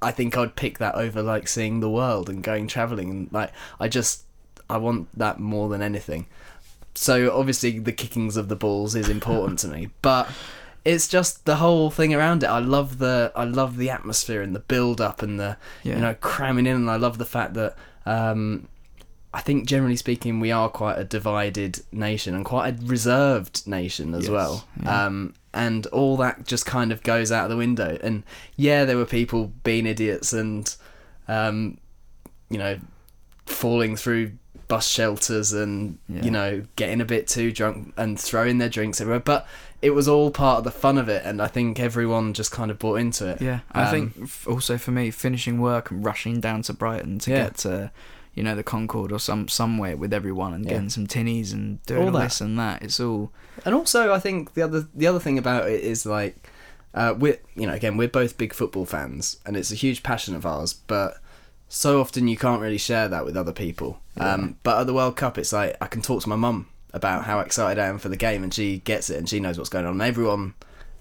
I 0.00 0.10
think 0.10 0.36
I'd 0.36 0.56
pick 0.56 0.78
that 0.78 0.94
over 0.94 1.22
like 1.22 1.48
seeing 1.48 1.80
the 1.80 1.90
world 1.90 2.28
and 2.28 2.42
going 2.42 2.68
traveling 2.68 3.10
and 3.10 3.32
like 3.32 3.52
I 3.80 3.88
just 3.88 4.24
I 4.70 4.76
want 4.76 5.16
that 5.18 5.40
more 5.40 5.68
than 5.68 5.82
anything 5.82 6.26
so 6.94 7.36
obviously 7.36 7.78
the 7.78 7.92
kickings 7.92 8.36
of 8.36 8.48
the 8.48 8.56
balls 8.56 8.94
is 8.94 9.08
important 9.08 9.58
to 9.60 9.68
me 9.68 9.88
but 10.02 10.28
it's 10.84 11.08
just 11.08 11.44
the 11.44 11.56
whole 11.56 11.90
thing 11.90 12.14
around 12.14 12.42
it 12.42 12.46
i 12.46 12.58
love 12.58 12.98
the 12.98 13.32
i 13.36 13.44
love 13.44 13.76
the 13.76 13.90
atmosphere 13.90 14.42
and 14.42 14.54
the 14.54 14.60
build 14.60 15.00
up 15.00 15.22
and 15.22 15.38
the 15.38 15.56
Yeah. 15.82 15.96
you 15.96 16.00
know 16.00 16.14
cramming 16.14 16.66
in 16.66 16.76
and 16.76 16.90
i 16.90 16.96
love 16.96 17.18
the 17.18 17.24
fact 17.24 17.54
that 17.54 17.76
um 18.06 18.68
i 19.34 19.40
think 19.40 19.66
generally 19.66 19.96
speaking 19.96 20.40
we 20.40 20.50
are 20.52 20.68
quite 20.68 20.98
a 20.98 21.04
divided 21.04 21.80
nation 21.92 22.34
and 22.34 22.44
quite 22.44 22.68
a 22.74 22.86
reserved 22.86 23.66
nation 23.66 24.14
as 24.14 24.22
Yes, 24.24 24.30
well 24.30 24.64
yeah. 24.82 25.06
um 25.06 25.34
and 25.52 25.86
all 25.88 26.16
that 26.18 26.46
just 26.46 26.64
kind 26.66 26.92
of 26.92 27.02
goes 27.02 27.32
out 27.32 27.48
the 27.48 27.56
window 27.56 27.98
and 28.02 28.22
yeah 28.56 28.84
there 28.84 28.96
were 28.96 29.06
people 29.06 29.52
being 29.64 29.86
idiots 29.86 30.32
and 30.32 30.74
um 31.26 31.78
you 32.50 32.58
know 32.58 32.78
falling 33.46 33.96
through 33.96 34.32
bus 34.68 34.86
shelters 34.86 35.52
and 35.52 35.98
Yeah. 36.08 36.24
you 36.24 36.30
know 36.30 36.62
getting 36.76 37.00
a 37.00 37.04
bit 37.04 37.26
too 37.26 37.50
drunk 37.52 37.94
and 37.96 38.20
throwing 38.20 38.58
their 38.58 38.68
drinks 38.68 39.00
everywhere 39.00 39.20
but 39.20 39.46
it 39.80 39.90
was 39.90 40.06
all 40.06 40.30
part 40.30 40.58
of 40.58 40.64
the 40.64 40.70
fun 40.70 40.98
of 40.98 41.08
it 41.08 41.22
and 41.24 41.40
i 41.40 41.46
think 41.46 41.80
everyone 41.80 42.34
just 42.34 42.52
kind 42.52 42.70
of 42.70 42.78
bought 42.78 42.96
into 42.96 43.26
it 43.26 43.40
Yeah, 43.40 43.60
I 43.72 43.84
Um, 43.84 43.90
think 43.90 44.12
f- 44.24 44.46
also 44.46 44.76
for 44.76 44.90
me, 44.90 45.10
finishing 45.10 45.58
work 45.60 45.90
and 45.90 46.04
rushing 46.04 46.38
down 46.40 46.62
to 46.62 46.72
Brighton 46.74 47.18
to 47.20 47.30
Yeah. 47.30 47.44
get 47.44 47.56
to, 47.58 47.90
you 48.34 48.42
know, 48.42 48.54
the 48.54 48.62
Concorde 48.62 49.10
or 49.10 49.18
some 49.18 49.48
somewhere 49.48 49.96
with 49.96 50.12
everyone 50.12 50.52
and 50.52 50.64
Yeah. 50.64 50.72
getting 50.72 50.90
some 50.90 51.06
tinnies 51.06 51.52
and 51.52 51.82
doing 51.86 52.08
All 52.08 52.14
all, 52.16 52.20
this 52.22 52.40
and 52.40 52.58
that. 52.58 52.82
It's 52.82 53.00
all 53.00 53.32
and 53.64 53.74
also 53.74 54.12
i 54.12 54.18
think 54.20 54.52
the 54.54 54.62
other 54.62 54.86
the 54.94 55.06
other 55.06 55.18
thing 55.20 55.38
about 55.38 55.68
it 55.68 55.80
is 55.82 56.04
like 56.04 56.50
uh, 56.94 57.14
we're 57.18 57.38
you 57.54 57.66
know 57.66 57.72
again 57.74 57.96
we're 57.96 58.08
both 58.08 58.36
big 58.38 58.52
football 58.52 58.84
fans 58.84 59.36
and 59.46 59.56
it's 59.56 59.70
a 59.72 59.74
huge 59.74 60.02
passion 60.02 60.34
of 60.36 60.44
ours 60.46 60.72
but 60.74 61.18
so 61.68 62.00
often 62.00 62.28
you 62.28 62.36
can't 62.36 62.60
really 62.62 62.78
share 62.78 63.08
that 63.08 63.24
with 63.24 63.36
other 63.36 63.52
people 63.52 64.00
um, 64.18 64.56
but 64.62 64.80
at 64.80 64.86
the 64.86 64.94
world 64.94 65.16
cup 65.16 65.36
it's 65.38 65.52
like 65.52 65.76
i 65.80 65.86
can 65.86 66.00
talk 66.02 66.22
to 66.22 66.28
my 66.28 66.36
mum 66.36 66.66
about 66.94 67.24
how 67.24 67.40
excited 67.40 67.78
i 67.80 67.86
am 67.86 67.98
for 67.98 68.08
the 68.08 68.16
game 68.16 68.42
and 68.42 68.52
she 68.54 68.78
gets 68.78 69.10
it 69.10 69.16
and 69.18 69.28
she 69.28 69.38
knows 69.40 69.58
what's 69.58 69.68
going 69.70 69.84
on 69.84 69.92
and 69.92 70.02
everyone 70.02 70.54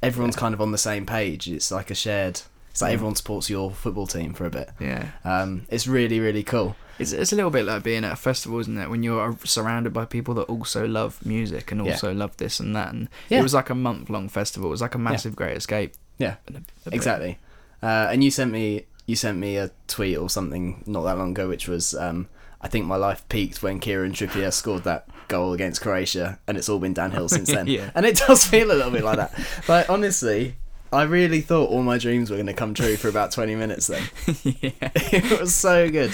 everyone's 0.04 0.36
kind 0.36 0.54
of 0.54 0.62
on 0.62 0.72
the 0.72 0.78
same 0.78 1.06
page 1.06 1.48
it's 1.48 1.72
like 1.72 1.90
a 1.90 1.96
shared 1.96 2.42
it's 2.70 2.82
like 2.82 2.90
Yeah. 2.90 2.94
everyone 2.96 3.16
supports 3.16 3.50
your 3.50 3.72
football 3.72 4.06
team 4.08 4.34
for 4.34 4.46
a 4.46 4.50
bit 4.50 4.70
yeah. 4.80 5.12
um, 5.24 5.66
it's 5.70 5.88
really 5.88 6.20
really 6.20 6.44
cool 6.44 6.76
It's 7.00 7.12
it's 7.14 7.32
a 7.32 7.36
little 7.36 7.50
bit 7.52 7.66
like 7.66 7.84
being 7.84 8.04
at 8.04 8.12
a 8.12 8.16
festival, 8.16 8.60
isn't 8.60 8.76
it? 8.78 8.90
When 8.90 9.04
you're 9.04 9.38
surrounded 9.44 9.94
by 9.94 10.06
people 10.06 10.34
that 10.36 10.50
also 10.50 10.88
love 10.88 11.24
music 11.26 11.72
and 11.72 11.86
Yeah. 11.86 11.92
also 11.94 12.12
love 12.12 12.36
this 12.38 12.60
and 12.60 12.76
that, 12.76 12.92
and 12.94 13.08
Yeah. 13.30 13.40
it 13.40 13.44
was 13.44 13.54
like 13.54 13.70
a 13.70 13.76
month 13.76 14.10
long 14.10 14.30
festival. 14.30 14.70
It 14.70 14.72
was 14.78 14.82
like 14.82 14.96
a 14.96 15.00
massive 15.00 15.36
Great 15.36 15.56
Escape. 15.58 15.94
yeah 16.18 16.36
a- 16.48 16.90
a 16.90 16.96
exactly 16.96 17.38
uh, 17.84 18.08
and 18.12 18.24
you 18.24 18.32
sent 18.32 18.52
me 18.52 18.86
you 19.08 19.16
sent 19.16 19.40
me 19.40 19.58
a 19.58 19.72
tweet 19.88 20.18
or 20.18 20.30
something 20.30 20.84
not 20.86 21.02
that 21.02 21.18
long 21.18 21.32
ago 21.32 21.48
which 21.48 21.68
was 21.68 21.96
um, 21.96 22.28
I 22.62 22.68
think 22.68 22.86
my 22.86 22.96
life 22.98 23.28
peaked 23.30 23.64
when 23.64 23.80
Kieran 23.80 24.12
Trippier 24.12 24.52
scored 24.54 24.84
that 24.84 25.08
goal 25.28 25.54
against 25.54 25.82
Croatia 25.82 26.38
and 26.48 26.58
it's 26.58 26.70
all 26.70 26.78
been 26.80 26.94
downhill 26.94 27.28
since 27.30 27.50
then 27.50 27.66
Yeah. 27.68 27.90
and 27.96 28.06
it 28.06 28.18
does 28.28 28.46
feel 28.46 28.70
a 28.72 28.74
little 28.76 28.92
bit 28.92 29.04
like 29.04 29.18
that 29.18 29.34
like 29.68 29.90
honestly 29.90 30.56
I 30.92 31.04
really 31.04 31.42
thought 31.42 31.70
all 31.70 31.84
my 31.84 31.98
dreams 31.98 32.30
were 32.30 32.38
going 32.38 32.48
to 32.48 32.54
come 32.54 32.74
true 32.74 32.96
for 32.96 33.08
about 33.10 33.32
20 33.32 33.56
minutes 33.56 33.88
then 33.88 34.04
yeah. 34.44 34.72
it 34.96 35.40
was 35.40 35.56
so 35.56 35.90
good 35.90 36.12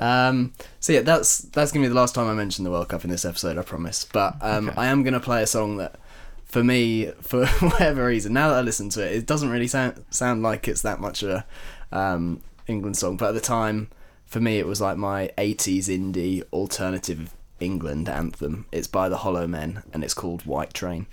um, 0.00 0.52
so 0.80 0.92
yeah 0.92 1.00
that's 1.02 1.38
that's 1.38 1.70
going 1.72 1.82
to 1.82 1.88
be 1.88 1.92
the 1.94 1.98
last 2.00 2.14
time 2.14 2.26
I 2.28 2.34
mention 2.34 2.64
the 2.64 2.70
World 2.70 2.88
Cup 2.88 3.04
in 3.04 3.10
this 3.10 3.24
episode 3.24 3.58
I 3.58 3.62
promise 3.62 4.04
but 4.04 4.36
um, 4.40 4.68
Okay. 4.70 4.78
I 4.80 4.86
am 4.86 5.02
going 5.02 5.14
to 5.14 5.20
play 5.20 5.42
a 5.42 5.46
song 5.46 5.76
that 5.78 5.96
for 6.44 6.62
me, 6.62 7.06
for 7.20 7.46
whatever 7.46 8.06
reason, 8.06 8.32
now 8.32 8.50
that 8.50 8.58
I 8.58 8.60
listen 8.60 8.88
to 8.90 9.04
it, 9.04 9.16
it 9.16 9.26
doesn't 9.26 9.50
really 9.50 9.66
sound 9.66 10.04
sound 10.10 10.42
like 10.44 10.68
it's 10.68 10.82
that 10.82 11.00
much 11.00 11.24
of 11.24 11.30
a 11.30 11.44
um, 11.92 12.40
England 12.66 12.96
song. 12.96 13.16
But 13.16 13.28
at 13.28 13.34
the 13.34 13.40
time, 13.40 13.88
for 14.26 14.40
me, 14.40 14.58
it 14.58 14.66
was 14.66 14.80
like 14.80 14.96
my 14.96 15.30
'80s 15.38 15.86
indie 15.86 16.42
alternative 16.52 17.34
England 17.60 18.08
anthem. 18.08 18.66
It's 18.72 18.88
by 18.88 19.08
the 19.08 19.18
Hollow 19.18 19.46
Men, 19.46 19.82
and 19.92 20.04
it's 20.04 20.14
called 20.14 20.46
White 20.46 20.74
Train. 20.74 21.06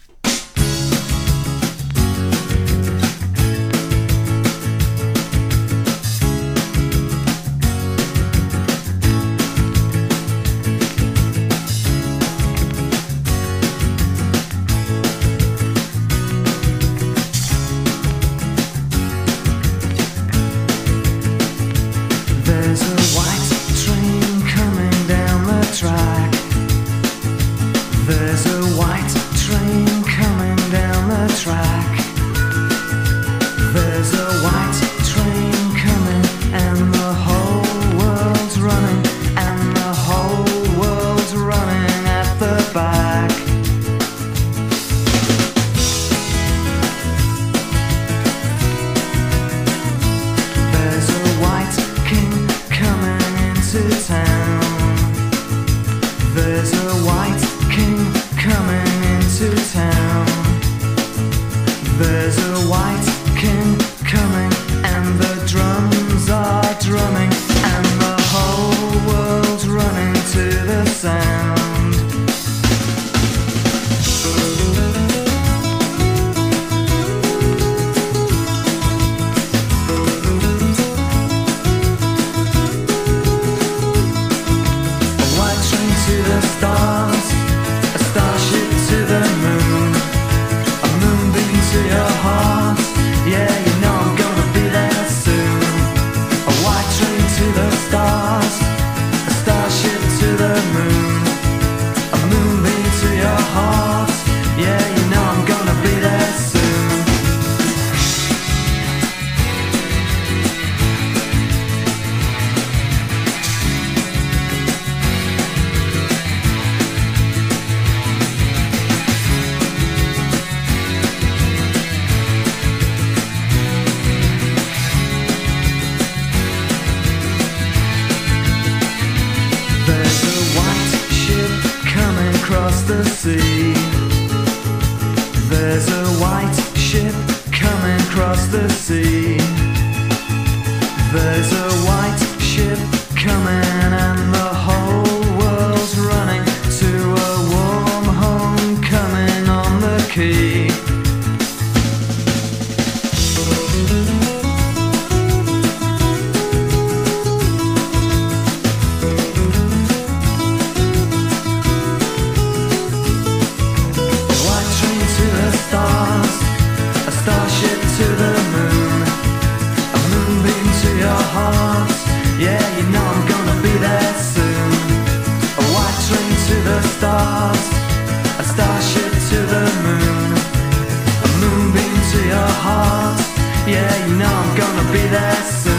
Know 184.17 184.25
I'm 184.25 184.57
gonna 184.57 184.91
be 184.91 185.07
there 185.07 185.35
soon. 185.43 185.70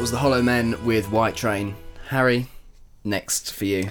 That 0.00 0.04
was 0.04 0.12
the 0.12 0.16
Hollow 0.16 0.40
Men 0.40 0.82
with 0.86 1.10
White 1.10 1.36
Train. 1.36 1.74
Harry, 2.08 2.46
next 3.04 3.52
for 3.52 3.66
you. 3.66 3.90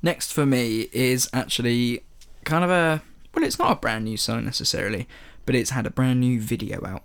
Next 0.00 0.32
for 0.32 0.46
me 0.46 0.82
is 0.92 1.28
actually 1.32 2.04
kind 2.44 2.62
of 2.62 2.70
a 2.70 3.02
well, 3.34 3.44
it's 3.44 3.58
not 3.58 3.72
a 3.72 3.74
brand 3.74 4.04
new 4.04 4.16
song 4.16 4.44
necessarily, 4.44 5.08
but 5.44 5.56
it's 5.56 5.70
had 5.70 5.84
a 5.84 5.90
brand 5.90 6.20
new 6.20 6.40
video 6.40 6.86
out, 6.86 7.02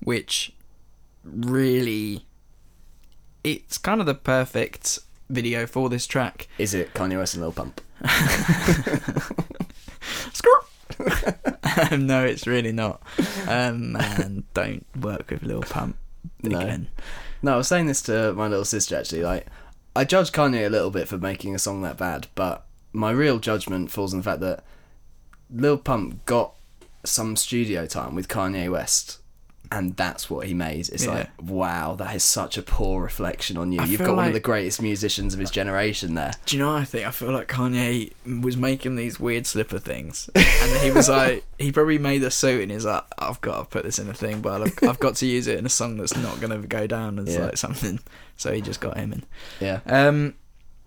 which 0.00 0.52
really 1.24 2.26
it's 3.42 3.78
kind 3.78 3.98
of 3.98 4.06
the 4.06 4.14
perfect 4.14 4.98
video 5.30 5.66
for 5.66 5.88
this 5.88 6.06
track. 6.06 6.48
Is 6.58 6.74
it 6.74 6.92
Kanye 6.92 7.16
West 7.16 7.32
and 7.32 7.42
Lil 7.42 7.52
Pump? 7.52 7.80
um, 11.90 12.06
no, 12.06 12.26
it's 12.26 12.46
really 12.46 12.72
not. 12.72 13.00
Um, 13.48 13.92
man, 13.92 14.44
don't 14.52 14.84
work 15.00 15.30
with 15.30 15.42
Lil 15.42 15.62
Pump 15.62 15.96
again. 16.44 16.88
No, 16.94 17.02
I 17.48 17.56
was 17.56 17.68
saying 17.68 17.86
this 17.86 18.02
to 18.02 18.32
my 18.34 18.48
little 18.48 18.64
sister 18.64 18.96
actually. 18.96 19.22
Like, 19.22 19.46
I 19.94 20.04
judge 20.04 20.32
Kanye 20.32 20.66
a 20.66 20.70
little 20.70 20.90
bit 20.90 21.08
for 21.08 21.18
making 21.18 21.54
a 21.54 21.58
song 21.58 21.82
that 21.82 21.96
bad, 21.96 22.28
but 22.34 22.66
my 22.92 23.10
real 23.10 23.38
judgment 23.38 23.90
falls 23.90 24.12
on 24.12 24.20
the 24.20 24.24
fact 24.24 24.40
that 24.40 24.64
Lil 25.50 25.78
Pump 25.78 26.24
got 26.26 26.54
some 27.04 27.36
studio 27.36 27.86
time 27.86 28.14
with 28.14 28.28
Kanye 28.28 28.70
West, 28.70 29.19
and 29.72 29.96
that's 29.96 30.28
what 30.28 30.46
he 30.46 30.54
made. 30.54 30.88
It's 30.88 31.04
Yeah. 31.04 31.10
like, 31.12 31.30
wow, 31.40 31.94
that 31.96 32.14
is 32.16 32.24
such 32.24 32.58
a 32.58 32.62
poor 32.62 33.02
reflection 33.02 33.56
on 33.56 33.70
you. 33.72 33.80
I 33.80 33.84
You've 33.84 34.00
got 34.00 34.16
one 34.16 34.26
of 34.28 34.32
the 34.32 34.40
greatest 34.40 34.82
musicians 34.82 35.32
of 35.34 35.40
his 35.40 35.50
generation 35.50 36.14
there. 36.14 36.32
Do 36.46 36.56
you 36.56 36.62
know 36.62 36.72
what 36.72 36.80
I 36.82 36.84
think? 36.84 37.06
I 37.06 37.10
feel 37.10 37.30
like 37.32 37.48
Kanye 37.48 38.12
was 38.42 38.56
making 38.56 38.96
these 38.96 39.20
weird 39.20 39.46
slipper 39.46 39.78
things, 39.78 40.28
and 40.34 40.82
he 40.82 40.90
was 40.90 41.08
like, 41.08 41.44
he 41.58 41.70
probably 41.72 41.98
made 41.98 42.22
a 42.24 42.30
suit, 42.30 42.62
and 42.62 42.70
he's 42.72 42.84
like, 42.84 43.04
I've 43.18 43.40
got 43.40 43.58
to 43.58 43.64
put 43.64 43.84
this 43.84 43.98
in 43.98 44.08
a 44.08 44.14
thing, 44.14 44.40
but 44.40 44.62
I've, 44.62 44.88
I've 44.88 45.00
got 45.00 45.14
to 45.16 45.26
use 45.26 45.46
it 45.46 45.58
in 45.58 45.66
a 45.66 45.70
song 45.70 45.96
that's 45.98 46.16
not 46.16 46.40
going 46.40 46.60
to 46.60 46.66
go 46.66 46.86
down 46.86 47.18
as 47.18 47.34
Yeah. 47.34 47.46
like 47.46 47.56
something. 47.56 48.00
So 48.36 48.52
he 48.52 48.60
just 48.60 48.80
got 48.80 48.96
him 48.96 49.12
in. 49.12 49.24
Yeah. 49.60 49.80
Um, 49.86 50.34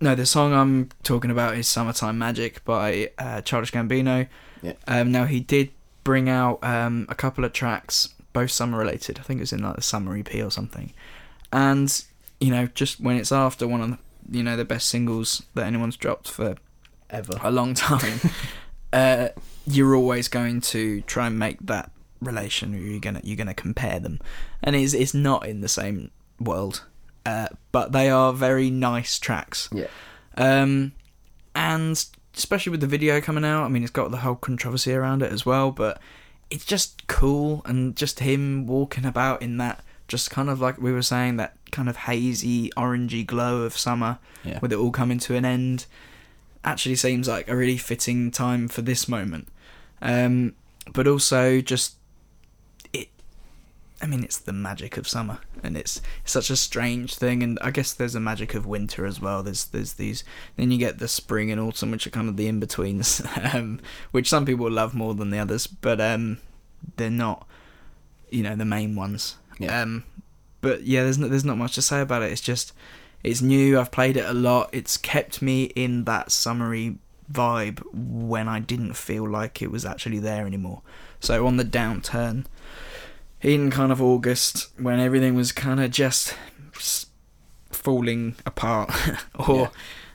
no, 0.00 0.14
the 0.14 0.26
song 0.26 0.52
I'm 0.52 0.88
talking 1.04 1.30
about 1.30 1.56
is 1.56 1.66
"Summertime 1.68 2.18
Magic" 2.18 2.64
by 2.64 3.10
uh, 3.18 3.40
Childish 3.40 3.70
Gambino. 3.72 4.26
Yeah. 4.60 4.72
Um, 4.88 5.12
now 5.12 5.24
he 5.24 5.40
did 5.40 5.70
bring 6.02 6.28
out 6.28 6.62
um, 6.62 7.06
a 7.08 7.14
couple 7.14 7.44
of 7.44 7.52
tracks, 7.52 8.13
both 8.34 8.50
summer 8.50 8.76
related. 8.76 9.18
I 9.18 9.22
think 9.22 9.38
it 9.38 9.42
was 9.44 9.52
in 9.54 9.62
like 9.62 9.76
the 9.76 9.82
summer 9.82 10.14
EP 10.14 10.34
or 10.34 10.50
something. 10.50 10.92
And 11.50 12.04
you 12.40 12.50
know, 12.50 12.66
just 12.74 13.00
when 13.00 13.16
it's 13.16 13.32
after 13.32 13.66
one 13.66 13.80
of 13.80 13.90
the, 13.90 14.38
you 14.38 14.44
know 14.44 14.56
the 14.58 14.66
best 14.66 14.90
singles 14.90 15.42
that 15.54 15.66
anyone's 15.66 15.96
dropped 15.96 16.28
for 16.28 16.56
Ever. 17.08 17.38
a 17.42 17.50
long 17.50 17.72
time, 17.72 18.20
uh, 18.92 19.28
you're 19.66 19.96
always 19.96 20.28
going 20.28 20.60
to 20.60 21.00
try 21.02 21.28
and 21.28 21.38
make 21.38 21.60
that 21.60 21.90
relation. 22.20 22.74
Or 22.74 22.78
you're 22.78 23.00
gonna 23.00 23.22
you're 23.24 23.38
gonna 23.38 23.54
compare 23.54 23.98
them, 23.98 24.20
and 24.62 24.76
it's 24.76 24.92
it's 24.92 25.14
not 25.14 25.46
in 25.46 25.62
the 25.62 25.68
same 25.68 26.10
world. 26.38 26.84
Uh, 27.24 27.48
but 27.72 27.92
they 27.92 28.10
are 28.10 28.34
very 28.34 28.68
nice 28.68 29.18
tracks. 29.18 29.70
Yeah. 29.72 29.86
Um, 30.36 30.92
and 31.54 32.04
especially 32.36 32.70
with 32.70 32.80
the 32.80 32.86
video 32.86 33.20
coming 33.20 33.44
out, 33.44 33.64
I 33.64 33.68
mean, 33.68 33.82
it's 33.82 33.92
got 33.92 34.10
the 34.10 34.18
whole 34.18 34.34
controversy 34.34 34.92
around 34.92 35.22
it 35.22 35.32
as 35.32 35.46
well, 35.46 35.70
but 35.70 36.00
it's 36.54 36.64
just 36.64 37.06
cool 37.08 37.62
and 37.64 37.96
just 37.96 38.20
him 38.20 38.66
walking 38.66 39.04
about 39.04 39.42
in 39.42 39.56
that, 39.58 39.82
just 40.08 40.30
kind 40.30 40.48
of 40.48 40.60
like 40.60 40.78
we 40.80 40.92
were 40.92 41.02
saying, 41.02 41.36
that 41.38 41.56
kind 41.72 41.88
of 41.88 41.96
hazy, 41.96 42.70
orangey 42.76 43.26
glow 43.26 43.62
of 43.62 43.76
summer 43.76 44.18
Yeah. 44.44 44.58
with 44.60 44.72
it 44.72 44.76
all 44.78 44.92
coming 44.92 45.18
to 45.20 45.34
an 45.34 45.44
end, 45.44 45.86
actually 46.64 46.94
seems 46.96 47.26
like 47.28 47.48
a 47.48 47.56
really 47.56 47.76
fitting 47.76 48.30
time 48.30 48.68
for 48.68 48.82
this 48.82 49.08
moment. 49.08 49.48
Um, 50.00 50.54
but 50.92 51.06
also 51.08 51.60
just. 51.60 51.96
I 54.04 54.06
mean, 54.06 54.22
it's 54.22 54.36
the 54.36 54.52
magic 54.52 54.98
of 54.98 55.08
summer, 55.08 55.38
and 55.62 55.78
it's, 55.78 56.02
such 56.26 56.50
a 56.50 56.56
strange 56.56 57.14
thing. 57.14 57.42
And 57.42 57.58
I 57.62 57.70
guess 57.70 57.94
there's 57.94 58.14
a 58.14 58.20
magic 58.20 58.54
of 58.54 58.66
winter 58.66 59.06
as 59.06 59.18
well. 59.18 59.42
There's 59.42 59.64
there's 59.64 59.94
these. 59.94 60.24
Then 60.56 60.70
you 60.70 60.76
get 60.76 60.98
the 60.98 61.08
spring 61.08 61.50
and 61.50 61.58
autumn, 61.58 61.90
which 61.90 62.06
are 62.06 62.10
kind 62.10 62.28
of 62.28 62.36
the 62.36 62.46
in 62.46 62.60
betweens, 62.60 63.22
um, 63.54 63.80
which 64.10 64.28
some 64.28 64.44
people 64.44 64.70
love 64.70 64.94
more 64.94 65.14
than 65.14 65.30
the 65.30 65.38
others, 65.38 65.66
but 65.66 66.02
um, 66.02 66.36
they're 66.96 67.08
not, 67.08 67.48
you 68.28 68.42
know, 68.42 68.54
the 68.54 68.66
main 68.66 68.94
ones. 68.94 69.36
Yeah. 69.58 69.80
Um, 69.80 70.04
but 70.60 70.82
yeah, 70.82 71.04
there's 71.04 71.16
no, 71.16 71.28
there's 71.28 71.46
not 71.46 71.56
much 71.56 71.74
to 71.76 71.82
say 71.82 72.02
about 72.02 72.22
it. 72.22 72.30
It's 72.30 72.42
just 72.42 72.74
it's 73.22 73.40
new. 73.40 73.80
I've 73.80 73.90
played 73.90 74.18
it 74.18 74.26
a 74.26 74.34
lot. 74.34 74.68
It's 74.72 74.98
kept 74.98 75.40
me 75.40 75.64
in 75.64 76.04
that 76.04 76.30
summery 76.30 76.98
vibe 77.32 77.82
when 77.94 78.48
I 78.48 78.60
didn't 78.60 78.98
feel 78.98 79.26
like 79.26 79.62
it 79.62 79.70
was 79.70 79.86
actually 79.86 80.18
there 80.18 80.44
anymore. 80.44 80.82
So 81.20 81.46
on 81.46 81.56
the 81.56 81.64
downturn, 81.64 82.44
in 83.44 83.70
kind 83.70 83.92
of 83.92 84.02
August, 84.02 84.70
when 84.78 84.98
everything 84.98 85.34
was 85.36 85.52
kind 85.52 85.78
of 85.80 85.90
just 85.92 86.34
falling 87.70 88.34
apart, 88.46 88.90
or 89.48 89.56
Yeah. 89.56 89.68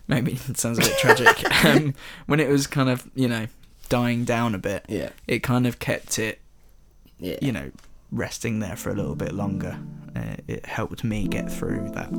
maybe 0.07 0.33
it 0.33 0.57
sounds 0.57 0.79
a 0.79 0.81
bit 0.81 0.97
tragic, 0.97 1.65
um, 1.65 1.93
when 2.25 2.39
it 2.39 2.49
was 2.49 2.67
kind 2.67 2.89
of 2.89 3.09
you 3.15 3.27
know 3.27 3.47
dying 3.89 4.23
down 4.25 4.53
a 4.55 4.57
bit, 4.59 4.85
Yeah. 4.87 5.09
it 5.27 5.39
kind 5.43 5.65
of 5.67 5.79
kept 5.79 6.19
it 6.19 6.39
Yeah. 7.19 7.37
you 7.41 7.51
know, 7.51 7.71
resting 8.11 8.59
there 8.59 8.75
for 8.75 8.89
a 8.91 8.95
little 8.95 9.15
bit 9.15 9.33
longer. 9.33 9.77
Uh, 10.15 10.35
it 10.47 10.65
helped 10.65 11.03
me 11.03 11.27
get 11.27 11.51
through 11.51 11.89
that 11.93 12.09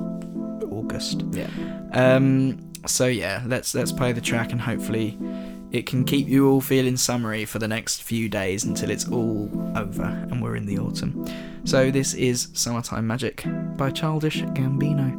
August. 0.70 1.22
Yeah. 1.32 1.48
Um, 1.92 2.70
so 2.86 3.06
yeah, 3.06 3.42
let's 3.46 3.74
let's 3.74 3.92
play 3.92 4.12
the 4.12 4.20
track 4.20 4.52
and 4.52 4.60
hopefully 4.60 5.18
it 5.72 5.86
can 5.86 6.04
keep 6.04 6.26
you 6.28 6.50
all 6.50 6.60
feeling 6.60 6.96
summery 6.96 7.44
for 7.44 7.58
the 7.58 7.68
next 7.68 8.02
few 8.02 8.28
days 8.28 8.64
until 8.64 8.90
it's 8.90 9.08
all 9.08 9.48
over 9.76 10.02
and 10.02 10.42
we're 10.42 10.56
in 10.56 10.66
the 10.66 10.78
autumn. 10.78 11.24
So 11.64 11.90
this 11.90 12.14
is 12.14 12.48
Summertime 12.54 13.06
Magic 13.06 13.44
by 13.76 13.90
Childish 13.90 14.42
Gambino. 14.42 15.10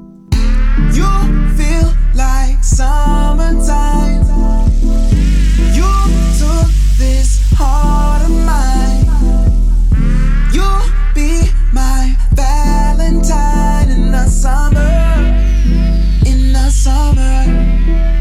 You 0.93 1.07
feel 1.55 1.93
like 2.15 2.61
summertime. 2.63 4.25
You 5.73 5.89
took 6.37 6.69
this 6.97 7.41
heart 7.55 8.23
of 8.23 8.31
mine. 8.45 9.05
You'll 10.53 10.89
be 11.15 11.49
my 11.71 12.15
Valentine 12.33 13.89
in 13.89 14.11
the 14.11 14.25
summer. 14.27 14.79
In 16.25 16.51
the 16.51 16.69
summer. 16.69 18.20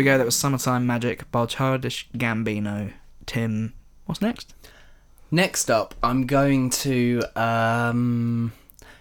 we 0.00 0.04
go. 0.04 0.16
That 0.16 0.24
was 0.24 0.34
Summertime 0.34 0.86
Magic 0.86 1.30
by 1.30 1.44
Childish 1.44 2.08
Gambino. 2.16 2.94
Tim, 3.26 3.74
what's 4.06 4.22
next? 4.22 4.54
Next 5.30 5.70
up, 5.70 5.94
I'm 6.02 6.24
going 6.24 6.70
to 6.70 7.22
um, 7.36 8.54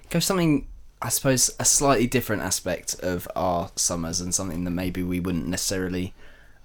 go 0.09 0.19
something, 0.19 0.67
I 1.01 1.07
suppose, 1.07 1.51
a 1.57 1.63
slightly 1.63 2.05
different 2.05 2.41
aspect 2.41 2.99
of 2.99 3.29
our 3.33 3.71
summers 3.77 4.19
and 4.19 4.35
something 4.35 4.65
that 4.65 4.71
maybe 4.71 5.01
we 5.01 5.21
wouldn't 5.21 5.47
necessarily 5.47 6.13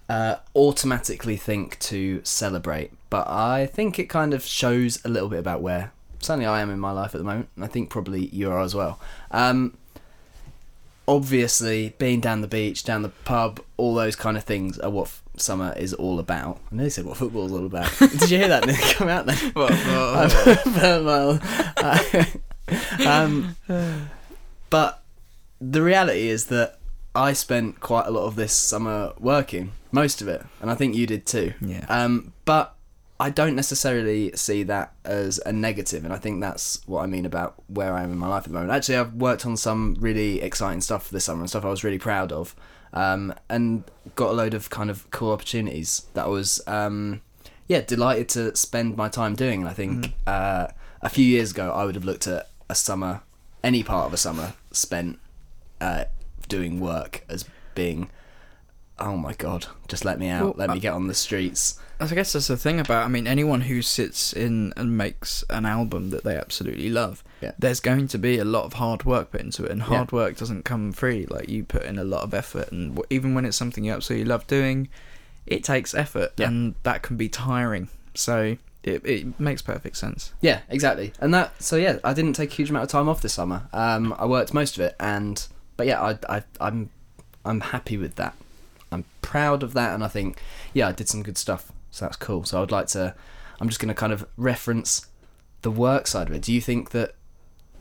uh, 0.08 0.36
automatically 0.56 1.36
think 1.36 1.78
to 1.78 2.20
celebrate. 2.24 2.90
But 3.10 3.28
I 3.28 3.66
think 3.66 4.00
it 4.00 4.08
kind 4.08 4.34
of 4.34 4.42
shows 4.42 4.98
a 5.04 5.08
little 5.08 5.28
bit 5.28 5.38
about 5.38 5.62
where 5.62 5.92
certainly 6.18 6.46
I 6.46 6.60
am 6.60 6.70
in 6.70 6.80
my 6.80 6.90
life 6.90 7.14
at 7.14 7.18
the 7.18 7.24
moment, 7.24 7.50
and 7.54 7.64
I 7.64 7.68
think 7.68 7.88
probably 7.88 8.26
you 8.26 8.50
are 8.50 8.60
as 8.60 8.74
well. 8.74 8.98
Um, 9.30 9.76
obviously, 11.06 11.94
being 11.98 12.20
down 12.20 12.40
the 12.40 12.48
beach, 12.48 12.84
down 12.84 13.02
the 13.02 13.08
pub, 13.08 13.60
all 13.76 13.94
those 13.94 14.16
kind 14.16 14.36
of 14.36 14.44
things 14.44 14.78
are 14.78 14.90
what 14.90 15.06
f- 15.06 15.22
summer 15.36 15.74
is 15.76 15.92
all 15.94 16.18
about. 16.18 16.60
I 16.70 16.74
know 16.74 16.76
nearly 16.78 16.90
said 16.90 17.04
what 17.04 17.16
football's 17.16 17.52
all 17.52 17.66
about. 17.66 17.90
Did 17.98 18.30
you 18.30 18.38
hear 18.38 18.48
that? 18.48 18.68
It 18.68 18.96
come 18.96 19.08
out 19.08 19.26
then? 19.26 19.52
well, 21.04 21.40
uh, 21.76 22.24
um, 23.06 23.56
but 24.70 25.02
the 25.60 25.82
reality 25.82 26.28
is 26.28 26.46
that 26.46 26.78
I 27.14 27.32
spent 27.32 27.80
quite 27.80 28.06
a 28.06 28.10
lot 28.10 28.26
of 28.26 28.36
this 28.36 28.52
summer 28.52 29.12
working, 29.18 29.72
most 29.92 30.20
of 30.20 30.28
it, 30.28 30.44
and 30.60 30.70
I 30.70 30.74
think 30.74 30.96
you 30.96 31.06
did 31.06 31.26
too. 31.26 31.54
Yeah. 31.60 31.84
Um, 31.88 32.32
but 32.44 32.73
I 33.20 33.30
don't 33.30 33.54
necessarily 33.54 34.32
see 34.34 34.64
that 34.64 34.92
as 35.04 35.40
a 35.46 35.52
negative, 35.52 36.04
and 36.04 36.12
I 36.12 36.16
think 36.16 36.40
that's 36.40 36.82
what 36.86 37.02
I 37.02 37.06
mean 37.06 37.24
about 37.24 37.54
where 37.68 37.94
I 37.94 38.02
am 38.02 38.10
in 38.10 38.18
my 38.18 38.26
life 38.26 38.42
at 38.42 38.48
the 38.48 38.54
moment. 38.54 38.72
Actually, 38.72 38.96
I've 38.96 39.14
worked 39.14 39.46
on 39.46 39.56
some 39.56 39.96
really 40.00 40.40
exciting 40.40 40.80
stuff 40.80 41.10
this 41.10 41.24
summer 41.24 41.40
and 41.40 41.48
stuff 41.48 41.64
I 41.64 41.70
was 41.70 41.84
really 41.84 41.98
proud 41.98 42.32
of, 42.32 42.56
um, 42.92 43.32
and 43.48 43.84
got 44.16 44.30
a 44.30 44.32
load 44.32 44.52
of 44.52 44.68
kind 44.68 44.90
of 44.90 45.08
cool 45.12 45.30
opportunities 45.30 46.06
that 46.14 46.24
I 46.24 46.28
was, 46.28 46.60
um, 46.66 47.22
yeah, 47.68 47.82
delighted 47.82 48.28
to 48.30 48.56
spend 48.56 48.96
my 48.96 49.08
time 49.08 49.36
doing. 49.36 49.60
And 49.60 49.68
I 49.68 49.74
think 49.74 50.12
uh, 50.26 50.68
a 51.00 51.08
few 51.08 51.24
years 51.24 51.52
ago, 51.52 51.70
I 51.70 51.84
would 51.84 51.94
have 51.94 52.04
looked 52.04 52.26
at 52.26 52.48
a 52.68 52.74
summer, 52.74 53.22
any 53.62 53.84
part 53.84 54.06
of 54.06 54.12
a 54.12 54.16
summer 54.16 54.54
spent 54.72 55.20
uh, 55.80 56.06
doing 56.48 56.80
work 56.80 57.24
as 57.28 57.44
being, 57.76 58.10
oh 58.98 59.16
my 59.16 59.32
god, 59.34 59.66
just 59.88 60.04
let 60.04 60.18
me 60.18 60.28
out, 60.28 60.42
Well, 60.44 60.54
let 60.56 60.70
me 60.70 60.76
I- 60.76 60.78
get 60.80 60.92
on 60.92 61.06
the 61.08 61.14
streets. 61.14 61.80
I 62.00 62.06
guess 62.08 62.32
that's 62.32 62.48
the 62.48 62.56
thing 62.56 62.80
about. 62.80 63.04
I 63.04 63.08
mean, 63.08 63.26
anyone 63.28 63.62
who 63.62 63.80
sits 63.80 64.32
in 64.32 64.72
and 64.76 64.98
makes 64.98 65.44
an 65.48 65.64
album 65.64 66.10
that 66.10 66.24
they 66.24 66.36
absolutely 66.36 66.90
love, 66.90 67.22
Yeah. 67.40 67.52
there's 67.58 67.78
going 67.80 68.08
to 68.08 68.18
be 68.18 68.38
a 68.38 68.44
lot 68.44 68.64
of 68.64 68.74
hard 68.74 69.04
work 69.04 69.30
put 69.30 69.40
into 69.42 69.64
it, 69.64 69.70
and 69.70 69.82
hard 69.82 70.10
work 70.10 70.36
doesn't 70.36 70.64
come 70.64 70.92
free. 70.92 71.24
Like 71.30 71.48
you 71.48 71.62
put 71.62 71.84
in 71.84 71.96
a 71.98 72.04
lot 72.04 72.22
of 72.22 72.34
effort, 72.34 72.70
and 72.72 73.00
even 73.10 73.34
when 73.34 73.44
it's 73.44 73.56
something 73.56 73.84
you 73.84 73.92
absolutely 73.92 74.26
love 74.26 74.44
doing, 74.48 74.88
it 75.46 75.62
takes 75.62 75.94
effort, 75.94 76.32
Yeah. 76.36 76.48
and 76.48 76.74
that 76.82 77.02
can 77.02 77.16
be 77.16 77.28
tiring. 77.28 77.88
So 78.14 78.56
it 78.82 79.06
it 79.06 79.38
makes 79.40 79.62
perfect 79.62 79.96
sense. 79.96 80.32
Yeah, 80.40 80.60
exactly. 80.68 81.12
And 81.20 81.32
that 81.32 81.62
so 81.62 81.76
yeah, 81.76 81.98
I 82.02 82.12
didn't 82.12 82.32
take 82.34 82.50
a 82.50 82.54
huge 82.54 82.70
amount 82.70 82.82
of 82.82 82.90
time 82.90 83.08
off 83.08 83.22
this 83.22 83.34
summer. 83.34 83.68
Um, 83.72 84.14
I 84.18 84.26
worked 84.26 84.52
most 84.52 84.76
of 84.76 84.82
it, 84.82 84.96
and 84.98 85.46
but 85.76 85.86
yeah, 85.86 86.02
I, 86.02 86.18
I 86.28 86.42
I'm 86.60 86.90
I'm 87.44 87.60
happy 87.60 87.96
with 87.96 88.16
that. 88.16 88.34
I'm 88.94 89.04
proud 89.22 89.62
of 89.62 89.72
that, 89.74 89.94
and 89.94 90.02
I 90.04 90.08
think 90.08 90.40
yeah, 90.72 90.88
I 90.88 90.92
did 90.92 91.08
some 91.08 91.22
good 91.22 91.38
stuff. 91.38 91.70
So 91.90 92.04
that's 92.06 92.16
cool. 92.16 92.44
So 92.44 92.62
I'd 92.62 92.70
like 92.70 92.86
to. 92.88 93.14
I'm 93.60 93.68
just 93.68 93.80
going 93.80 93.88
to 93.88 93.94
kind 93.94 94.12
of 94.12 94.26
reference 94.36 95.06
the 95.62 95.70
work 95.70 96.06
side 96.06 96.28
of 96.28 96.34
it. 96.34 96.42
Do 96.42 96.52
you 96.52 96.60
think 96.60 96.90
that? 96.90 97.14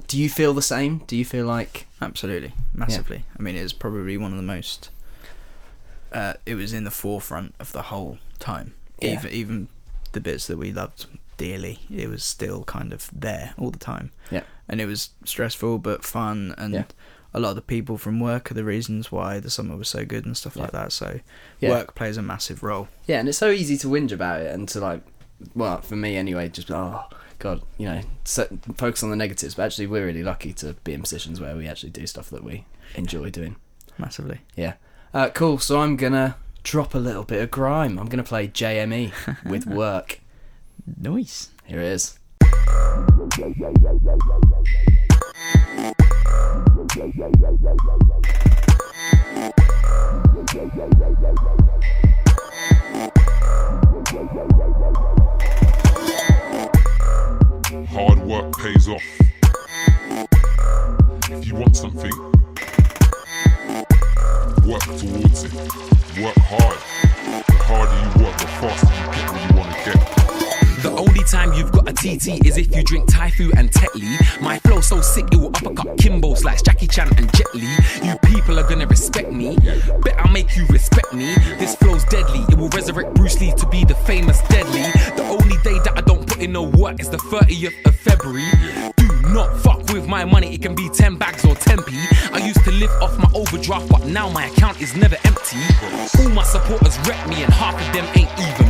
Do 0.07 0.19
you 0.19 0.29
feel 0.29 0.53
the 0.53 0.61
same? 0.61 0.99
Do 1.07 1.15
you 1.15 1.25
feel 1.25 1.45
like 1.45 1.87
Absolutely, 2.01 2.53
massively. 2.73 3.23
I 3.39 3.41
mean, 3.41 3.55
it 3.55 3.63
was 3.63 3.73
probably 3.73 4.17
one 4.17 4.31
of 4.31 4.37
the 4.37 4.43
most. 4.43 4.89
Uh, 6.11 6.33
it 6.45 6.55
was 6.55 6.73
in 6.73 6.83
the 6.83 6.91
forefront 6.91 7.55
of 7.59 7.71
the 7.71 7.83
whole 7.83 8.17
time. 8.39 8.73
Yeah. 8.99 9.13
Even 9.13 9.31
even 9.31 9.67
the 10.11 10.21
bits 10.21 10.47
that 10.47 10.57
we 10.57 10.71
loved 10.71 11.07
dearly, 11.37 11.79
it 11.93 12.07
was 12.09 12.23
still 12.23 12.63
kind 12.65 12.93
of 12.93 13.09
there 13.13 13.53
all 13.57 13.71
the 13.71 13.79
time. 13.79 14.11
Yeah. 14.29 14.43
And 14.69 14.79
it 14.79 14.85
was 14.85 15.09
stressful 15.25 15.79
but 15.79 16.03
fun, 16.03 16.53
and 16.57 16.73
Yeah. 16.73 16.83
A 17.33 17.39
lot 17.39 17.49
of 17.49 17.55
the 17.55 17.61
people 17.61 17.97
from 17.97 18.19
work 18.19 18.51
are 18.51 18.53
the 18.53 18.63
reasons 18.63 19.11
why 19.11 19.39
the 19.39 19.49
summer 19.49 19.75
was 19.75 19.89
so 19.89 20.05
good 20.05 20.25
and 20.25 20.37
stuff 20.37 20.55
like 20.55 20.71
that. 20.71 20.91
So 20.91 21.19
Yeah. 21.59 21.69
work 21.71 21.95
plays 21.95 22.17
a 22.17 22.21
massive 22.21 22.61
role. 22.63 22.87
Yeah, 23.07 23.19
and 23.19 23.27
it's 23.29 23.37
so 23.37 23.49
easy 23.49 23.77
to 23.77 23.87
whinge 23.87 24.11
about 24.11 24.41
it 24.41 24.53
and 24.53 24.67
to 24.69 24.79
like, 24.79 25.01
well, 25.55 25.81
for 25.81 25.95
me 25.95 26.15
anyway, 26.15 26.49
just 26.49 26.69
oh 26.71 27.03
god, 27.39 27.61
you 27.77 27.85
know, 27.87 28.01
focus 28.77 29.03
on 29.03 29.09
the 29.09 29.15
negatives. 29.15 29.55
But 29.55 29.63
actually, 29.63 29.87
we're 29.87 30.05
really 30.05 30.23
lucky 30.23 30.53
to 30.53 30.73
be 30.83 30.93
in 30.93 31.01
positions 31.01 31.41
where 31.41 31.55
we 31.55 31.67
actually 31.67 31.89
do 31.89 32.05
stuff 32.07 32.29
that 32.29 32.43
we 32.43 32.65
enjoy 32.95 33.29
doing. 33.29 33.55
Massively. 33.97 34.39
Yeah, 34.55 34.73
uh, 35.13 35.29
cool. 35.29 35.57
So 35.57 35.81
I'm 35.81 35.95
gonna 35.97 36.35
drop 36.63 36.93
a 36.93 36.99
little 36.99 37.23
bit 37.23 37.41
of 37.41 37.51
grime. 37.51 37.97
I'm 37.99 38.07
gonna 38.07 38.23
play 38.23 38.47
JME 38.47 39.11
with 39.49 39.65
work. 39.67 40.19
Nice. 40.99 41.49
Here 41.65 41.79
it 41.81 41.87
is. 41.87 42.19
Hard 57.89 58.19
work 58.21 58.57
pays 58.57 58.87
off. 58.87 59.03
If 61.29 61.47
you 61.47 61.55
want 61.55 61.75
something, 61.75 62.11
work 64.67 64.83
towards 64.83 65.43
it. 65.43 65.53
Work 66.21 66.37
hard. 66.37 66.79
The 67.47 67.53
harder 67.65 67.97
you 67.99 68.25
work, 68.25 68.37
the 68.37 68.47
faster 68.47 69.02
time 71.33 71.51
you've 71.53 71.71
got 71.71 71.89
a 71.89 71.93
TT 71.93 72.45
is 72.45 72.59
if 72.59 72.75
you 72.75 72.83
drink 72.83 73.11
Typhoo 73.11 73.49
and 73.57 73.71
Tetley. 73.71 74.13
My 74.39 74.59
flow 74.59 74.81
so 74.81 75.01
sick 75.01 75.25
it 75.31 75.37
will 75.37 75.47
uppercut 75.47 75.97
Kimbos 75.97 76.43
like 76.43 76.63
Jackie 76.63 76.85
Chan 76.85 77.09
and 77.17 77.33
Jet 77.33 77.47
Li. 77.55 77.75
You 78.03 78.15
people 78.23 78.59
are 78.59 78.69
gonna 78.69 78.85
respect 78.85 79.31
me. 79.31 79.57
Bet 80.03 80.15
I'll 80.19 80.31
make 80.31 80.55
you 80.55 80.67
respect 80.67 81.11
me. 81.11 81.33
This 81.57 81.75
flow's 81.75 82.03
deadly. 82.05 82.41
It 82.49 82.55
will 82.55 82.69
resurrect 82.69 83.15
Bruce 83.15 83.41
Lee 83.41 83.51
to 83.53 83.67
be 83.69 83.83
the 83.83 83.95
famous 83.95 84.41
Deadly. 84.47 84.83
The 85.17 85.23
only 85.23 85.57
day 85.63 85.79
that 85.85 85.93
I 85.95 86.01
don't 86.01 86.27
put 86.27 86.37
in 86.37 86.51
no 86.51 86.63
work 86.63 86.99
is 86.99 87.09
the 87.09 87.17
30th 87.17 87.83
of 87.87 87.95
February. 87.95 88.45
Do 88.97 89.07
not 89.33 89.57
fuck 89.57 89.81
with 89.91 90.07
my 90.07 90.25
money. 90.25 90.53
It 90.53 90.61
can 90.61 90.75
be 90.75 90.87
10 90.87 91.15
bags 91.17 91.43
or 91.45 91.55
10p. 91.55 92.31
I 92.31 92.45
used 92.45 92.63
to 92.65 92.71
live 92.71 92.91
off 93.01 93.17
my 93.17 93.29
overdraft, 93.33 93.89
but 93.89 94.05
now 94.05 94.29
my 94.29 94.45
account 94.45 94.79
is 94.81 94.95
never 94.95 95.17
empty. 95.25 95.57
All 96.19 96.29
my 96.29 96.43
supporters 96.43 96.95
wreck 97.07 97.27
me, 97.27 97.41
and 97.41 97.51
half 97.51 97.73
of 97.73 97.93
them 97.93 98.05
ain't 98.15 98.29
even 98.37 98.62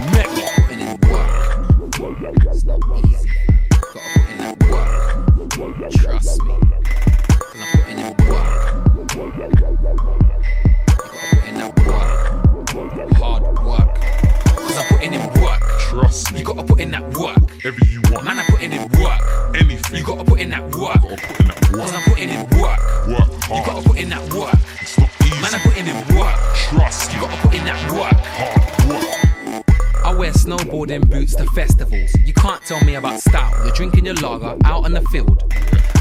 Trust 2.23 2.67
me. 2.67 3.01
Cause 3.81 3.97
I'm 3.97 4.11
putting 4.15 4.39
in 7.99 8.13
work. 8.29 8.53
You 9.35 9.51
gotta 9.51 9.83
put 9.83 11.47
in 11.47 11.55
that 11.57 11.73
work. 11.85 13.13
Hard 13.17 13.43
work. 13.65 13.89
Cause 14.55 14.77
I'm 14.77 14.85
putting 14.87 15.13
in 15.13 15.21
work. 15.41 15.61
Trust 15.79 16.31
snowboarding 30.57 31.09
boots 31.09 31.35
to 31.35 31.45
festivals. 31.47 32.13
You 32.25 32.33
can't 32.33 32.61
tell 32.63 32.83
me 32.83 32.95
about 32.95 33.19
style. 33.19 33.51
You're 33.65 33.73
drinking 33.73 34.05
your 34.05 34.15
lager 34.15 34.57
out 34.65 34.85
on 34.85 34.93
the 34.93 35.01
field. 35.03 35.43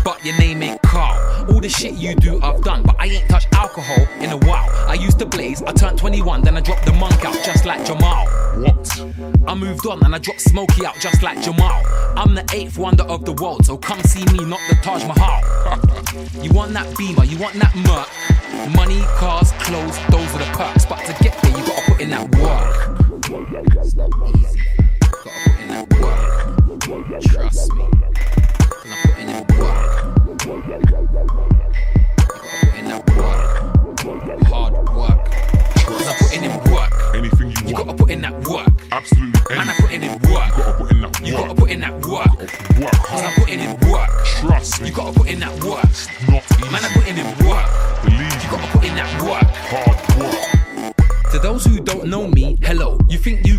But 0.05 0.25
your 0.25 0.37
name 0.39 0.63
ain't 0.63 0.83
Carl. 0.83 1.51
All 1.51 1.61
the 1.61 1.69
shit 1.69 1.95
you 1.95 2.15
do, 2.17 2.41
I've 2.43 2.63
done. 2.63 2.83
But 2.83 2.97
I 2.99 3.07
ain't 3.07 3.29
touched 3.29 3.49
alcohol 3.55 4.07
in 4.21 4.31
a 4.31 4.37
while. 4.39 4.69
I 4.89 4.95
used 4.95 5.19
to 5.21 5.27
blaze, 5.27 5.63
I 5.63 5.73
turned 5.73 5.99
21, 5.99 6.43
then 6.43 6.57
I 6.57 6.61
dropped 6.61 6.85
the 6.85 6.93
monk 6.93 7.25
out 7.25 7.35
just 7.45 7.65
like 7.65 7.85
Jamal. 7.87 8.27
What? 8.57 9.49
I 9.49 9.55
moved 9.55 9.87
on 9.87 10.05
and 10.05 10.15
I 10.15 10.19
dropped 10.19 10.41
Smokey 10.41 10.85
out 10.85 10.97
just 11.01 11.23
like 11.23 11.41
Jamal. 11.41 11.83
I'm 12.17 12.35
the 12.35 12.45
eighth 12.53 12.79
wonder 12.79 13.05
of 13.05 13.25
the 13.25 13.33
world, 13.33 13.65
so 13.65 13.79
come 13.79 14.01
see 14.03 14.25
me, 14.37 14.45
not 14.45 14.61
the 14.69 14.77
Taj 14.83 15.05
Mahal. 15.05 16.43
you 16.43 16.53
want 16.53 16.73
that 16.73 16.97
beamer, 16.99 17.25
you 17.25 17.39
want 17.39 17.55
that 17.55 17.75
merc. 17.75 18.77
Money, 18.77 19.01
cars, 19.17 19.53
clothes, 19.53 19.99
those 20.11 20.35
are 20.35 20.39
the 20.39 20.51
perks. 20.53 20.85
But 20.85 20.99
to 21.07 21.23
get 21.23 21.41
there, 21.43 21.53
you 21.53 21.67
gotta 21.67 21.83
put 21.91 22.01
in 22.01 22.11
that 22.11 22.35
work. 22.37 23.02
It's 23.35 23.95
not 23.95 24.11
easy. 24.37 24.61
Gotta 37.73 37.95
put 37.95 38.11
in 38.11 38.21
that 38.21 38.35
work. 38.47 38.69
Absolutely, 38.93 39.57
and 39.57 39.71
I 39.71 39.75
put 39.81 39.93
in 39.93 40.03
work, 40.31 40.53
you 41.25 41.33
got 41.33 41.49
to 41.49 41.55
put 41.55 41.71
in 41.71 41.81
that 41.81 42.05
work, 42.05 42.29
trust 44.25 44.83
me. 44.83 44.91
Cause 44.91 45.17
I'm 45.17 45.25
putting 46.93 47.17
in 47.17 47.25
work. 47.49 47.67
You 48.05 48.29
gotta 48.51 48.69
put 48.73 48.85
in 48.85 48.95
that 48.95 49.23
work. 49.23 49.49
Hard 49.73 49.97
work. 50.21 50.52
Gotta 51.33 51.49
those 51.49 51.65
who 51.65 51.81
don't 51.81 52.09
know 52.09 52.27
me, 52.29 52.59
that 52.61 52.99
You 53.09 53.19
me. 53.19 53.41
You 53.47 53.59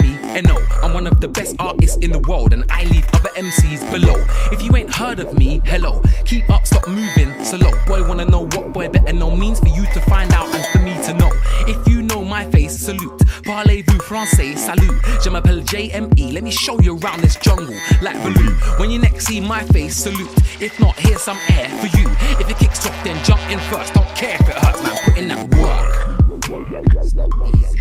me. 0.00 0.16
To 0.16 0.24
who 0.24 0.28
Heno, 0.32 0.56
I'm 0.82 0.94
one 0.94 1.06
of 1.06 1.20
the 1.20 1.28
best 1.28 1.54
artists 1.58 1.98
in 1.98 2.12
the 2.12 2.18
world, 2.20 2.54
and 2.54 2.64
I 2.70 2.84
leave 2.84 3.06
other 3.12 3.28
MCs 3.36 3.92
below. 3.92 4.16
If 4.50 4.62
you 4.62 4.74
ain't 4.74 4.94
heard 4.94 5.20
of 5.20 5.36
me, 5.36 5.60
hello. 5.66 6.00
Keep 6.24 6.48
up, 6.48 6.66
stop 6.66 6.88
moving 6.88 7.32
slow. 7.44 7.72
Boy, 7.86 8.08
wanna 8.08 8.24
know 8.24 8.46
what 8.46 8.72
boy 8.72 8.88
better 8.88 9.12
know 9.12 9.36
means 9.36 9.60
for 9.60 9.68
you 9.68 9.84
to 9.92 10.00
find 10.08 10.32
out 10.32 10.48
and 10.54 10.64
for 10.72 10.78
me 10.78 10.94
to 11.04 11.12
know. 11.12 11.30
If 11.68 11.86
you 11.86 12.00
know 12.00 12.24
my 12.24 12.50
face, 12.50 12.78
salute. 12.78 13.18
Parlez-vous 13.44 13.98
français, 13.98 14.56
salut. 14.56 14.98
Je 15.22 15.28
m'appelle 15.28 15.62
JME. 15.62 16.32
Let 16.32 16.42
me 16.42 16.50
show 16.50 16.80
you 16.80 16.98
around 17.00 17.20
this 17.20 17.36
jungle 17.36 17.76
like 18.00 18.16
Baloo. 18.22 18.54
When 18.78 18.90
you 18.90 18.98
next 18.98 19.26
see 19.26 19.40
my 19.42 19.62
face, 19.64 19.94
salute. 19.94 20.32
If 20.58 20.80
not, 20.80 20.96
here's 20.96 21.20
some 21.20 21.38
air 21.50 21.68
for 21.80 21.88
you. 21.98 22.08
If 22.40 22.48
it 22.48 22.56
kicks 22.56 22.86
off, 22.86 23.04
then 23.04 23.22
jump 23.26 23.42
in 23.50 23.58
first. 23.68 23.92
Don't 23.92 24.08
care 24.16 24.36
if 24.40 24.48
it 24.48 24.56
hurts, 24.56 24.82
man. 24.82 24.96
Put 25.04 25.18
in 25.18 25.28
that 25.28 25.54
work. 25.56 26.19
It's 26.52 27.14
not 27.14 27.28
easy. 27.54 27.78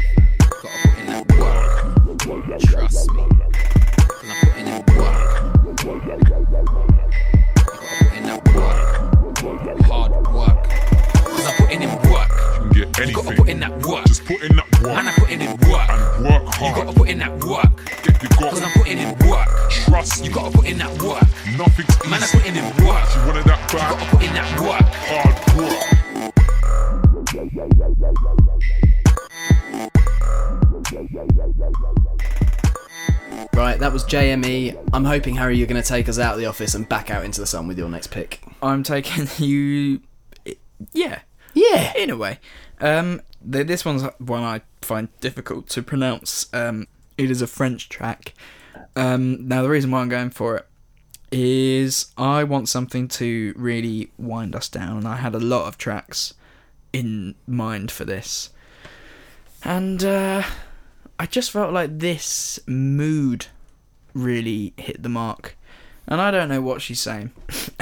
Gotta 0.61 0.77
put 0.83 0.99
in 0.99 1.05
that 1.07 1.25
work. 1.39 2.59
Trust 2.61 3.11
me. 3.13 3.23
'Cause 3.25 4.29
I'm 4.29 4.37
putting 4.45 4.67
in 4.67 4.73
work. 4.95 5.25
Gotta 5.65 6.05
put 7.97 8.13
in 8.15 8.23
that 8.25 8.41
work. 8.53 9.81
Hard 9.87 10.11
work. 10.33 10.57
Cause 11.25 11.47
I'm 11.47 11.53
putting 11.57 11.81
in 11.81 11.89
work. 12.11 12.29
You 12.75 12.85
can 12.85 12.91
get 12.93 13.07
You 13.09 13.13
gotta 13.15 13.35
put 13.35 13.49
in 13.49 13.59
that 13.61 13.73
work. 13.87 14.05
Just 14.05 14.25
put 14.25 14.41
in 14.43 14.55
that 14.55 14.65
work 14.81 14.93
Man, 14.95 15.07
I'm 15.07 15.13
putting 15.15 15.41
in 15.41 15.49
work. 15.49 15.89
and 15.89 16.25
work 16.25 16.43
You 16.43 16.49
hard. 16.51 16.75
gotta 16.75 16.93
put 16.93 17.09
in 17.09 17.17
that 17.19 17.43
work. 17.43 17.71
Get 18.03 18.21
you 18.21 18.29
Cause 18.29 18.61
I'm 18.61 18.71
putting 18.73 18.99
in 18.99 19.17
work. 19.27 19.49
Trust 19.71 20.23
You 20.23 20.31
gotta 20.31 20.51
put 20.55 20.67
in 20.67 20.77
that 20.77 20.91
work. 21.01 21.23
Nothing's 21.57 22.05
Man, 22.09 22.21
putting 22.21 22.55
in 22.55 22.65
work. 22.85 23.03
You 23.15 23.21
wanted 23.25 23.45
that 23.45 23.73
You 23.73 23.79
gotta 23.79 24.05
put 24.15 24.21
in 24.23 24.33
that 24.35 24.59
work. 24.61 24.85
Hard 25.09 25.28
that 33.79 33.93
was 33.93 34.03
JME. 34.03 34.89
I'm 34.93 35.05
hoping, 35.05 35.35
Harry, 35.35 35.57
you're 35.57 35.67
going 35.67 35.81
to 35.81 35.87
take 35.87 36.09
us 36.09 36.19
out 36.19 36.33
of 36.33 36.39
the 36.39 36.45
office 36.45 36.75
and 36.75 36.87
back 36.87 37.09
out 37.09 37.23
into 37.23 37.39
the 37.41 37.47
sun 37.47 37.67
with 37.67 37.77
your 37.77 37.89
next 37.89 38.07
pick. 38.07 38.41
I'm 38.61 38.83
taking 38.83 39.27
you. 39.45 40.01
Yeah, 40.93 41.19
Yeah. 41.53 41.93
in 41.97 42.09
a 42.09 42.17
way. 42.17 42.39
Um, 42.81 43.21
th- 43.49 43.67
this 43.67 43.85
one's 43.85 44.03
one 44.19 44.43
I 44.43 44.61
find 44.81 45.07
difficult 45.21 45.67
to 45.69 45.81
pronounce. 45.83 46.47
Um, 46.53 46.87
it 47.17 47.31
is 47.31 47.41
a 47.41 47.47
French 47.47 47.89
track. 47.89 48.33
Um, 48.95 49.47
now 49.47 49.61
the 49.61 49.69
reason 49.69 49.91
why 49.91 50.01
I'm 50.01 50.09
going 50.09 50.29
for 50.29 50.57
it 50.57 50.65
is 51.31 52.07
I 52.17 52.43
want 52.43 52.69
something 52.69 53.07
to 53.09 53.53
really 53.55 54.11
wind 54.17 54.55
us 54.55 54.67
down, 54.67 54.97
and 54.97 55.07
I 55.07 55.17
had 55.17 55.35
a 55.35 55.39
lot 55.39 55.67
of 55.67 55.77
tracks 55.77 56.33
in 56.91 57.35
mind 57.45 57.91
for 57.91 58.03
this, 58.03 58.49
and 59.63 60.03
uh, 60.03 60.43
I 61.19 61.25
just 61.27 61.51
felt 61.51 61.71
like 61.71 61.99
this 61.99 62.59
mood 62.65 63.45
really 64.13 64.73
hit 64.77 65.01
the 65.03 65.09
mark. 65.09 65.55
And 66.07 66.19
I 66.19 66.31
don't 66.31 66.49
know 66.49 66.61
what 66.61 66.81
she's 66.81 66.99
saying. 66.99 67.31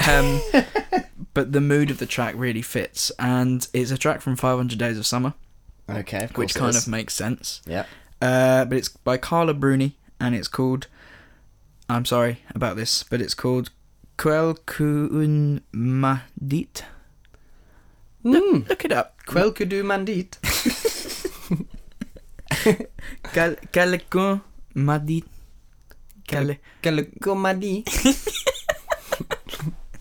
Um, 0.06 0.40
but 1.34 1.52
the 1.52 1.60
mood 1.60 1.90
of 1.90 1.98
the 1.98 2.06
track 2.06 2.34
really 2.36 2.60
fits. 2.62 3.10
And 3.18 3.66
it's 3.72 3.90
a 3.90 3.96
track 3.98 4.20
from 4.20 4.36
500 4.36 4.78
Days 4.78 4.98
of 4.98 5.06
Summer, 5.06 5.32
Okay, 5.88 6.24
of 6.24 6.32
course 6.34 6.36
which 6.36 6.54
kind 6.54 6.74
is. 6.76 6.82
of 6.86 6.88
makes 6.90 7.14
sense. 7.14 7.62
Yeah. 7.66 7.86
Uh, 8.20 8.64
but 8.66 8.76
it's 8.76 8.88
by 8.88 9.16
Carla 9.16 9.54
Bruni, 9.54 9.96
and 10.20 10.34
it's 10.34 10.48
called. 10.48 10.86
I'm 11.88 12.04
sorry 12.04 12.42
about 12.54 12.76
this, 12.76 13.02
but 13.02 13.22
it's 13.22 13.32
called 13.32 13.70
Quelqu'un 14.18 15.62
m'a 15.72 16.22
dit. 16.46 16.82
Look, 18.24 18.68
look 18.68 18.84
it 18.84 18.92
up. 18.92 19.16
Quel 19.24 19.52
que 19.52 19.64
du 19.64 19.82
mandit. 19.84 20.36
Quel- 23.32 23.56
Quelqu'un 23.72 24.40
m'a 24.74 24.98
dit. 26.28 26.58
Quel- 26.82 26.94
Quel 26.96 27.04
que 27.22 27.34
m'a 27.34 27.54
dit. 27.54 27.84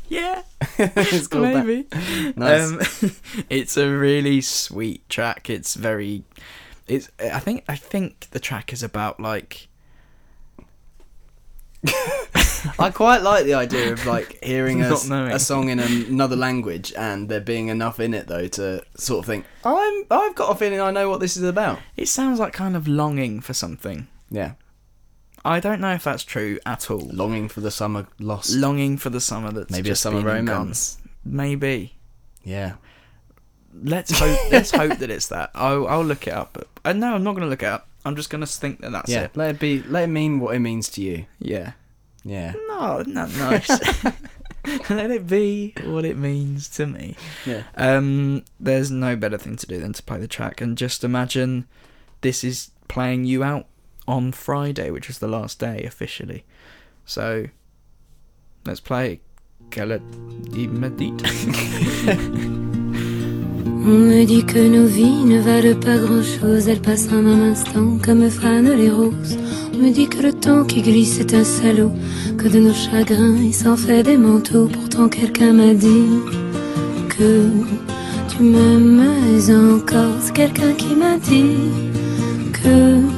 Yeah, 0.09 0.43
it's 0.77 1.27
called 1.27 1.53
that. 1.53 2.35
Nice. 2.37 3.03
Um, 3.03 3.11
it's 3.49 3.75
a 3.77 3.89
really 3.89 4.41
sweet 4.41 5.07
track. 5.09 5.49
It's 5.49 5.75
very. 5.75 6.23
It's. 6.87 7.09
I 7.19 7.39
think. 7.39 7.65
I 7.67 7.75
think 7.75 8.27
the 8.31 8.39
track 8.39 8.71
is 8.71 8.83
about 8.83 9.19
like. 9.19 9.67
I 12.79 12.89
quite 12.89 13.21
like 13.21 13.45
the 13.45 13.53
idea 13.53 13.93
of 13.93 14.05
like 14.05 14.43
hearing 14.43 14.81
a, 14.81 14.93
a 14.93 15.39
song 15.39 15.69
in 15.69 15.79
another 15.79 16.35
language 16.35 16.91
and 16.97 17.29
there 17.29 17.39
being 17.39 17.67
enough 17.67 17.99
in 17.99 18.13
it 18.13 18.27
though 18.27 18.47
to 18.47 18.81
sort 18.97 19.19
of 19.19 19.25
think 19.25 19.45
I'm 19.63 20.03
I've 20.09 20.33
got 20.35 20.51
a 20.51 20.55
feeling 20.55 20.81
I 20.81 20.89
know 20.91 21.07
what 21.09 21.19
this 21.19 21.37
is 21.37 21.43
about. 21.43 21.79
It 21.95 22.07
sounds 22.07 22.39
like 22.39 22.53
kind 22.53 22.75
of 22.75 22.87
longing 22.87 23.41
for 23.41 23.53
something. 23.53 24.07
Yeah, 24.31 24.53
I 25.45 25.59
don't 25.59 25.79
know 25.79 25.93
if 25.93 26.03
that's 26.03 26.23
true 26.23 26.59
at 26.65 26.89
all. 26.91 26.99
longing 26.99 27.47
for 27.47 27.61
the 27.61 27.71
summer 27.71 28.07
lost. 28.19 28.53
Longing 28.55 28.97
for 28.97 29.09
the 29.09 29.21
summer 29.21 29.51
that's 29.51 29.71
Maybe 29.71 29.89
a 29.89 29.95
summer 29.95 30.21
been 30.21 30.37
and 30.37 30.47
gone. 30.47 30.57
romance. 30.57 30.97
Maybe. 31.23 31.95
Yeah, 32.43 32.73
Let's 33.83 34.17
hope. 34.17 34.37
let's 34.51 34.71
hope 34.71 34.97
that 34.99 35.09
it's 35.09 35.27
that. 35.27 35.51
I'll, 35.53 35.87
I'll 35.87 36.03
look 36.05 36.27
it 36.27 36.33
up. 36.33 36.53
But, 36.53 36.67
uh, 36.85 36.93
no, 36.93 37.13
I'm 37.13 37.23
not 37.23 37.33
going 37.33 37.43
to 37.43 37.49
look 37.49 37.63
it 37.63 37.67
up. 37.67 37.87
I'm 38.05 38.15
just 38.15 38.29
going 38.29 38.41
to 38.41 38.47
think 38.47 38.79
that 38.81 38.91
that's 38.91 39.09
yeah. 39.09 39.23
it. 39.23 39.35
Let 39.37 39.55
it 39.55 39.59
be. 39.59 39.83
Let 39.83 40.05
it 40.05 40.07
mean 40.07 40.39
what 40.39 40.55
it 40.55 40.59
means 40.59 40.89
to 40.89 41.01
you. 41.01 41.25
Yeah. 41.39 41.73
Yeah, 42.23 42.53
No, 42.67 43.03
not 43.07 43.29
nice. 43.37 43.69
Let 44.89 45.11
it 45.11 45.27
be 45.27 45.73
what 45.85 46.03
it 46.03 46.17
means 46.17 46.67
to 46.69 46.85
me. 46.85 47.15
yeah. 47.45 47.63
Um, 47.75 48.43
there's 48.59 48.91
no 48.91 49.15
better 49.15 49.37
thing 49.37 49.55
to 49.55 49.65
do 49.65 49.79
than 49.79 49.93
to 49.93 50.03
play 50.03 50.17
the 50.19 50.27
track 50.27 50.59
and 50.59 50.77
just 50.77 51.05
imagine 51.05 51.67
this 52.19 52.43
is 52.43 52.71
playing 52.89 53.23
you 53.23 53.43
out 53.45 53.67
on 54.07 54.31
Friday, 54.31 54.89
which 54.91 55.09
is 55.09 55.19
the 55.19 55.27
last 55.27 55.59
day 55.59 55.83
officially. 55.83 56.43
So 57.05 57.47
let's 58.65 58.79
play. 58.79 59.21
On 63.89 63.99
me 63.99 64.25
dit 64.25 64.43
que 64.43 64.59
nos 64.59 64.85
vies 64.85 65.23
ne 65.23 65.39
valent 65.39 65.79
pas 65.79 65.97
grand-chose, 65.97 66.67
elles 66.67 66.81
passent 66.81 67.07
en 67.09 67.25
un 67.25 67.51
instant 67.51 67.97
comme 68.03 68.29
fanent 68.29 68.75
les 68.75 68.89
roses. 68.89 69.37
On 69.73 69.77
me 69.77 69.91
dit 69.91 70.09
que 70.09 70.21
le 70.21 70.33
temps 70.33 70.65
qui 70.65 70.81
glisse 70.81 71.19
est 71.19 71.33
un 71.33 71.45
salaud, 71.45 71.93
que 72.37 72.49
de 72.49 72.59
nos 72.59 72.73
chagrins 72.73 73.37
il 73.37 73.53
s'en 73.53 73.77
fait 73.77 74.03
des 74.03 74.17
manteaux. 74.17 74.67
Pourtant 74.67 75.07
quelqu'un 75.07 75.53
m'a 75.53 75.73
dit 75.73 76.05
que 77.07 77.49
tu 78.27 78.43
m'aimes 78.43 79.03
encore. 79.49 80.15
C'est 80.19 80.33
quelqu'un 80.33 80.73
qui 80.73 80.93
m'a 80.93 81.17
dit 81.17 81.71
que 82.51 83.16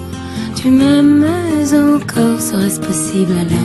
tu 0.61 0.71
m'aimes 0.71 1.25
encore. 1.73 2.39
Serait-ce 2.41 2.79
possible 2.79 3.31
alors? 3.31 3.59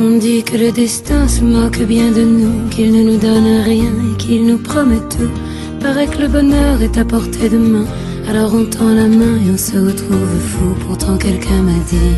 On 0.00 0.18
dit 0.18 0.42
que 0.44 0.56
le 0.56 0.70
destin 0.70 1.26
se 1.26 1.42
moque 1.42 1.82
bien 1.82 2.10
de 2.10 2.22
nous, 2.22 2.68
qu'il 2.70 2.92
ne 2.92 3.02
nous 3.10 3.16
donne 3.16 3.62
rien 3.64 3.92
et 4.12 4.16
qu'il 4.16 4.46
nous 4.46 4.58
promet 4.58 5.00
tout. 5.10 5.32
Paraît 5.80 6.06
que 6.06 6.18
le 6.18 6.28
bonheur 6.28 6.82
est 6.82 6.98
à 6.98 7.04
portée 7.04 7.48
de 7.48 7.58
main, 7.58 7.86
alors 8.28 8.54
on 8.54 8.64
tend 8.64 8.92
la 8.94 9.08
main 9.08 9.36
et 9.44 9.50
on 9.52 9.58
se 9.58 9.76
retrouve 9.76 10.38
fou. 10.50 10.74
Pourtant 10.86 11.16
quelqu'un 11.16 11.62
m'a 11.62 11.80
dit 11.90 12.14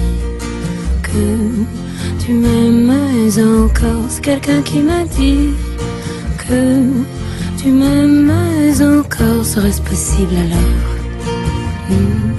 que 1.03 1.86
tu 2.27 2.33
m'aimes 2.33 2.91
encore. 3.39 4.05
C'est 4.09 4.23
quelqu'un 4.23 4.61
qui 4.63 4.81
m'a 4.81 5.05
dit 5.05 5.51
que 6.39 6.83
tu 7.57 7.71
m'aimes 7.71 8.33
encore. 8.81 9.45
Serait-ce 9.45 9.81
possible 9.81 10.35
alors? 10.35 10.73
Hmm. 11.89 12.33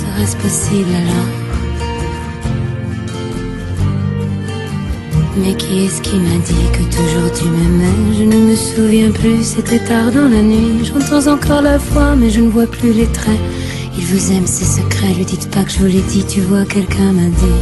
Serait-ce 0.00 0.36
possible 0.36 0.90
alors? 1.02 1.30
Mais 5.36 5.54
qui 5.54 5.84
est-ce 5.84 6.02
qui 6.02 6.16
m'a 6.16 6.38
dit 6.44 6.66
que 6.72 6.82
toujours 6.96 7.30
tu 7.38 7.44
m'aimais? 7.44 8.16
Je 8.18 8.24
ne 8.24 8.50
me 8.50 8.56
souviens 8.56 9.12
plus, 9.12 9.44
c'était 9.44 9.78
tard 9.78 10.10
dans 10.10 10.28
la 10.28 10.42
nuit. 10.42 10.84
J'entends 10.84 11.30
encore 11.30 11.62
la 11.62 11.78
voix, 11.78 12.16
mais 12.16 12.30
je 12.30 12.40
ne 12.40 12.48
vois 12.48 12.66
plus 12.66 12.92
les 12.92 13.06
traits. 13.06 13.38
Il 14.00 14.04
vous 14.04 14.32
aime, 14.32 14.46
ses 14.46 14.64
secrets, 14.64 15.12
lui 15.12 15.24
dites 15.24 15.50
pas 15.50 15.64
que 15.64 15.72
je 15.72 15.78
vous 15.78 15.86
l'ai 15.86 16.00
dit. 16.02 16.24
Tu 16.24 16.40
vois, 16.40 16.64
quelqu'un 16.64 17.12
m'a 17.12 17.28
dit 17.28 17.60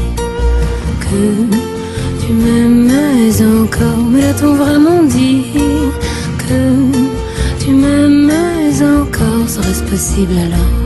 que 1.00 2.26
tu 2.26 2.32
m'aimais 2.34 3.42
encore. 3.42 4.04
Mais 4.10 4.20
l'a-t-on 4.20 4.54
vraiment 4.54 5.02
dit 5.04 5.44
que 6.38 7.64
tu 7.64 7.70
m'aimais 7.70 8.82
encore 8.82 9.48
Serait-ce 9.48 9.82
possible 9.84 10.34
alors? 10.36 10.85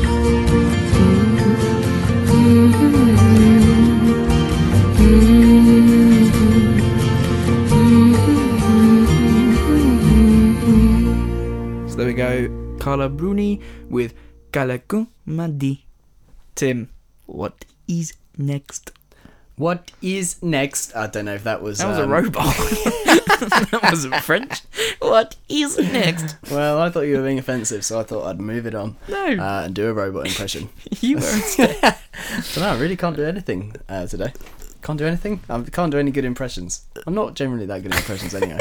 Carla 12.81 13.09
Bruni 13.09 13.61
with 13.91 14.15
Galacon 14.51 15.07
Madi. 15.23 15.85
Tim, 16.55 16.89
what 17.27 17.63
is 17.87 18.13
next? 18.39 18.91
What 19.55 19.91
is 20.01 20.41
next? 20.41 20.95
I 20.95 21.05
don't 21.05 21.25
know 21.25 21.35
if 21.35 21.43
that 21.43 21.61
was. 21.61 21.77
That 21.77 21.89
was 21.89 21.99
a 21.99 22.05
um, 22.05 22.09
robot. 22.09 22.43
that 22.55 23.79
wasn't 23.83 24.15
French. 24.15 24.61
What 24.97 25.35
is 25.47 25.77
next? 25.77 26.35
Well, 26.49 26.79
I 26.79 26.89
thought 26.89 27.01
you 27.01 27.17
were 27.17 27.23
being 27.23 27.37
offensive, 27.37 27.85
so 27.85 27.99
I 27.99 28.03
thought 28.03 28.25
I'd 28.25 28.41
move 28.41 28.65
it 28.65 28.73
on 28.73 28.97
No, 29.07 29.27
uh, 29.27 29.61
and 29.65 29.75
do 29.75 29.87
a 29.87 29.93
robot 29.93 30.25
impression. 30.25 30.69
you 31.01 31.17
were. 31.17 31.21
So 31.21 31.65
no, 32.61 32.67
I 32.67 32.79
really 32.79 32.97
can't 32.97 33.15
do 33.15 33.25
anything 33.25 33.75
uh, 33.89 34.07
today. 34.07 34.33
Can't 34.81 34.97
do 34.97 35.05
anything. 35.05 35.41
I 35.47 35.61
can't 35.61 35.91
do 35.91 35.99
any 35.99 36.09
good 36.09 36.25
impressions. 36.25 36.83
I'm 37.05 37.13
not 37.13 37.35
generally 37.35 37.67
that 37.67 37.83
good 37.83 37.91
at 37.91 37.99
impressions 37.99 38.33
anyway. 38.33 38.57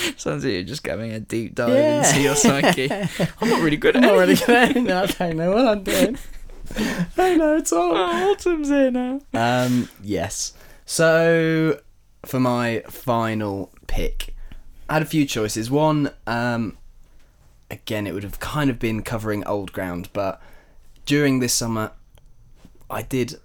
Sounds 0.16 0.44
like 0.44 0.52
you're 0.52 0.62
just 0.62 0.86
having 0.86 1.12
a 1.12 1.20
deep 1.20 1.54
dive 1.54 1.70
Yeah. 1.70 2.06
into 2.08 2.20
your 2.22 2.34
psyche. 2.36 2.90
I'm 2.92 3.48
not 3.48 3.62
really 3.62 3.76
good 3.76 3.96
I'm 3.96 4.04
at 4.04 4.06
not 4.08 4.12
really 4.18 4.32
anything. 4.32 4.84
good. 4.84 4.90
at 4.92 5.10
it. 5.10 5.20
I 5.20 5.26
don't 5.28 5.36
know 5.36 5.52
what 5.52 5.66
I'm 5.68 5.82
doing. 5.82 6.18
I 6.76 7.06
don't 7.16 7.38
know 7.38 7.56
at 7.58 7.72
all. 7.72 7.96
Oh, 7.96 8.32
Autumn's 8.32 8.68
here 8.68 8.90
now. 8.90 9.20
Um, 9.34 9.88
yes. 10.02 10.52
So, 10.86 11.80
for 12.24 12.38
my 12.40 12.82
final 12.88 13.72
pick, 13.86 14.34
I 14.88 14.94
had 14.94 15.02
a 15.02 15.06
few 15.06 15.24
choices. 15.26 15.70
One, 15.70 16.10
um, 16.26 16.76
again, 17.70 18.06
it 18.06 18.14
would 18.14 18.22
have 18.24 18.40
kind 18.40 18.70
of 18.70 18.78
been 18.78 19.02
covering 19.02 19.44
old 19.46 19.72
ground, 19.72 20.08
but 20.12 20.40
during 21.06 21.40
this 21.40 21.52
summer, 21.52 21.92
I 22.88 23.02
did 23.02 23.40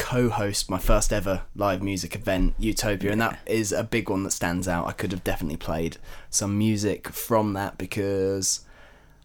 co-host 0.00 0.70
my 0.70 0.78
first 0.78 1.12
ever 1.12 1.42
live 1.54 1.82
music 1.82 2.14
event, 2.16 2.54
Utopia, 2.58 3.12
and 3.12 3.20
that 3.20 3.38
is 3.44 3.70
a 3.70 3.84
big 3.84 4.08
one 4.08 4.24
that 4.24 4.30
stands 4.30 4.66
out. 4.66 4.86
I 4.86 4.92
could 4.92 5.12
have 5.12 5.22
definitely 5.22 5.58
played 5.58 5.98
some 6.30 6.56
music 6.56 7.10
from 7.10 7.52
that 7.52 7.76
because 7.76 8.60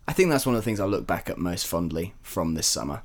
I 0.05 0.11
think 0.11 0.29
that's 0.29 0.45
one 0.45 0.53
of 0.53 0.59
the 0.61 0.65
things 0.65 0.81
I 0.81 0.85
look 0.85 1.07
back 1.07 1.29
at 1.29 1.37
most 1.37 1.65
fondly 1.65 2.13
from 2.21 2.55
this 2.55 2.67
summer. 2.67 3.03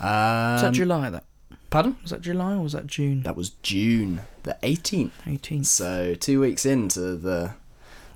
Um, 0.00 0.54
Was 0.54 0.62
that 0.62 0.72
July? 0.72 1.10
That 1.10 1.24
Pardon? 1.68 1.96
was 2.00 2.10
that 2.10 2.22
July 2.22 2.54
or 2.54 2.62
was 2.62 2.72
that 2.72 2.86
June? 2.86 3.22
That 3.22 3.36
was 3.36 3.50
June 3.62 4.22
the 4.44 4.56
18th. 4.62 5.10
18th. 5.26 5.66
So 5.66 6.14
two 6.14 6.40
weeks 6.40 6.64
into 6.64 7.16
the. 7.16 7.54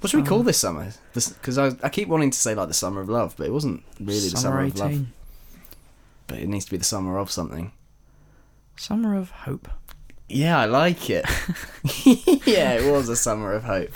What 0.01 0.11
should 0.11 0.23
we 0.23 0.27
call 0.27 0.43
this 0.43 0.59
summer? 0.59 0.93
Because 1.13 1.59
I, 1.59 1.73
I 1.83 1.91
keep 1.91 2.09
wanting 2.09 2.31
to 2.31 2.39
say 2.39 2.55
like 2.55 2.69
the 2.69 2.75
summer 2.75 3.03
of 3.03 3.09
love, 3.11 3.35
but 3.37 3.47
it 3.49 3.53
wasn't 3.53 3.83
really 4.01 4.29
the 4.29 4.37
summer 4.39 4.63
of 4.63 4.79
love. 4.79 5.07
But 6.27 6.39
it 6.39 6.49
needs 6.49 6.65
to 6.67 6.71
be 6.71 6.77
the 6.79 6.85
summer 6.85 7.19
of 7.19 7.31
something. 7.31 7.73
Summer 8.79 9.17
of 9.17 9.31
hope. 9.31 9.69
Yeah, 10.29 10.59
I 10.59 10.67
like 10.67 11.11
it. 11.11 11.25
yeah, 12.47 12.75
it 12.75 12.91
was 12.91 13.09
a 13.09 13.17
summer 13.17 13.53
of 13.53 13.65
hope. 13.65 13.91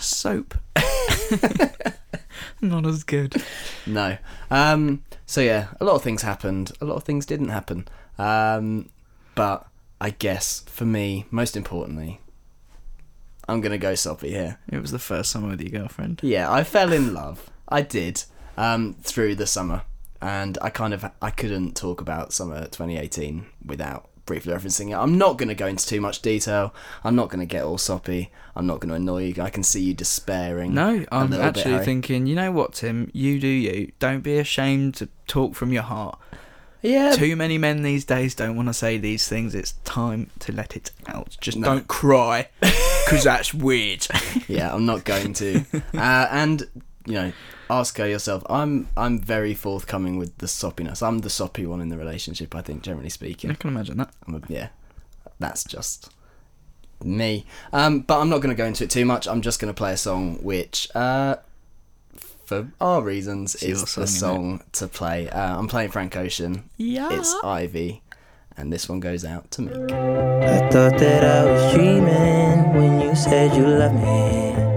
Soap. 0.00 0.54
Not 2.60 2.86
as 2.86 3.04
good. 3.04 3.40
No. 3.86 4.18
Um. 4.50 5.04
So 5.26 5.40
yeah, 5.40 5.68
a 5.80 5.84
lot 5.84 5.94
of 5.94 6.02
things 6.02 6.22
happened. 6.22 6.72
A 6.80 6.84
lot 6.84 6.96
of 6.96 7.04
things 7.04 7.24
didn't 7.24 7.50
happen. 7.50 7.86
Um. 8.18 8.88
But 9.36 9.66
I 10.00 10.10
guess 10.10 10.64
for 10.66 10.86
me, 10.86 11.26
most 11.30 11.56
importantly, 11.56 12.20
I'm 13.48 13.60
gonna 13.60 13.78
go 13.78 13.94
soppy 13.94 14.30
here. 14.30 14.58
It 14.68 14.80
was 14.80 14.90
the 14.90 14.98
first 14.98 15.30
summer 15.30 15.50
with 15.50 15.60
your 15.60 15.70
girlfriend. 15.70 16.20
Yeah, 16.24 16.50
I 16.50 16.64
fell 16.64 16.92
in 16.92 17.14
love. 17.14 17.48
I 17.68 17.82
did. 17.82 18.24
Um, 18.56 18.94
through 19.02 19.34
the 19.34 19.46
summer, 19.46 19.82
and 20.20 20.58
I 20.62 20.70
kind 20.70 20.94
of 20.94 21.04
I 21.22 21.30
couldn't 21.30 21.76
talk 21.76 22.00
about 22.00 22.32
summer 22.32 22.64
2018 22.64 23.46
without 23.64 24.08
briefly 24.26 24.52
referencing 24.52 24.90
it. 24.90 24.94
I'm 24.94 25.16
not 25.16 25.38
going 25.38 25.48
to 25.48 25.54
go 25.54 25.66
into 25.66 25.86
too 25.86 26.00
much 26.00 26.20
detail. 26.20 26.74
I'm 27.04 27.16
not 27.16 27.30
going 27.30 27.40
to 27.40 27.46
get 27.46 27.64
all 27.64 27.78
soppy. 27.78 28.30
I'm 28.54 28.66
not 28.66 28.80
going 28.80 28.90
to 28.90 28.96
annoy 28.96 29.24
you. 29.24 29.42
I 29.42 29.50
can 29.50 29.62
see 29.62 29.82
you 29.82 29.94
despairing. 29.94 30.74
No, 30.74 31.04
I'm 31.10 31.30
little 31.30 31.50
bit, 31.52 31.58
actually 31.58 31.84
thinking, 31.84 32.26
you 32.26 32.34
know 32.34 32.52
what, 32.52 32.74
Tim? 32.74 33.10
You 33.14 33.40
do 33.40 33.46
you. 33.48 33.92
Don't 33.98 34.20
be 34.20 34.38
ashamed 34.38 34.94
to 34.96 35.08
talk 35.26 35.54
from 35.54 35.72
your 35.72 35.82
heart. 35.82 36.18
Yeah. 36.82 37.12
Too 37.12 37.34
many 37.36 37.58
men 37.58 37.82
these 37.82 38.04
days 38.04 38.34
don't 38.34 38.54
want 38.54 38.68
to 38.68 38.74
say 38.74 38.96
these 38.98 39.26
things. 39.28 39.54
It's 39.54 39.72
time 39.84 40.30
to 40.40 40.52
let 40.52 40.76
it 40.76 40.90
out. 41.08 41.36
Just 41.40 41.58
No. 41.58 41.66
don't 41.68 41.88
cry, 41.88 42.48
because 42.60 43.24
that's 43.24 43.52
weird. 43.52 44.06
yeah, 44.48 44.72
I'm 44.72 44.86
not 44.86 45.04
going 45.04 45.32
to. 45.34 45.64
uh, 45.94 46.28
and 46.30 46.68
you 47.06 47.14
know, 47.14 47.32
ask 47.70 47.96
her 47.98 48.08
yourself. 48.08 48.42
I'm 48.50 48.88
I'm 48.96 49.18
very 49.18 49.54
forthcoming 49.54 50.18
with 50.18 50.36
the 50.38 50.46
soppiness. 50.46 51.02
I'm 51.02 51.20
the 51.20 51.30
soppy 51.30 51.66
one 51.66 51.80
in 51.80 51.88
the 51.88 51.96
relationship. 51.96 52.54
I 52.54 52.62
think, 52.62 52.82
generally 52.82 53.10
speaking. 53.10 53.50
I 53.50 53.54
can 53.54 53.70
imagine 53.70 53.96
that. 53.98 54.10
I'm 54.26 54.34
a, 54.34 54.40
yeah, 54.48 54.68
that's 55.38 55.64
just 55.64 56.10
me. 57.04 57.46
Um, 57.72 58.00
but 58.00 58.20
I'm 58.20 58.28
not 58.28 58.38
going 58.38 58.54
to 58.54 58.60
go 58.60 58.66
into 58.66 58.84
it 58.84 58.90
too 58.90 59.04
much. 59.04 59.26
I'm 59.28 59.42
just 59.42 59.60
going 59.60 59.72
to 59.72 59.76
play 59.76 59.92
a 59.92 59.96
song 59.96 60.42
which, 60.42 60.88
uh, 60.94 61.36
for 62.44 62.68
our 62.80 63.02
reasons, 63.02 63.54
It's 63.54 63.62
is 63.62 63.68
your 63.68 63.80
the 63.80 63.86
song, 63.86 64.06
song 64.06 64.62
to 64.72 64.88
play. 64.88 65.28
Uh, 65.30 65.58
I'm 65.58 65.68
playing 65.68 65.90
Frank 65.90 66.16
Ocean. 66.16 66.68
Yeah. 66.76 67.08
It's 67.12 67.34
Ivy, 67.44 68.02
and 68.56 68.72
this 68.72 68.88
one 68.88 69.00
goes 69.00 69.24
out 69.24 69.50
to 69.52 69.62
me. 69.62 69.72
I 69.72 70.68
thought 70.70 70.98
that 70.98 71.24
I 71.24 71.44
was 71.44 71.74
dreaming 71.74 72.74
when 72.74 73.00
you 73.00 73.14
said 73.14 73.56
you 73.56 73.66
loved 73.66 73.94
me. 73.94 74.75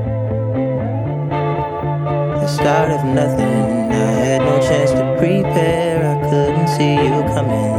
Start 2.55 2.89
of 2.91 3.05
nothing, 3.05 3.91
I 3.91 4.11
had 4.23 4.41
no 4.41 4.59
chance 4.59 4.91
to 4.91 5.15
prepare, 5.17 5.99
I 6.03 6.29
couldn't 6.29 6.67
see 6.67 6.93
you 6.93 7.21
coming. 7.33 7.73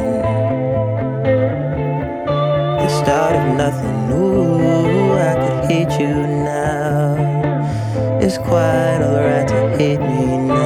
The 2.79 2.89
start 2.89 3.35
of 3.35 3.57
nothing, 3.57 4.13
ooh, 4.13 5.13
I 5.13 5.35
could 5.35 5.71
hate 5.71 6.01
you 6.01 6.15
now. 6.15 7.17
It's 8.21 8.39
quite 8.39 9.01
alright 9.03 9.49
to 9.49 9.77
hate 9.77 10.01
me 10.01 10.37
now. 10.39 10.60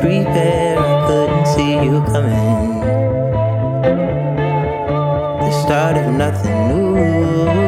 Prepare, 0.00 0.78
I 0.78 1.06
couldn't 1.06 1.46
see 1.46 1.74
you 1.84 2.02
coming. 2.12 2.80
The 5.44 5.50
start 5.62 5.96
of 5.96 6.12
nothing, 6.14 6.68
new. 6.68 6.96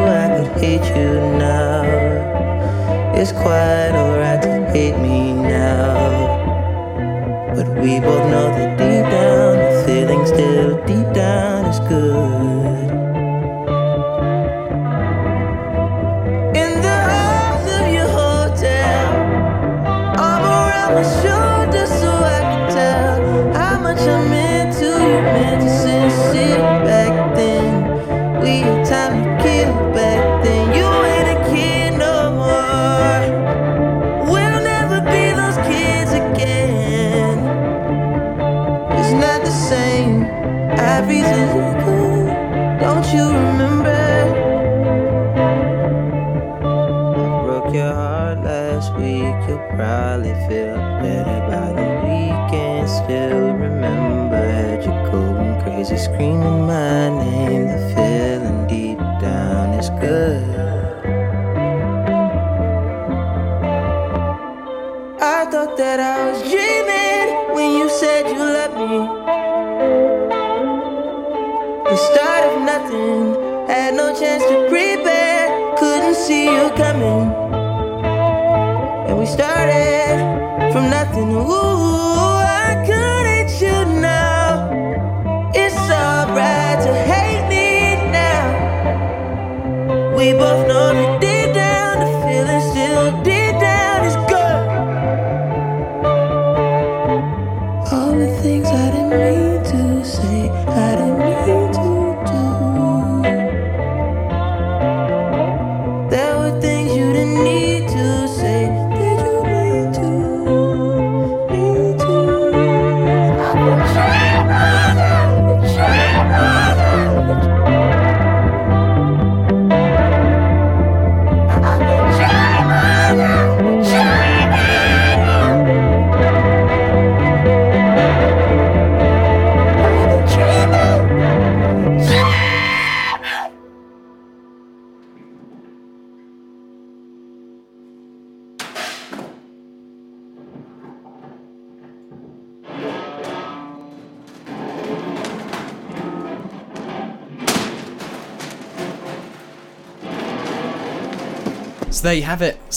I 0.08 0.26
could 0.36 0.52
hate 0.62 0.86
you 0.96 1.20
now. 1.38 1.82
It's 3.14 3.32
quite 3.32 3.92
alright 3.94 4.40
to 4.42 4.70
hate 4.72 4.98
me 4.98 5.32
now. 5.32 6.38
But 7.54 7.68
we 7.80 8.00
both 8.00 8.19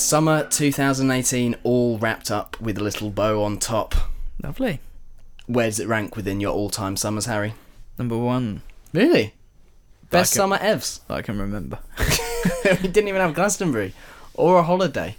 Summer 0.04 0.46
2018 0.50 1.56
all 1.64 1.98
wrapped 1.98 2.30
up 2.30 2.60
with 2.60 2.78
a 2.78 2.84
little 2.84 3.10
bow 3.10 3.42
on 3.42 3.58
top. 3.58 3.96
Lovely. 4.44 4.80
Where 5.48 5.68
does 5.68 5.80
it 5.80 5.88
rank 5.88 6.16
within 6.18 6.42
your 6.42 6.54
all-time 6.54 6.98
summers, 6.98 7.26
Harry? 7.26 7.54
Number 7.98 8.18
one 8.18 8.62
Really? 8.94 9.34
Best 10.10 10.34
can- 10.34 10.40
summer 10.42 10.58
evs. 10.58 11.00
that 11.08 11.16
I 11.16 11.22
can 11.22 11.40
remember. 11.40 11.80
we 12.66 12.88
didn't 12.90 13.08
even 13.08 13.22
have 13.22 13.34
Glastonbury 13.34 13.94
or 14.34 14.60
a 14.60 14.64
holiday. 14.64 15.16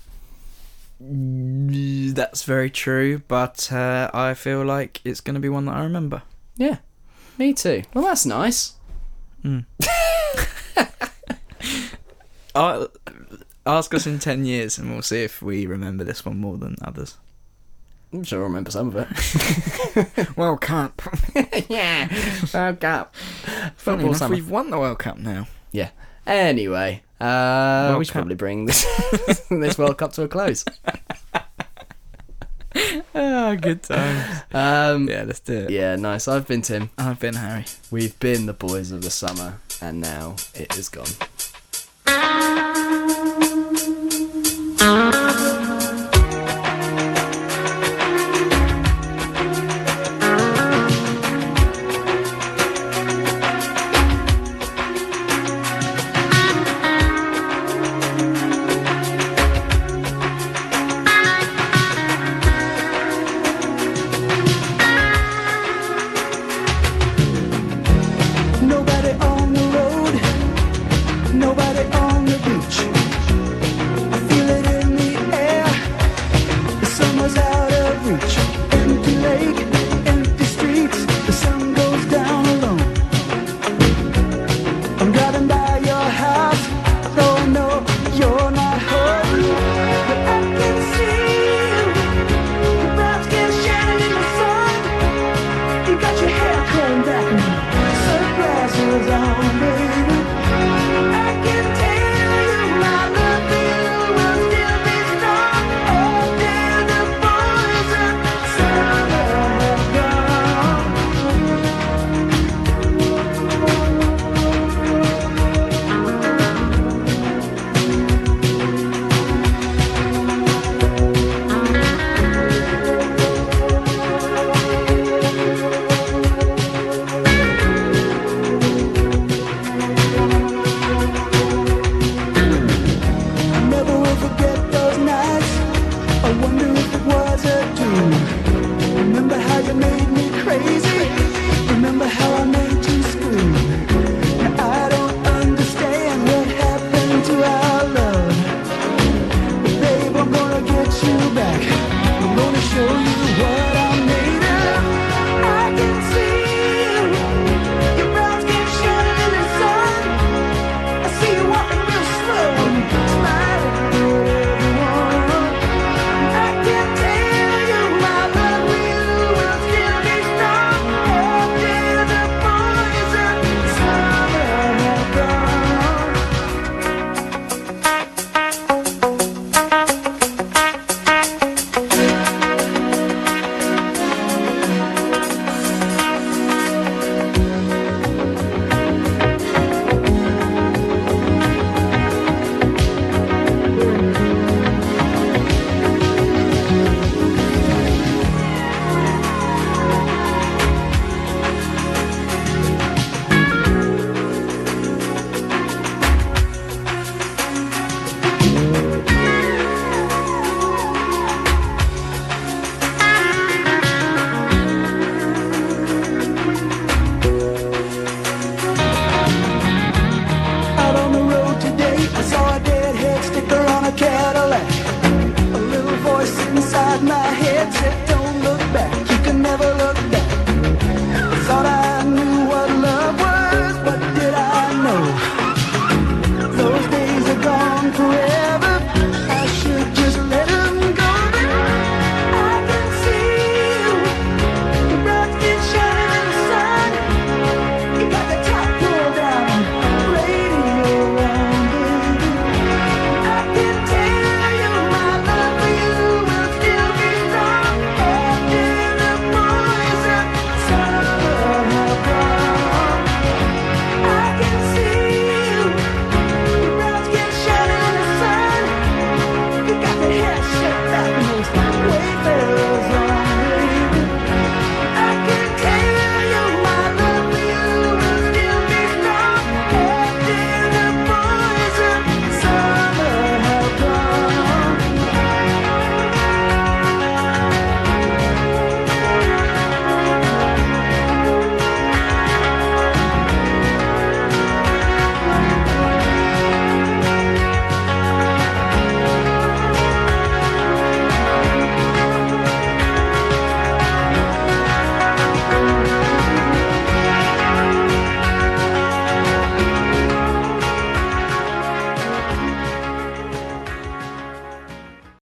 That's 1.00 2.44
very 2.44 2.68
true, 2.70 3.22
but 3.26 3.72
uh, 3.72 4.10
I 4.12 4.34
feel 4.34 4.62
like 4.64 5.00
it's 5.02 5.20
going 5.20 5.34
to 5.34 5.40
be 5.40 5.48
one 5.48 5.64
that 5.64 5.76
I 5.76 5.82
remember. 5.82 6.22
Yeah, 6.56 6.76
me 7.38 7.52
too. 7.54 7.82
Well, 7.94 8.04
that's 8.04 8.26
nice. 8.26 8.74
i 12.56 12.86
ask 13.66 13.94
us 13.94 14.06
in 14.06 14.18
10 14.18 14.44
years 14.44 14.78
and 14.78 14.90
we'll 14.92 15.02
see 15.02 15.22
if 15.24 15.40
we 15.42 15.66
remember 15.66 16.04
this 16.04 16.24
one 16.24 16.38
more 16.40 16.56
than 16.58 16.76
others. 16.82 17.16
I'm 18.12 18.22
sure 18.24 18.40
I 18.40 18.44
remember 18.44 18.70
some 18.70 18.94
of 18.94 18.96
it. 18.96 20.36
World 20.36 20.60
Cup. 20.60 21.02
yeah, 21.68 22.08
World 22.54 22.80
Cup. 22.80 23.14
Funny 23.16 23.72
Football 23.76 24.06
enough, 24.06 24.16
summer. 24.18 24.34
we've 24.36 24.48
won 24.50 24.70
the 24.70 24.78
World 24.78 24.98
Cup 25.00 25.18
now. 25.18 25.48
Yeah. 25.72 25.90
Anyway, 26.26 27.02
uh, 27.20 27.86
World 27.88 27.98
we 27.98 28.04
should 28.04 28.12
Cup. 28.12 28.20
probably 28.20 28.36
bring 28.36 28.66
this 28.66 28.84
this 29.50 29.76
World 29.78 29.98
Cup 29.98 30.12
to 30.12 30.22
a 30.22 30.28
close. 30.28 30.64
Ah, 33.16 33.54
good 33.60 33.82
times. 33.82 34.42
Um, 34.52 35.08
Yeah, 35.08 35.24
let's 35.24 35.40
do 35.40 35.52
it. 35.52 35.70
yeah, 35.70 35.96
nice. 35.96 36.26
I've 36.28 36.46
been 36.46 36.62
Tim. 36.62 36.90
I've 36.98 37.20
been 37.20 37.34
Harry. 37.34 37.64
We've 37.90 38.18
been 38.20 38.46
the 38.46 38.52
boys 38.52 38.90
of 38.92 39.02
the 39.02 39.10
summer, 39.10 39.58
and 39.80 40.00
now 40.00 40.36
it 40.54 40.76
is 40.78 40.88
gone. 40.88 41.06